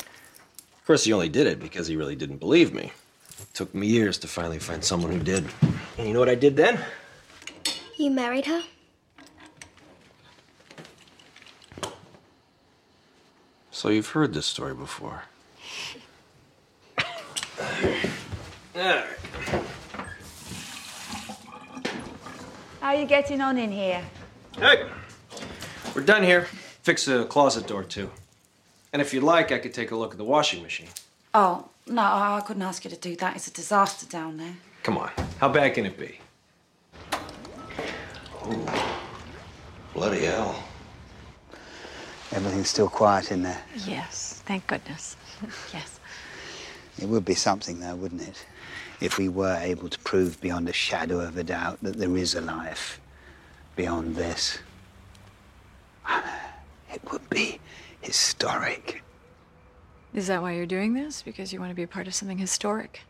Of 0.00 0.86
course, 0.86 1.04
he 1.04 1.12
only 1.12 1.28
did 1.28 1.46
it 1.46 1.60
because 1.60 1.86
he 1.86 1.96
really 1.96 2.16
didn't 2.16 2.38
believe 2.38 2.72
me. 2.72 2.92
It 3.40 3.54
took 3.54 3.74
me 3.74 3.86
years 3.86 4.16
to 4.18 4.28
finally 4.28 4.58
find 4.58 4.82
someone 4.82 5.12
who 5.12 5.18
did. 5.18 5.44
And 5.98 6.08
you 6.08 6.14
know 6.14 6.20
what 6.20 6.30
I 6.30 6.34
did 6.34 6.56
then? 6.56 6.78
You 7.98 8.10
married 8.10 8.46
her? 8.46 8.62
So 13.70 13.90
you've 13.90 14.08
heard 14.08 14.32
this 14.32 14.46
story 14.46 14.74
before. 14.74 15.24
Alright. 18.74 19.04
How 22.80 22.88
are 22.88 22.94
you 22.94 23.06
getting 23.06 23.40
on 23.40 23.58
in 23.58 23.70
here? 23.70 24.02
Hey, 24.56 24.88
we're 25.94 26.02
done 26.02 26.22
here. 26.22 26.48
Fix 26.82 27.04
the 27.04 27.24
closet 27.24 27.66
door 27.66 27.84
too. 27.84 28.10
And 28.92 29.00
if 29.00 29.14
you'd 29.14 29.22
like, 29.22 29.52
I 29.52 29.58
could 29.58 29.72
take 29.72 29.90
a 29.92 29.96
look 29.96 30.12
at 30.12 30.18
the 30.18 30.24
washing 30.24 30.62
machine. 30.62 30.88
Oh, 31.32 31.68
no, 31.86 32.02
I 32.02 32.38
I 32.38 32.40
couldn't 32.40 32.62
ask 32.62 32.84
you 32.84 32.90
to 32.90 32.96
do 32.96 33.16
that. 33.16 33.36
It's 33.36 33.46
a 33.46 33.52
disaster 33.52 34.06
down 34.06 34.36
there. 34.36 34.56
Come 34.82 34.98
on, 34.98 35.10
how 35.38 35.48
bad 35.48 35.74
can 35.74 35.86
it 35.86 35.98
be? 35.98 36.18
Bloody 39.94 40.24
hell. 40.24 40.62
Everything's 42.32 42.68
still 42.70 42.88
quiet 42.88 43.30
in 43.30 43.42
there. 43.42 43.62
Yes, 43.86 44.42
thank 44.46 44.66
goodness. 44.66 45.16
yes. 45.72 46.00
It 46.98 47.08
would 47.08 47.24
be 47.24 47.34
something, 47.34 47.78
though, 47.80 47.94
wouldn't 47.94 48.22
it? 48.22 48.44
If 49.00 49.18
we 49.18 49.28
were 49.28 49.56
able 49.60 49.88
to 49.88 49.98
prove 50.00 50.40
beyond 50.40 50.68
a 50.68 50.72
shadow 50.72 51.20
of 51.20 51.36
a 51.36 51.44
doubt 51.44 51.78
that 51.82 51.96
there 51.96 52.16
is 52.16 52.34
a 52.34 52.40
life 52.40 53.00
beyond 53.76 54.16
this. 54.16 54.58
It 56.92 57.00
would 57.10 57.28
be 57.30 57.58
historic. 58.00 59.02
Is 60.14 60.26
that 60.26 60.42
why 60.42 60.52
you're 60.52 60.66
doing 60.66 60.92
this? 60.92 61.22
Because 61.22 61.52
you 61.52 61.58
want 61.58 61.70
to 61.70 61.74
be 61.74 61.82
a 61.82 61.88
part 61.88 62.06
of 62.06 62.14
something 62.14 62.38
historic? 62.38 63.00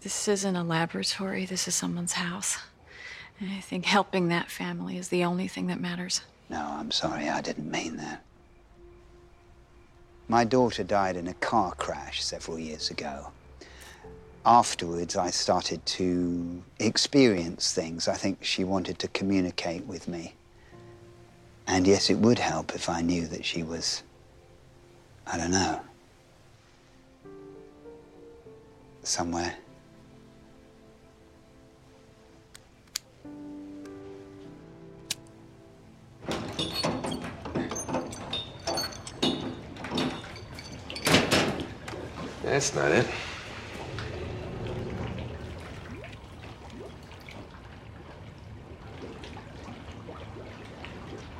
This 0.00 0.28
isn't 0.28 0.56
a 0.56 0.64
laboratory, 0.64 1.46
this 1.46 1.68
is 1.68 1.74
someone's 1.74 2.12
house. 2.12 2.58
And 3.40 3.50
I 3.50 3.60
think 3.60 3.84
helping 3.84 4.28
that 4.28 4.50
family 4.50 4.96
is 4.96 5.08
the 5.08 5.24
only 5.24 5.48
thing 5.48 5.66
that 5.66 5.80
matters. 5.80 6.22
No, 6.48 6.60
I'm 6.60 6.90
sorry, 6.90 7.28
I 7.28 7.40
didn't 7.40 7.70
mean 7.70 7.96
that. 7.96 8.22
My 10.28 10.44
daughter 10.44 10.84
died 10.84 11.16
in 11.16 11.26
a 11.28 11.34
car 11.34 11.72
crash 11.72 12.24
several 12.24 12.58
years 12.58 12.90
ago. 12.90 13.30
Afterwards, 14.46 15.16
I 15.16 15.30
started 15.30 15.84
to 15.86 16.62
experience 16.78 17.72
things. 17.72 18.08
I 18.08 18.14
think 18.14 18.44
she 18.44 18.62
wanted 18.62 18.98
to 19.00 19.08
communicate 19.08 19.86
with 19.86 20.06
me. 20.06 20.34
And 21.66 21.86
yes, 21.86 22.10
it 22.10 22.18
would 22.18 22.38
help 22.38 22.74
if 22.74 22.88
I 22.88 23.00
knew 23.00 23.26
that 23.26 23.44
she 23.44 23.62
was, 23.62 24.02
I 25.26 25.36
don't 25.36 25.50
know, 25.50 25.80
somewhere. 29.02 29.56
That's 42.42 42.74
not 42.74 42.92
it. 42.92 43.06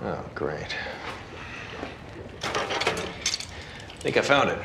Oh, 0.02 0.22
great. 0.34 0.74
I 2.42 2.48
think 4.00 4.16
I 4.16 4.20
found 4.20 4.50
it. 4.50 4.58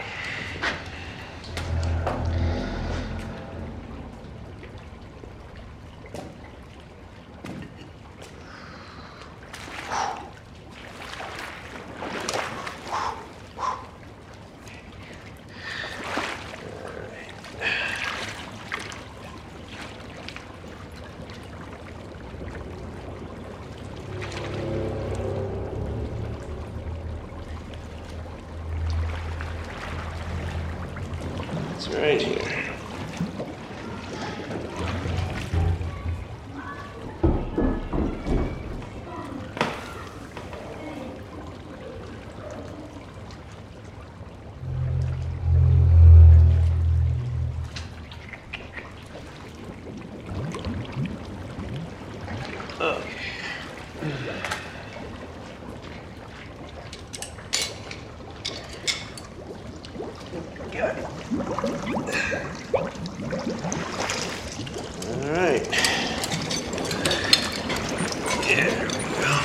There 68.50 68.66
we 68.66 68.98
go. 69.22 69.36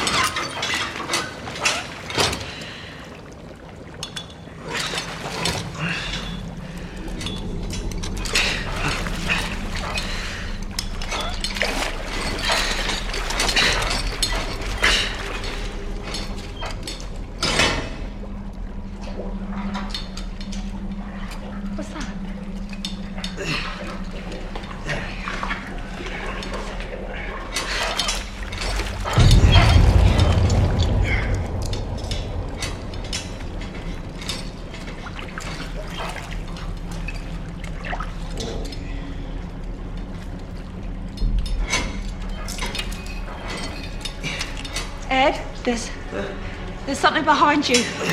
What's 21.76 21.90
that? 21.90 22.04
Ed, 45.10 45.40
there's 45.62 45.90
there's 46.86 46.98
something 46.98 47.12
behind 47.24 47.68
you. 47.68 48.03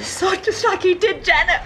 Side 0.00 0.44
just 0.44 0.64
like 0.64 0.82
he 0.82 0.94
did 0.94 1.24
Janet. 1.24 1.60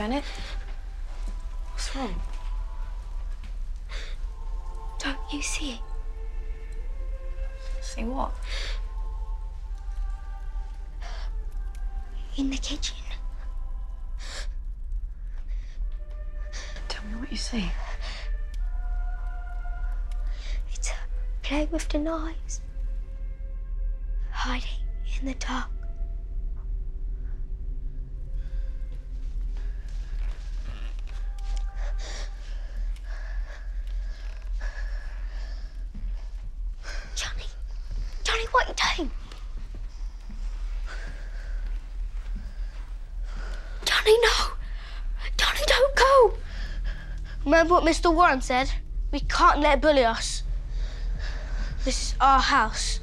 Janet? 0.00 0.24
What's 1.72 1.94
wrong? 1.94 2.14
Don't 4.98 5.18
you 5.30 5.42
see 5.42 5.72
it? 5.72 5.80
See 7.82 8.04
what? 8.04 8.32
In 12.38 12.48
the 12.48 12.56
kitchen. 12.56 12.96
Tell 16.88 17.04
me 17.04 17.16
what 17.16 17.30
you 17.30 17.36
see. 17.36 17.70
It's 20.72 20.90
playing 21.42 21.68
with 21.72 21.86
the 21.90 21.98
knives. 21.98 22.62
Hiding 24.30 24.86
in 25.20 25.26
the 25.26 25.34
dark. 25.34 25.68
Johnny, 37.14 37.44
Johnny, 38.24 38.44
what 38.50 38.64
are 38.66 38.70
you 38.70 38.74
doing? 38.96 39.10
Johnny, 43.84 44.16
no! 44.22 44.32
Johnny, 45.36 45.60
don't 45.66 45.96
go! 45.96 46.32
What 47.70 47.84
Mr. 47.84 48.12
Warren 48.12 48.40
said? 48.40 48.72
We 49.12 49.20
can't 49.20 49.60
let 49.60 49.80
bully 49.80 50.04
us. 50.04 50.42
This 51.84 52.02
is 52.02 52.14
our 52.20 52.40
house. 52.40 52.99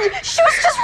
She 0.00 0.40
was 0.42 0.56
just 0.62 0.79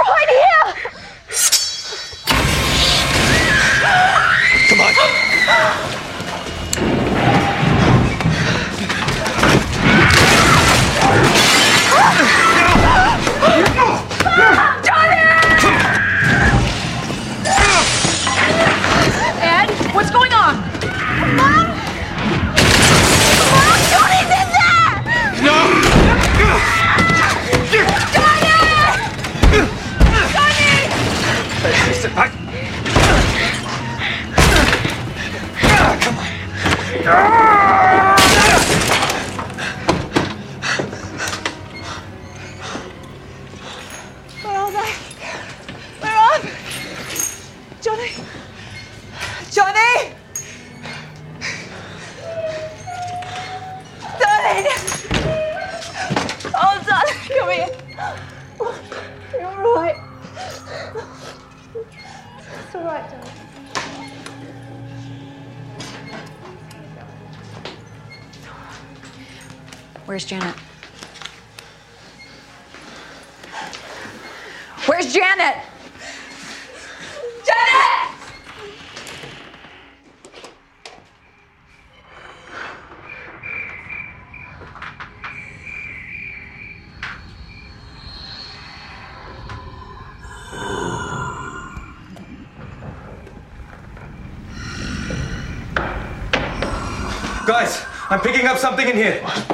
I'm 98.08 98.20
picking 98.20 98.46
up 98.46 98.58
something 98.58 98.88
in 98.88 98.96
here. 98.96 99.45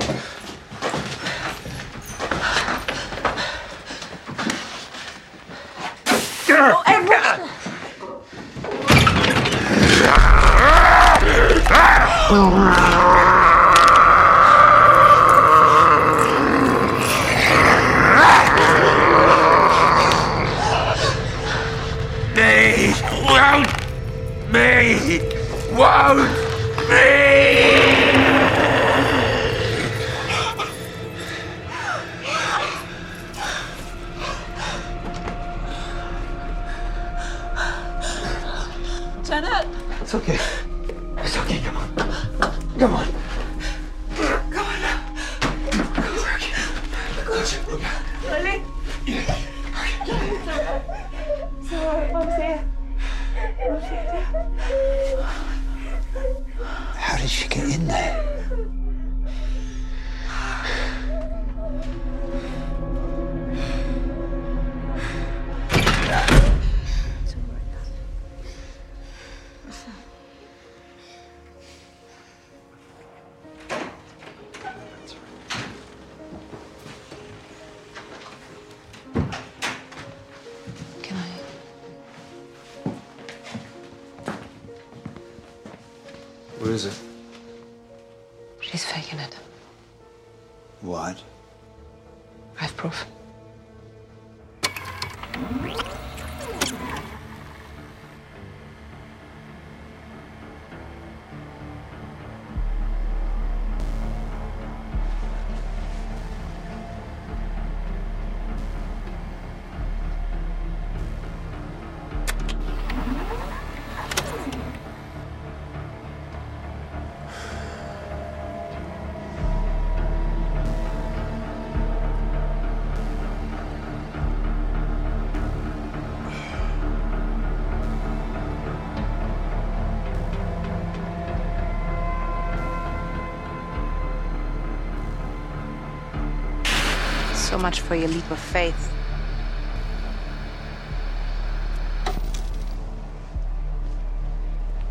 Much 137.62 137.80
for 137.80 137.94
your 137.94 138.09
leap 138.09 138.28
of 138.30 138.39
faith. 138.39 138.90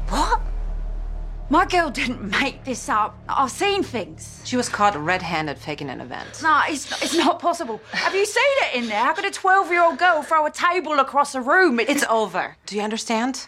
What? 0.09 0.41
My 1.49 1.65
girl 1.65 1.89
didn't 1.89 2.21
make 2.41 2.63
this 2.63 2.87
up. 2.89 3.17
I've 3.27 3.51
seen 3.51 3.83
things. 3.83 4.41
She 4.45 4.55
was 4.55 4.69
caught 4.69 4.95
red-handed 4.95 5.57
faking 5.57 5.89
an 5.89 5.99
event. 5.99 6.41
No, 6.41 6.61
it's, 6.67 6.89
it's 7.01 7.15
not 7.15 7.39
possible. 7.39 7.81
Have 7.91 8.15
you 8.15 8.25
seen 8.25 8.43
it 8.69 8.75
in 8.75 8.87
there? 8.87 9.03
How 9.03 9.13
could 9.13 9.25
a 9.25 9.31
12 9.31 9.69
year 9.69 9.83
old 9.83 9.97
girl 9.97 10.21
throw 10.23 10.45
a 10.45 10.51
table 10.51 10.99
across 10.99 11.35
a 11.35 11.41
room? 11.41 11.79
It- 11.79 11.89
It's 11.89 12.05
over. 12.09 12.55
Do 12.65 12.75
you 12.77 12.81
understand? 12.81 13.47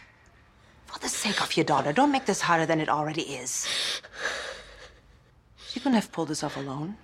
For 0.86 1.00
the 1.00 1.10
sake 1.10 1.42
of 1.42 1.56
your 1.58 1.64
daughter, 1.66 1.92
don't 1.94 2.12
make 2.12 2.26
this 2.26 2.42
harder 2.42 2.66
than 2.66 2.80
it 2.80 2.90
already 2.90 3.22
is. 3.24 3.68
She 5.70 5.80
couldn't 5.80 5.96
have 5.96 6.12
pulled 6.12 6.28
this 6.28 6.44
off 6.44 6.56
alone. 6.58 6.98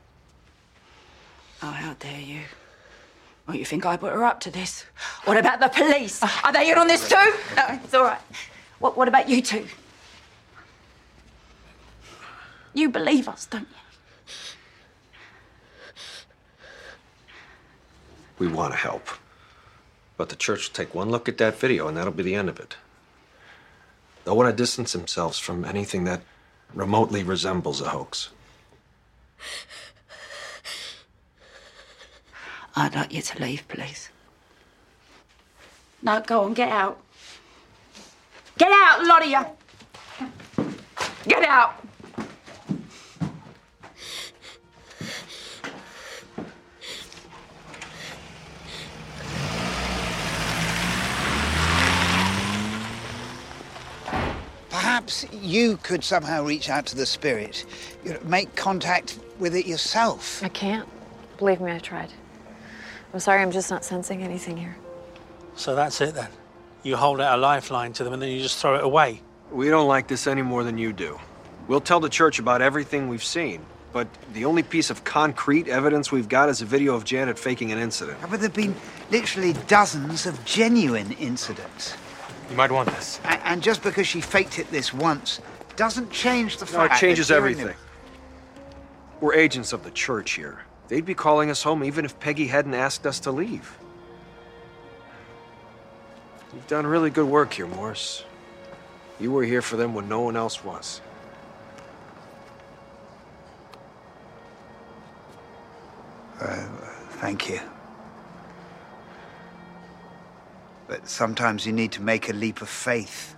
Oh, 1.62 1.72
how 1.72 1.94
dare 2.00 2.22
you? 2.22 2.42
Oh, 3.48 3.54
you 3.54 3.66
think 3.66 3.86
I 3.86 3.98
put 3.98 4.14
her 4.14 4.24
up 4.24 4.40
to 4.42 4.52
this? 4.52 4.86
What 5.26 5.38
about 5.38 5.60
the 5.60 5.68
police? 5.70 6.22
Are 6.44 6.54
they 6.54 6.72
in 6.72 6.78
on 6.78 6.88
this 6.88 7.08
too? 7.10 7.34
No, 7.56 7.80
it's 7.84 7.94
all 7.94 8.04
right. 8.04 8.22
What, 8.80 8.96
what 8.96 9.08
about 9.08 9.28
you 9.28 9.42
two? 9.42 9.66
You 12.74 12.90
believe 12.90 13.28
us, 13.28 13.46
don't 13.46 13.68
you? 13.68 13.76
We 18.38 18.48
want 18.48 18.74
to 18.74 18.78
help. 18.78 19.08
But 20.16 20.30
the 20.30 20.36
church 20.36 20.70
will 20.70 20.76
take 20.76 20.94
one 20.94 21.10
look 21.10 21.28
at 21.28 21.38
that 21.40 21.58
video, 21.58 21.88
and 21.88 21.98
that'll 21.98 22.14
be 22.14 22.24
the 22.24 22.36
end 22.36 22.50
of 22.50 22.60
it. 22.60 22.78
They'll 24.24 24.38
want 24.38 24.50
to 24.50 24.56
distance 24.56 24.94
themselves 24.94 25.40
from 25.40 25.66
anything 25.66 26.04
that 26.06 26.22
remotely 26.74 27.24
resembles 27.24 27.82
a 27.82 27.90
hoax. 27.90 28.30
I'd 32.80 32.96
like 32.96 33.14
you 33.14 33.22
to 33.22 33.42
leave, 33.42 33.68
please. 33.68 34.10
No, 36.02 36.22
go 36.22 36.44
on, 36.44 36.54
get 36.54 36.70
out. 36.70 36.98
Get 38.58 38.72
out, 38.72 39.06
lot 39.06 39.22
of 39.22 39.30
you. 39.30 40.66
Get 41.28 41.44
out. 41.44 41.74
Perhaps 54.70 55.26
you 55.34 55.76
could 55.84 56.06
somehow 56.06 56.46
reach 56.46 56.70
out 56.70 56.86
to 56.86 56.96
the 56.96 57.06
spirit, 57.06 57.66
you 58.06 58.14
know, 58.14 58.20
make 58.24 58.56
contact 58.56 59.20
with 59.38 59.54
it 59.54 59.66
yourself. 59.66 60.42
I 60.42 60.48
can't. 60.48 60.88
Believe 61.38 61.60
me, 61.60 61.74
I 61.74 61.80
tried. 61.80 62.14
I'm 63.14 63.20
sorry, 63.20 63.42
I'm 63.42 63.52
just 63.52 63.72
not 63.72 63.84
sensing 63.84 64.22
anything 64.24 64.58
here. 64.58 64.76
So 65.56 65.76
that's 65.76 66.00
it 66.02 66.14
then. 66.16 66.30
You 66.84 66.96
hold 66.96 67.20
out 67.20 67.38
a 67.38 67.42
lifeline 67.42 67.92
to 67.94 68.04
them 68.04 68.14
and 68.14 68.22
then 68.22 68.30
you 68.30 68.42
just 68.42 68.60
throw 68.60 68.76
it 68.76 68.84
away. 68.84 69.22
We 69.52 69.68
don't 69.70 69.88
like 69.88 70.08
this 70.08 70.28
any 70.28 70.42
more 70.42 70.64
than 70.64 70.78
you 70.78 70.94
do. 70.94 71.20
We'll 71.68 71.82
tell 71.82 72.00
the 72.00 72.10
church 72.10 72.40
about 72.40 72.62
everything 72.62 73.10
we've 73.10 73.24
seen, 73.24 73.66
but 73.92 74.08
the 74.34 74.46
only 74.46 74.64
piece 74.64 74.90
of 74.90 75.04
concrete 75.04 75.68
evidence 75.68 76.12
we've 76.12 76.30
got 76.30 76.50
is 76.50 76.62
a 76.62 76.66
video 76.66 76.94
of 76.96 77.04
Janet 77.04 77.38
faking 77.38 77.72
an 77.72 77.80
incident. 77.80 78.18
But 78.30 78.40
there've 78.40 78.54
been 78.54 78.76
literally 79.12 79.54
dozens 79.68 80.26
of 80.26 80.44
genuine 80.46 81.12
incidents. 81.14 81.96
You 82.50 82.56
might 82.56 82.72
want 82.72 82.90
this. 82.90 83.20
A- 83.26 83.46
And 83.48 83.62
just 83.62 83.84
because 83.84 84.08
she 84.08 84.22
faked 84.22 84.60
it 84.60 84.70
this 84.72 84.94
once 84.94 85.42
doesn't 85.76 86.12
change 86.12 86.58
the 86.58 86.66
No, 86.66 86.72
fact. 86.88 86.96
it 86.96 87.00
changes 87.00 87.28
that 87.30 87.40
during 87.40 87.60
everything. 87.60 87.78
We're 89.20 89.34
agents 89.36 89.74
of 89.74 89.84
the 89.84 89.92
church 89.92 90.32
here. 90.32 90.60
They'd 90.90 91.06
be 91.06 91.14
calling 91.14 91.52
us 91.52 91.62
home 91.64 91.84
even 91.84 92.04
if 92.04 92.20
Peggy 92.20 92.48
hadn't 92.48 92.74
asked 92.74 93.06
us 93.06 93.20
to 93.22 93.32
leave. 93.32 93.78
You've 96.54 96.68
done 96.68 96.86
really 96.86 97.12
good 97.12 97.28
work 97.28 97.54
here, 97.54 97.68
Maurice. 97.68 98.24
You 99.20 99.32
were 99.32 99.44
here 99.44 99.62
for 99.62 99.78
them 99.78 99.94
when 99.94 100.10
no 100.10 100.22
one 100.22 100.36
else 100.36 100.64
was. 100.64 101.00
Uh, 106.42 106.66
thank 107.22 107.50
you. 107.50 107.60
But 110.88 111.08
sometimes 111.08 111.68
you 111.68 111.74
need 111.74 111.92
to 111.94 112.02
make 112.02 112.30
a 112.30 112.34
leap 112.34 112.64
of 112.64 112.70
faith. 112.70 113.36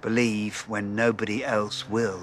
Believe 0.00 0.60
when 0.68 0.94
nobody 0.94 1.44
else 1.44 1.88
will. 1.88 2.20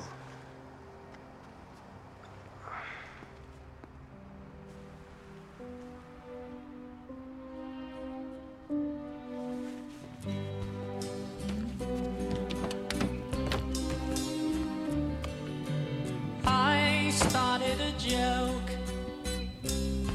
Started 17.18 17.82
a 17.82 17.92
joke 17.98 18.70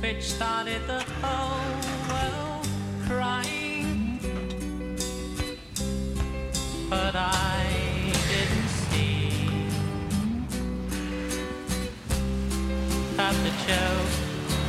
which 0.01 0.23
started 0.23 0.81
the 0.87 1.01
whole 1.21 1.75
world 2.09 2.67
crying. 3.07 4.21
But 6.89 7.15
I 7.17 7.67
didn't 8.31 8.69
see 8.69 9.67
that 13.17 13.35
the 13.47 13.53
joke 13.67 14.13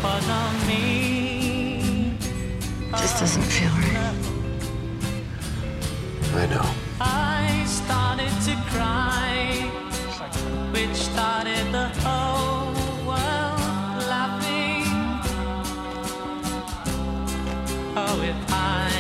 was 0.04 0.30
on 0.30 0.68
me. 0.68 2.18
Just 2.92 3.20
doesn't 3.20 3.44
feel 3.44 3.70
right. 3.70 4.34
I 6.36 6.46
know. 6.48 6.70
I 7.00 7.64
started 7.68 8.34
to 8.48 8.56
cry, 8.72 9.70
which 10.74 10.95
started 10.95 11.72
the 11.72 11.88
whole 12.02 12.74
world 13.06 14.04
laughing. 14.10 14.90
Oh, 17.95 18.20
if 18.24 18.52
I'd 18.52 18.93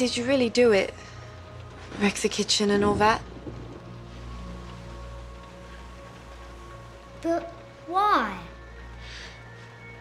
Did 0.00 0.16
you 0.16 0.24
really 0.24 0.48
do 0.48 0.72
it? 0.72 0.94
Wreck 2.00 2.14
the 2.14 2.30
kitchen 2.30 2.70
and 2.70 2.82
all 2.82 2.94
that? 2.94 3.20
But 7.20 7.52
why? 7.86 8.38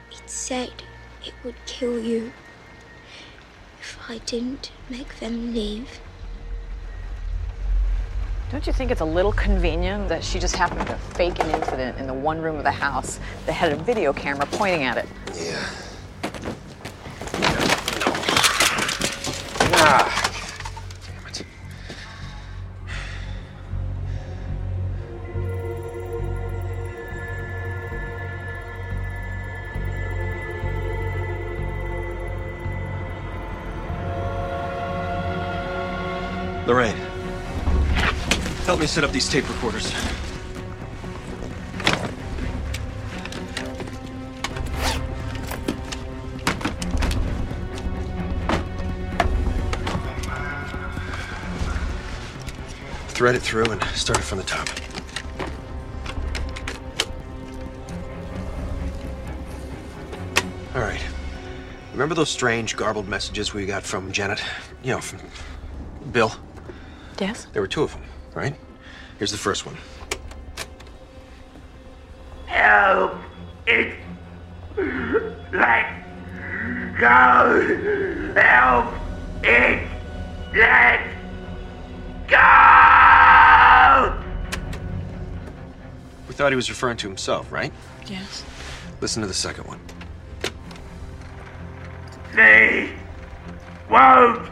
It 0.09 0.29
said 0.29 0.71
it 1.25 1.33
would 1.43 1.55
kill 1.65 2.01
you 2.01 2.31
if 3.81 3.97
I 4.07 4.19
didn't 4.19 4.71
make 4.89 5.19
them 5.19 5.53
leave. 5.53 5.99
Don't 8.51 8.65
you 8.65 8.71
think 8.71 8.91
it's 8.91 9.01
a 9.01 9.05
little 9.05 9.33
convenient 9.33 10.07
that 10.07 10.23
she 10.23 10.39
just 10.39 10.55
happened 10.55 10.87
to 10.87 10.95
fake 10.95 11.43
an 11.43 11.49
incident 11.49 11.97
in 11.97 12.07
the 12.07 12.13
one 12.13 12.39
room 12.41 12.55
of 12.55 12.63
the 12.63 12.71
house 12.71 13.19
that 13.45 13.51
had 13.51 13.73
a 13.73 13.75
video 13.75 14.13
camera 14.13 14.45
pointing 14.45 14.83
at 14.83 14.95
it? 14.95 15.09
Yeah. 15.35 15.61
Help 38.79 38.83
me 38.83 38.87
set 38.87 39.03
up 39.03 39.11
these 39.11 39.27
tape 39.27 39.45
recorders. 39.49 39.91
Thread 53.09 53.35
it 53.35 53.41
through 53.41 53.65
and 53.65 53.83
start 53.95 54.17
it 54.17 54.23
from 54.23 54.37
the 54.37 54.45
top. 54.45 54.69
All 60.73 60.81
right. 60.81 61.03
Remember 61.91 62.15
those 62.15 62.29
strange, 62.29 62.77
garbled 62.77 63.09
messages 63.09 63.53
we 63.53 63.65
got 63.65 63.83
from 63.83 64.13
Janet? 64.13 64.41
You 64.83 64.91
know, 64.91 65.01
from 65.01 65.19
Bill? 66.13 66.31
Yes? 67.19 67.47
There 67.51 67.61
were 67.61 67.67
two 67.67 67.83
of 67.83 67.91
them, 67.91 68.03
right? 68.33 68.55
Here's 69.19 69.31
the 69.31 69.37
first 69.37 69.65
one. 69.65 69.75
Help! 72.45 73.15
It 73.67 73.95
let 75.51 75.91
go! 76.97 78.33
Help! 78.33 78.93
It 79.43 79.85
let 80.53 81.01
go! 82.29 82.37
We 86.29 86.33
thought 86.33 86.53
he 86.53 86.55
was 86.55 86.69
referring 86.69 86.95
to 86.97 87.07
himself, 87.09 87.51
right? 87.51 87.73
Yes. 88.07 88.45
Listen 89.01 89.21
to 89.21 89.27
the 89.27 89.33
second 89.33 89.65
one. 89.65 89.81
Me 92.33 92.91
won't! 93.89 94.49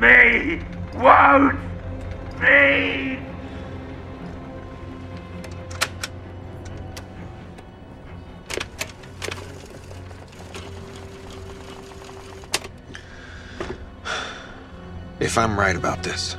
Me 0.00 0.62
won't! 0.94 1.61
If 15.32 15.38
I'm 15.38 15.58
right 15.58 15.74
about 15.74 16.02
this, 16.02 16.36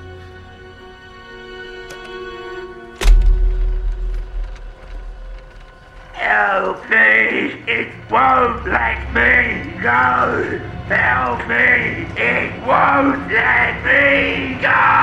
Help 6.14 6.88
me! 6.91 7.64
It 7.65 7.91
won't 8.11 8.68
let 8.68 9.11
me 9.11 9.82
go! 9.82 10.60
Help 10.86 11.48
me! 11.48 12.06
It 12.22 12.68
won't 12.68 13.32
let 13.32 13.84
me 13.84 14.61
go! 14.61 15.03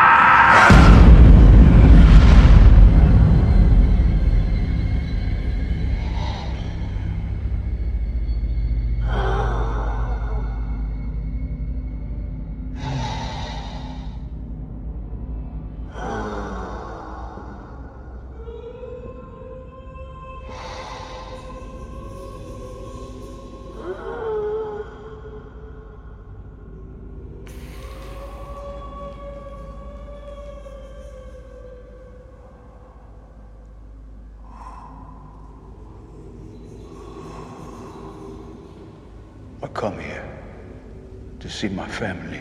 See 41.60 41.68
my 41.68 41.86
family, 41.86 42.40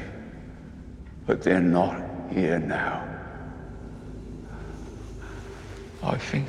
but 1.26 1.42
they're 1.42 1.60
not 1.60 2.02
here 2.32 2.58
now. 2.58 3.06
I 6.02 6.18
think 6.18 6.48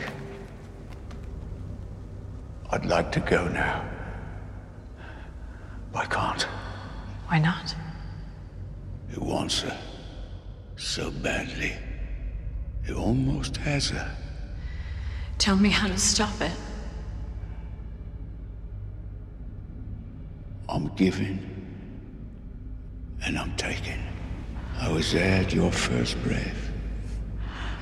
I'd 2.70 2.86
like 2.86 3.10
to 3.10 3.20
go 3.20 3.48
now. 3.48 3.84
But 5.92 6.04
I 6.04 6.06
can't. 6.06 6.42
Why 7.26 7.40
not? 7.40 7.74
It 9.10 9.18
wants 9.18 9.62
her 9.62 9.76
so 10.76 11.10
badly. 11.10 11.72
It 12.86 12.92
almost 12.92 13.56
has 13.56 13.90
her. 13.90 14.16
Tell 15.38 15.56
me 15.56 15.70
how 15.70 15.88
to 15.88 15.98
stop 15.98 16.40
it. 16.40 16.52
I'm 20.68 20.86
giving 20.94 21.50
and 23.24 23.38
I'm 23.38 23.54
taking. 23.56 24.00
I 25.10 25.12
was 25.12 25.22
there 25.22 25.40
at 25.40 25.52
your 25.52 25.72
first 25.72 26.22
breath. 26.22 26.70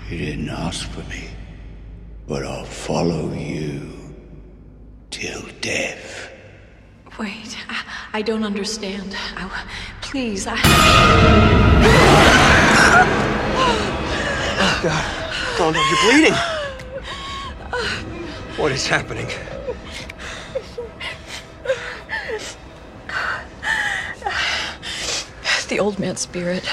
You 0.08 0.16
didn't 0.16 0.48
ask 0.48 0.88
for 0.88 1.02
me, 1.10 1.28
but 2.26 2.42
I'll 2.42 2.64
follow 2.64 3.30
you 3.34 4.14
till 5.10 5.42
death. 5.60 6.30
Wait, 7.18 7.54
I, 7.68 7.84
I 8.14 8.22
don't 8.22 8.44
understand. 8.44 9.14
I, 9.36 9.66
please, 10.00 10.46
I. 10.48 10.56
Oh, 14.60 14.80
God. 14.82 15.04
No, 15.58 15.70
you're 15.78 16.00
bleeding. 16.10 16.38
What 18.56 18.72
is 18.72 18.86
happening? 18.86 19.28
The 25.68 25.78
old 25.78 25.98
man's 25.98 26.20
spirit 26.20 26.66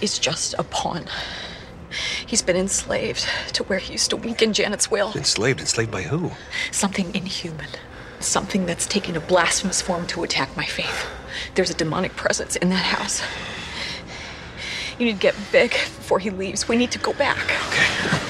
is 0.00 0.18
just 0.18 0.54
a 0.58 0.62
pawn. 0.64 1.04
He's 2.26 2.42
been 2.42 2.56
enslaved 2.56 3.26
to 3.54 3.64
where 3.64 3.78
he 3.78 3.92
used 3.92 4.10
to 4.10 4.16
weaken 4.16 4.52
Janet's 4.52 4.90
will. 4.90 5.12
Enslaved? 5.14 5.60
Enslaved 5.60 5.90
by 5.90 6.02
who? 6.02 6.30
Something 6.70 7.14
inhuman. 7.14 7.68
Something 8.20 8.66
that's 8.66 8.86
taken 8.86 9.16
a 9.16 9.20
blasphemous 9.20 9.82
form 9.82 10.06
to 10.08 10.22
attack 10.22 10.56
my 10.56 10.64
faith. 10.64 11.06
There's 11.54 11.70
a 11.70 11.74
demonic 11.74 12.16
presence 12.16 12.56
in 12.56 12.68
that 12.70 12.84
house. 12.84 13.22
You 14.98 15.06
need 15.06 15.14
to 15.14 15.18
get 15.18 15.34
Vic 15.34 15.70
before 15.70 16.18
he 16.18 16.30
leaves. 16.30 16.68
We 16.68 16.76
need 16.76 16.90
to 16.92 16.98
go 16.98 17.12
back. 17.14 17.38
Mom, 17.38 18.29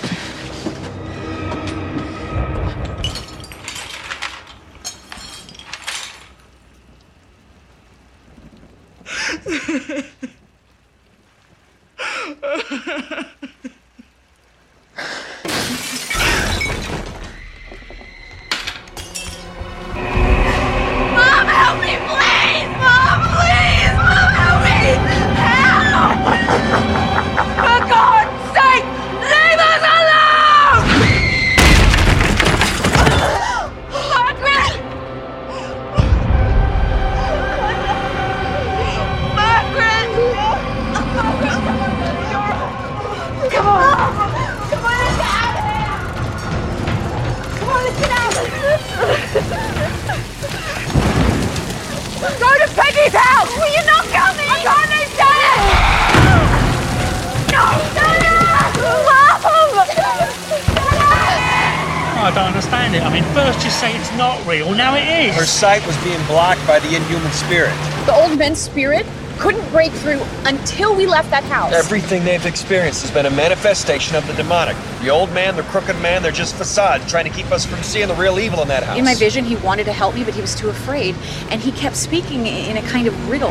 blocked 66.30 66.64
by 66.64 66.78
the 66.78 66.94
inhuman 66.94 67.32
spirit. 67.32 67.74
The 68.06 68.14
old 68.14 68.38
man's 68.38 68.60
spirit 68.60 69.04
couldn't 69.40 69.68
break 69.72 69.90
through 69.90 70.20
until 70.44 70.94
we 70.94 71.04
left 71.04 71.28
that 71.30 71.42
house. 71.42 71.72
Everything 71.72 72.24
they've 72.24 72.46
experienced 72.46 73.02
has 73.02 73.10
been 73.10 73.26
a 73.26 73.30
manifestation 73.30 74.14
of 74.14 74.24
the 74.28 74.34
demonic. 74.34 74.76
The 75.02 75.10
old 75.10 75.32
man, 75.32 75.56
the 75.56 75.64
crooked 75.64 75.98
man, 76.00 76.22
they're 76.22 76.30
just 76.30 76.54
facades 76.54 77.10
trying 77.10 77.24
to 77.24 77.30
keep 77.30 77.50
us 77.50 77.66
from 77.66 77.82
seeing 77.82 78.06
the 78.06 78.14
real 78.14 78.38
evil 78.38 78.62
in 78.62 78.68
that 78.68 78.84
house. 78.84 78.96
In 78.96 79.04
my 79.04 79.16
vision, 79.16 79.44
he 79.44 79.56
wanted 79.56 79.84
to 79.84 79.92
help 79.92 80.14
me, 80.14 80.22
but 80.22 80.34
he 80.34 80.40
was 80.40 80.54
too 80.54 80.68
afraid, 80.68 81.16
and 81.50 81.60
he 81.60 81.72
kept 81.72 81.96
speaking 81.96 82.46
in 82.46 82.76
a 82.76 82.82
kind 82.82 83.08
of 83.08 83.28
riddle. 83.28 83.50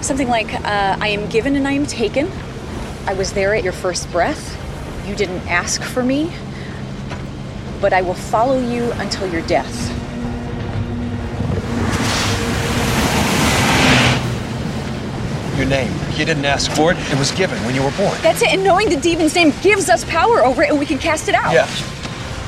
Something 0.00 0.28
like, 0.28 0.54
uh, 0.54 0.96
I 1.00 1.08
am 1.08 1.28
given 1.28 1.56
and 1.56 1.66
I 1.66 1.72
am 1.72 1.86
taken. 1.86 2.30
I 3.06 3.14
was 3.14 3.32
there 3.32 3.52
at 3.52 3.64
your 3.64 3.72
first 3.72 4.08
breath. 4.12 4.56
You 5.08 5.16
didn't 5.16 5.48
ask 5.48 5.82
for 5.82 6.04
me, 6.04 6.30
but 7.80 7.92
I 7.92 8.02
will 8.02 8.14
follow 8.14 8.58
you 8.58 8.92
until 8.92 9.30
your 9.32 9.42
death. 9.42 9.88
Your 15.56 15.68
name. 15.68 15.92
You 16.16 16.24
didn't 16.24 16.44
ask 16.44 16.70
for 16.72 16.92
it. 16.92 16.98
It 17.10 17.18
was 17.18 17.30
given 17.32 17.58
when 17.64 17.74
you 17.74 17.82
were 17.82 17.90
born. 17.92 18.16
That's 18.22 18.42
it, 18.42 18.48
and 18.48 18.62
knowing 18.64 18.88
the 18.88 18.96
demon's 18.96 19.34
name 19.34 19.52
gives 19.62 19.88
us 19.88 20.04
power 20.04 20.44
over 20.44 20.62
it, 20.62 20.70
and 20.70 20.78
we 20.78 20.86
can 20.86 20.98
cast 20.98 21.28
it 21.28 21.34
out. 21.34 21.52
Yeah. 21.52 21.66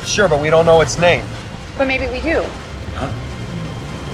Sure, 0.04 0.28
but 0.28 0.40
we 0.40 0.50
don't 0.50 0.66
know 0.66 0.80
its 0.80 0.98
name. 0.98 1.24
But 1.78 1.86
maybe 1.86 2.06
we 2.09 2.20
do. 2.20 2.44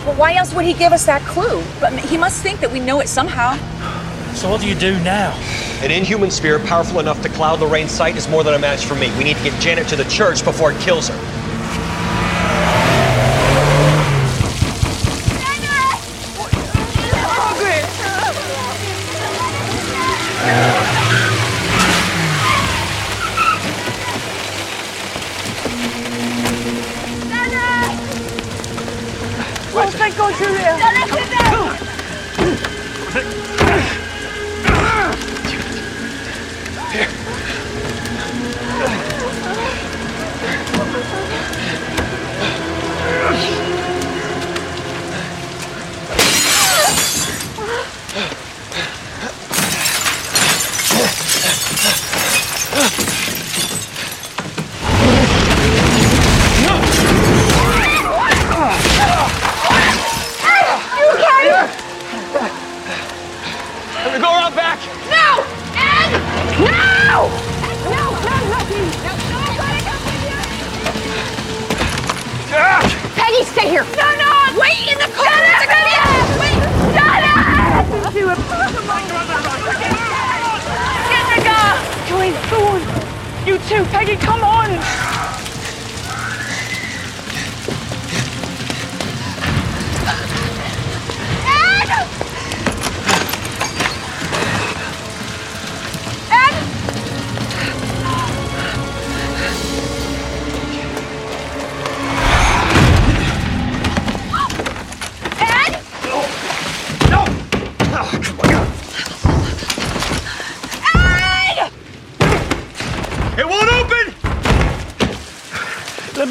But 0.05 0.16
why 0.16 0.35
else 0.35 0.55
would 0.55 0.65
he 0.65 0.74
give 0.74 0.93
us 0.93 1.05
that 1.07 1.23
clue? 1.23 1.62
But 1.81 1.93
he 1.99 2.16
must 2.16 2.43
think 2.43 2.61
that 2.61 2.73
we 2.73 2.81
know 2.81 3.01
it 3.01 3.09
somehow. 3.09 3.57
So 4.35 4.49
what 4.49 4.61
do 4.61 4.69
you 4.69 4.74
do 4.74 4.99
now? 5.01 5.35
An 5.81 5.93
inhuman 5.93 6.33
spirit 6.33 6.67
powerful 6.67 6.99
enough 6.99 7.23
to 7.23 7.29
cloud 7.29 7.61
Lorraine's 7.61 7.93
sight 7.93 8.17
is 8.17 8.29
more 8.29 8.43
than 8.43 8.55
a 8.55 8.59
match 8.59 8.85
for 8.85 8.97
me. 8.97 9.17
We 9.17 9.23
need 9.23 9.37
to 9.37 9.45
get 9.45 9.61
Janet 9.61 9.87
to 9.89 9.97
the 9.97 10.05
church 10.07 10.43
before 10.43 10.73
it 10.73 10.81
kills 10.81 11.09
her. 11.09 11.38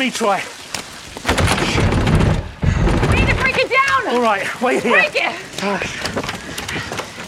Let 0.08 0.14
me 0.14 0.18
try. 0.18 0.42
We 3.10 3.16
need 3.20 3.28
to 3.30 3.36
break 3.42 3.58
it 3.58 3.70
down! 3.70 4.08
All 4.16 4.22
right, 4.22 4.62
wait 4.62 4.84
here. 4.84 4.94
Break 4.94 5.16
it! 5.16 5.36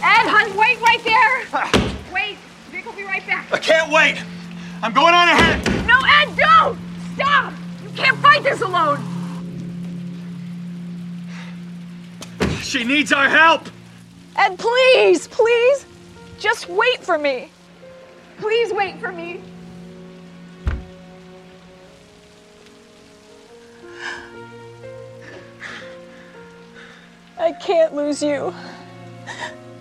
Ed, 0.01 0.27
hun, 0.27 0.55
wait 0.55 0.79
right 0.79 1.03
there! 1.03 2.13
Wait, 2.13 2.37
Vic 2.71 2.85
will 2.85 2.93
be 2.93 3.03
right 3.03 3.25
back. 3.27 3.51
I 3.51 3.57
can't 3.57 3.91
wait. 3.91 4.23
I'm 4.81 4.93
going 4.93 5.13
on 5.13 5.27
ahead. 5.27 5.65
No, 5.87 5.99
Ed, 6.21 6.35
don't! 6.37 6.79
Stop! 7.15 7.53
You 7.83 7.89
can't 7.95 8.17
fight 8.19 8.43
this 8.43 8.61
alone! 8.61 9.03
She 12.61 12.83
needs 12.85 13.11
our 13.11 13.27
help. 13.27 13.67
Ed, 14.37 14.57
please, 14.57 15.27
please, 15.27 15.85
just 16.37 16.69
wait 16.69 17.03
for 17.03 17.17
me. 17.17 17.49
Please 18.37 18.71
wait 18.71 18.99
for 18.99 19.11
me. 19.11 19.41
I 27.39 27.53
can't 27.53 27.95
lose 27.95 28.21
you. 28.21 28.53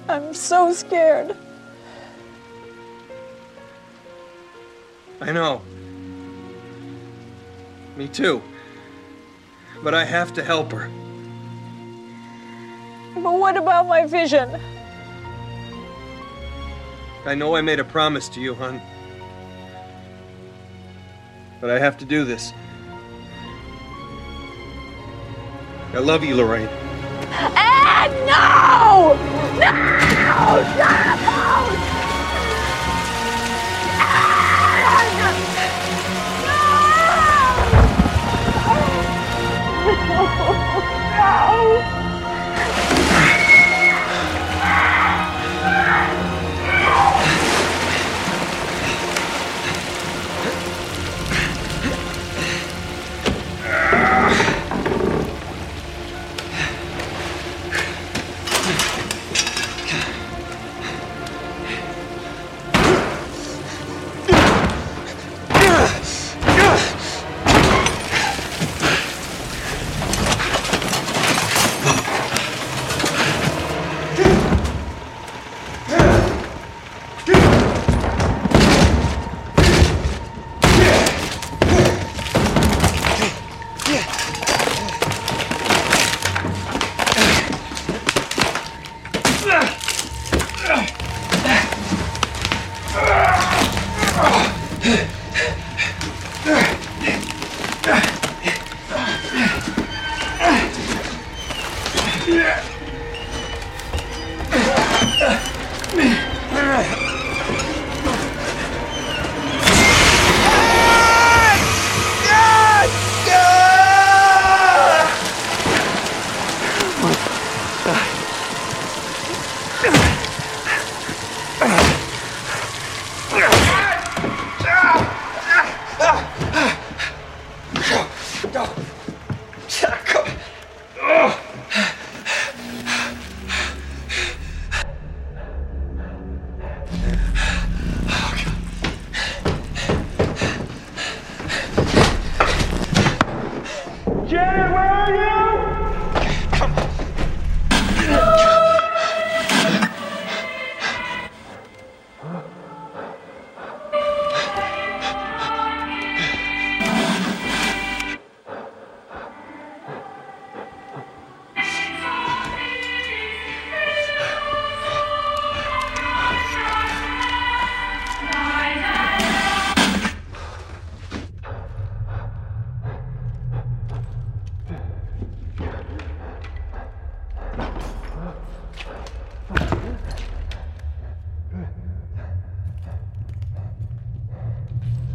I'm 0.08 0.32
so 0.32 0.72
scared. 0.72 1.36
I 5.20 5.32
know. 5.32 5.60
Me 7.96 8.06
too. 8.06 8.40
But 9.82 9.92
I 9.92 10.04
have 10.04 10.32
to 10.34 10.44
help 10.44 10.70
her. 10.70 10.88
But 13.14 13.38
what 13.38 13.56
about 13.56 13.88
my 13.88 14.06
vision? 14.06 14.60
I 17.26 17.34
know 17.34 17.56
I 17.56 17.60
made 17.60 17.80
a 17.80 17.84
promise 17.84 18.28
to 18.30 18.40
you, 18.40 18.54
hon. 18.54 18.80
But 21.60 21.70
I 21.70 21.80
have 21.80 21.98
to 21.98 22.04
do 22.04 22.24
this. 22.24 22.52
I 25.92 25.98
love 25.98 26.22
you, 26.22 26.36
Lorraine. 26.36 26.87
Ed, 27.32 28.10
no! 28.26 29.16
No! 29.58 29.72
No! 30.76 30.78
No! 30.78 31.78
Janet, 41.18 41.97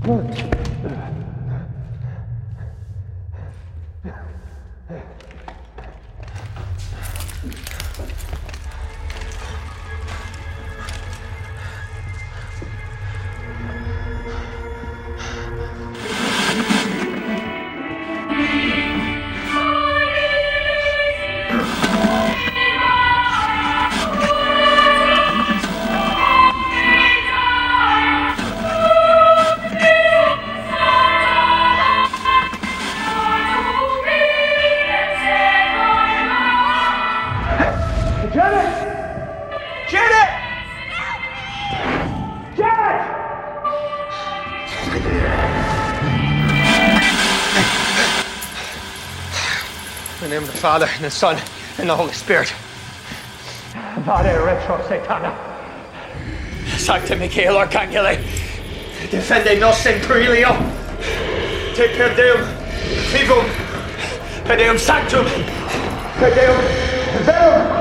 Janet! 0.05 1.12
Father, 50.63 50.87
and 50.95 51.03
the 51.03 51.11
Son, 51.11 51.37
and 51.77 51.89
the 51.89 51.93
Holy 51.93 52.13
Spirit. 52.13 52.47
Vade 54.05 54.33
retro 54.45 54.77
satana. 54.87 55.35
Sancta 56.77 57.17
Michael 57.17 57.57
Archangele. 57.57 58.15
Defende 59.11 59.59
nos 59.59 59.85
in 59.85 59.99
proelio. 59.99 60.55
Te 61.75 61.89
per 61.97 62.15
Deum 62.15 62.47
vivum. 63.11 63.45
Per 64.45 64.55
Deum 64.55 64.77
sanctum. 64.77 65.25
Per 66.17 66.33
Deum 66.33 66.57
verum. 67.25 67.72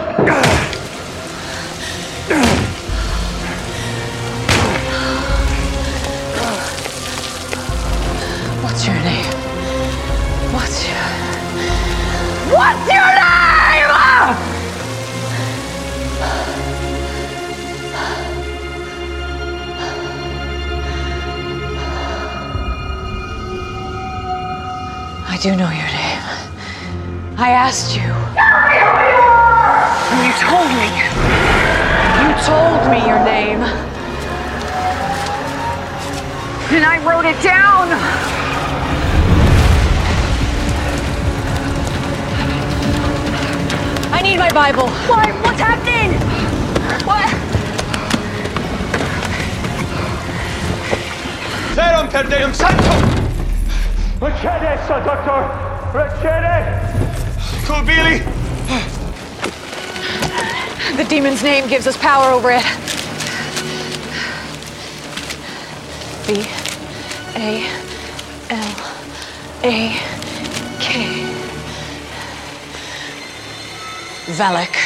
His 61.42 61.50
name 61.50 61.68
gives 61.68 61.88
us 61.88 61.96
power 61.96 62.30
over 62.30 62.52
it. 62.52 62.62
B 66.24 66.46
A 67.34 67.66
L 68.48 68.76
A 69.64 69.98
K. 70.78 71.26
Valak. 74.36 74.81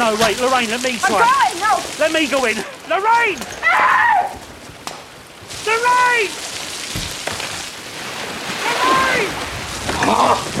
No, 0.00 0.14
wait, 0.14 0.40
Lorraine, 0.40 0.70
let 0.70 0.82
me 0.82 0.96
try. 0.96 1.20
I'm 1.20 1.58
going! 1.58 1.84
Let 1.98 2.10
me 2.10 2.26
go 2.26 2.46
in. 2.46 2.56
Lorraine! 2.88 3.36
Ah! 3.62 4.34
Lorraine! 5.66 6.30
Lorraine! 8.64 9.28
Ah! 10.08 10.59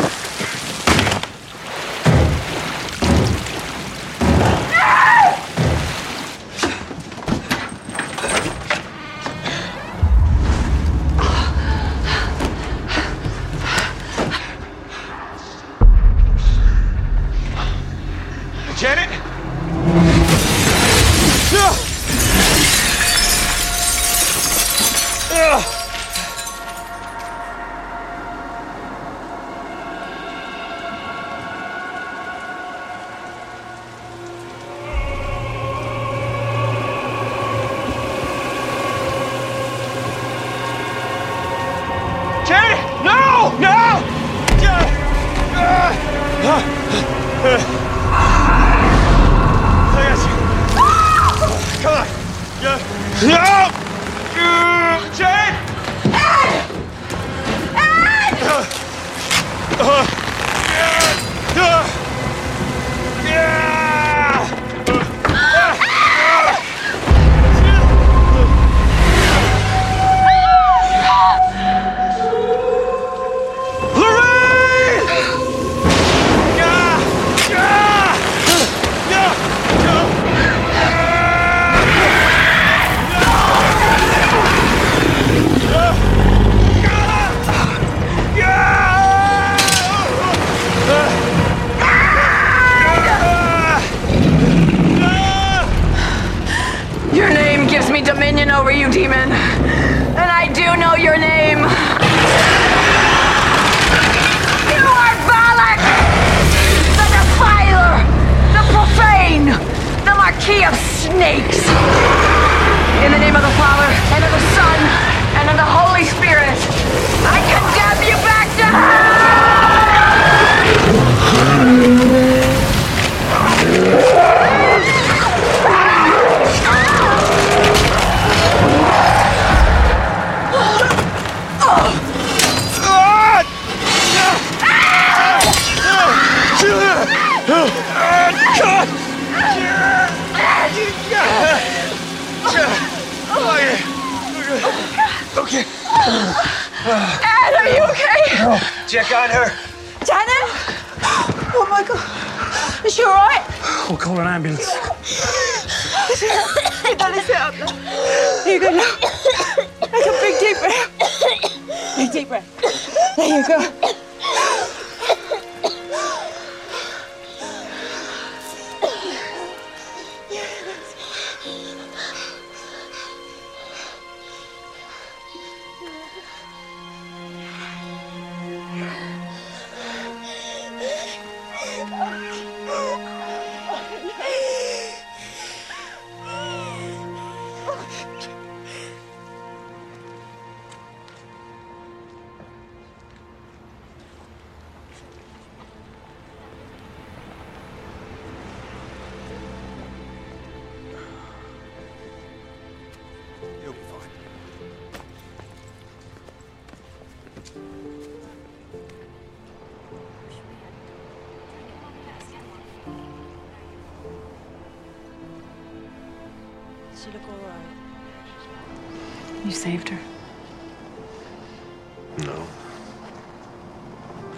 No. 222.26 222.46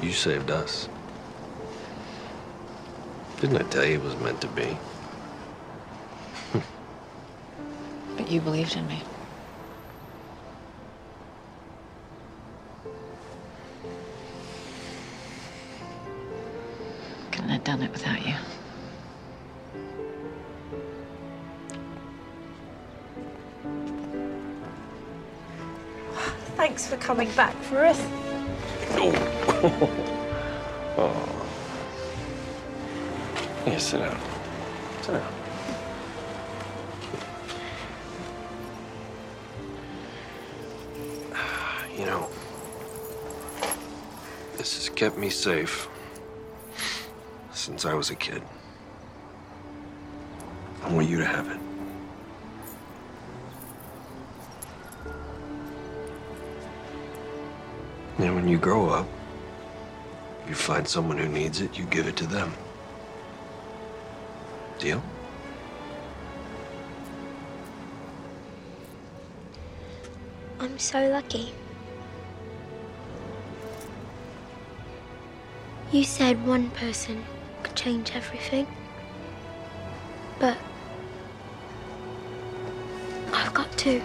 You 0.01 0.13
saved 0.13 0.51
us. 0.51 0.89
Didn't 3.41 3.57
I 3.57 3.63
tell 3.65 3.85
you 3.85 3.95
it 3.95 4.03
was 4.03 4.17
meant 4.17 4.41
to 4.43 4.49
be? 4.49 4.77
But 8.17 8.29
you 8.29 8.41
believed 8.41 8.77
in 8.77 8.87
me. 8.87 9.03
Couldn't 17.33 17.51
have 17.51 17.65
done 17.65 17.83
it 17.83 17.91
without 17.91 18.25
you. 18.25 18.35
Coming 27.03 27.31
back 27.33 27.55
for 27.65 27.85
us. 27.85 28.01
oh. 28.95 29.13
Oh. 30.97 31.29
Yeah, 33.67 33.79
sit 33.79 33.99
down. 33.99 34.21
Sit 35.03 35.13
down. 35.13 35.33
You 41.99 42.07
know, 42.07 42.27
this 44.57 44.77
has 44.77 44.89
kept 44.89 45.19
me 45.19 45.29
safe 45.29 45.89
since 47.53 47.85
I 47.85 47.93
was 47.93 48.09
a 48.11 48.15
kid. 48.15 48.43
I 50.83 50.93
want 50.93 51.09
you 51.09 51.19
to 51.19 51.27
have 51.27 51.49
it. 51.49 51.62
And 58.23 58.37
when 58.37 58.47
you 58.47 58.57
grow 58.57 58.89
up, 58.89 59.09
you 60.49 60.55
find 60.55 60.87
someone 60.87 61.19
who 61.19 61.29
needs 61.29 61.61
it, 61.61 61.77
you 61.77 61.85
give 61.87 62.07
it 62.07 62.17
to 62.19 62.27
them. 62.27 62.53
Deal? 64.79 65.03
I'm 70.61 70.79
so 70.79 71.09
lucky. 71.09 71.53
You 75.91 76.05
said 76.05 76.47
one 76.47 76.71
person 76.71 77.25
could 77.65 77.75
change 77.75 78.13
everything. 78.15 78.69
But 80.39 80.57
I've 83.33 83.53
got 83.53 83.77
two. 83.77 84.01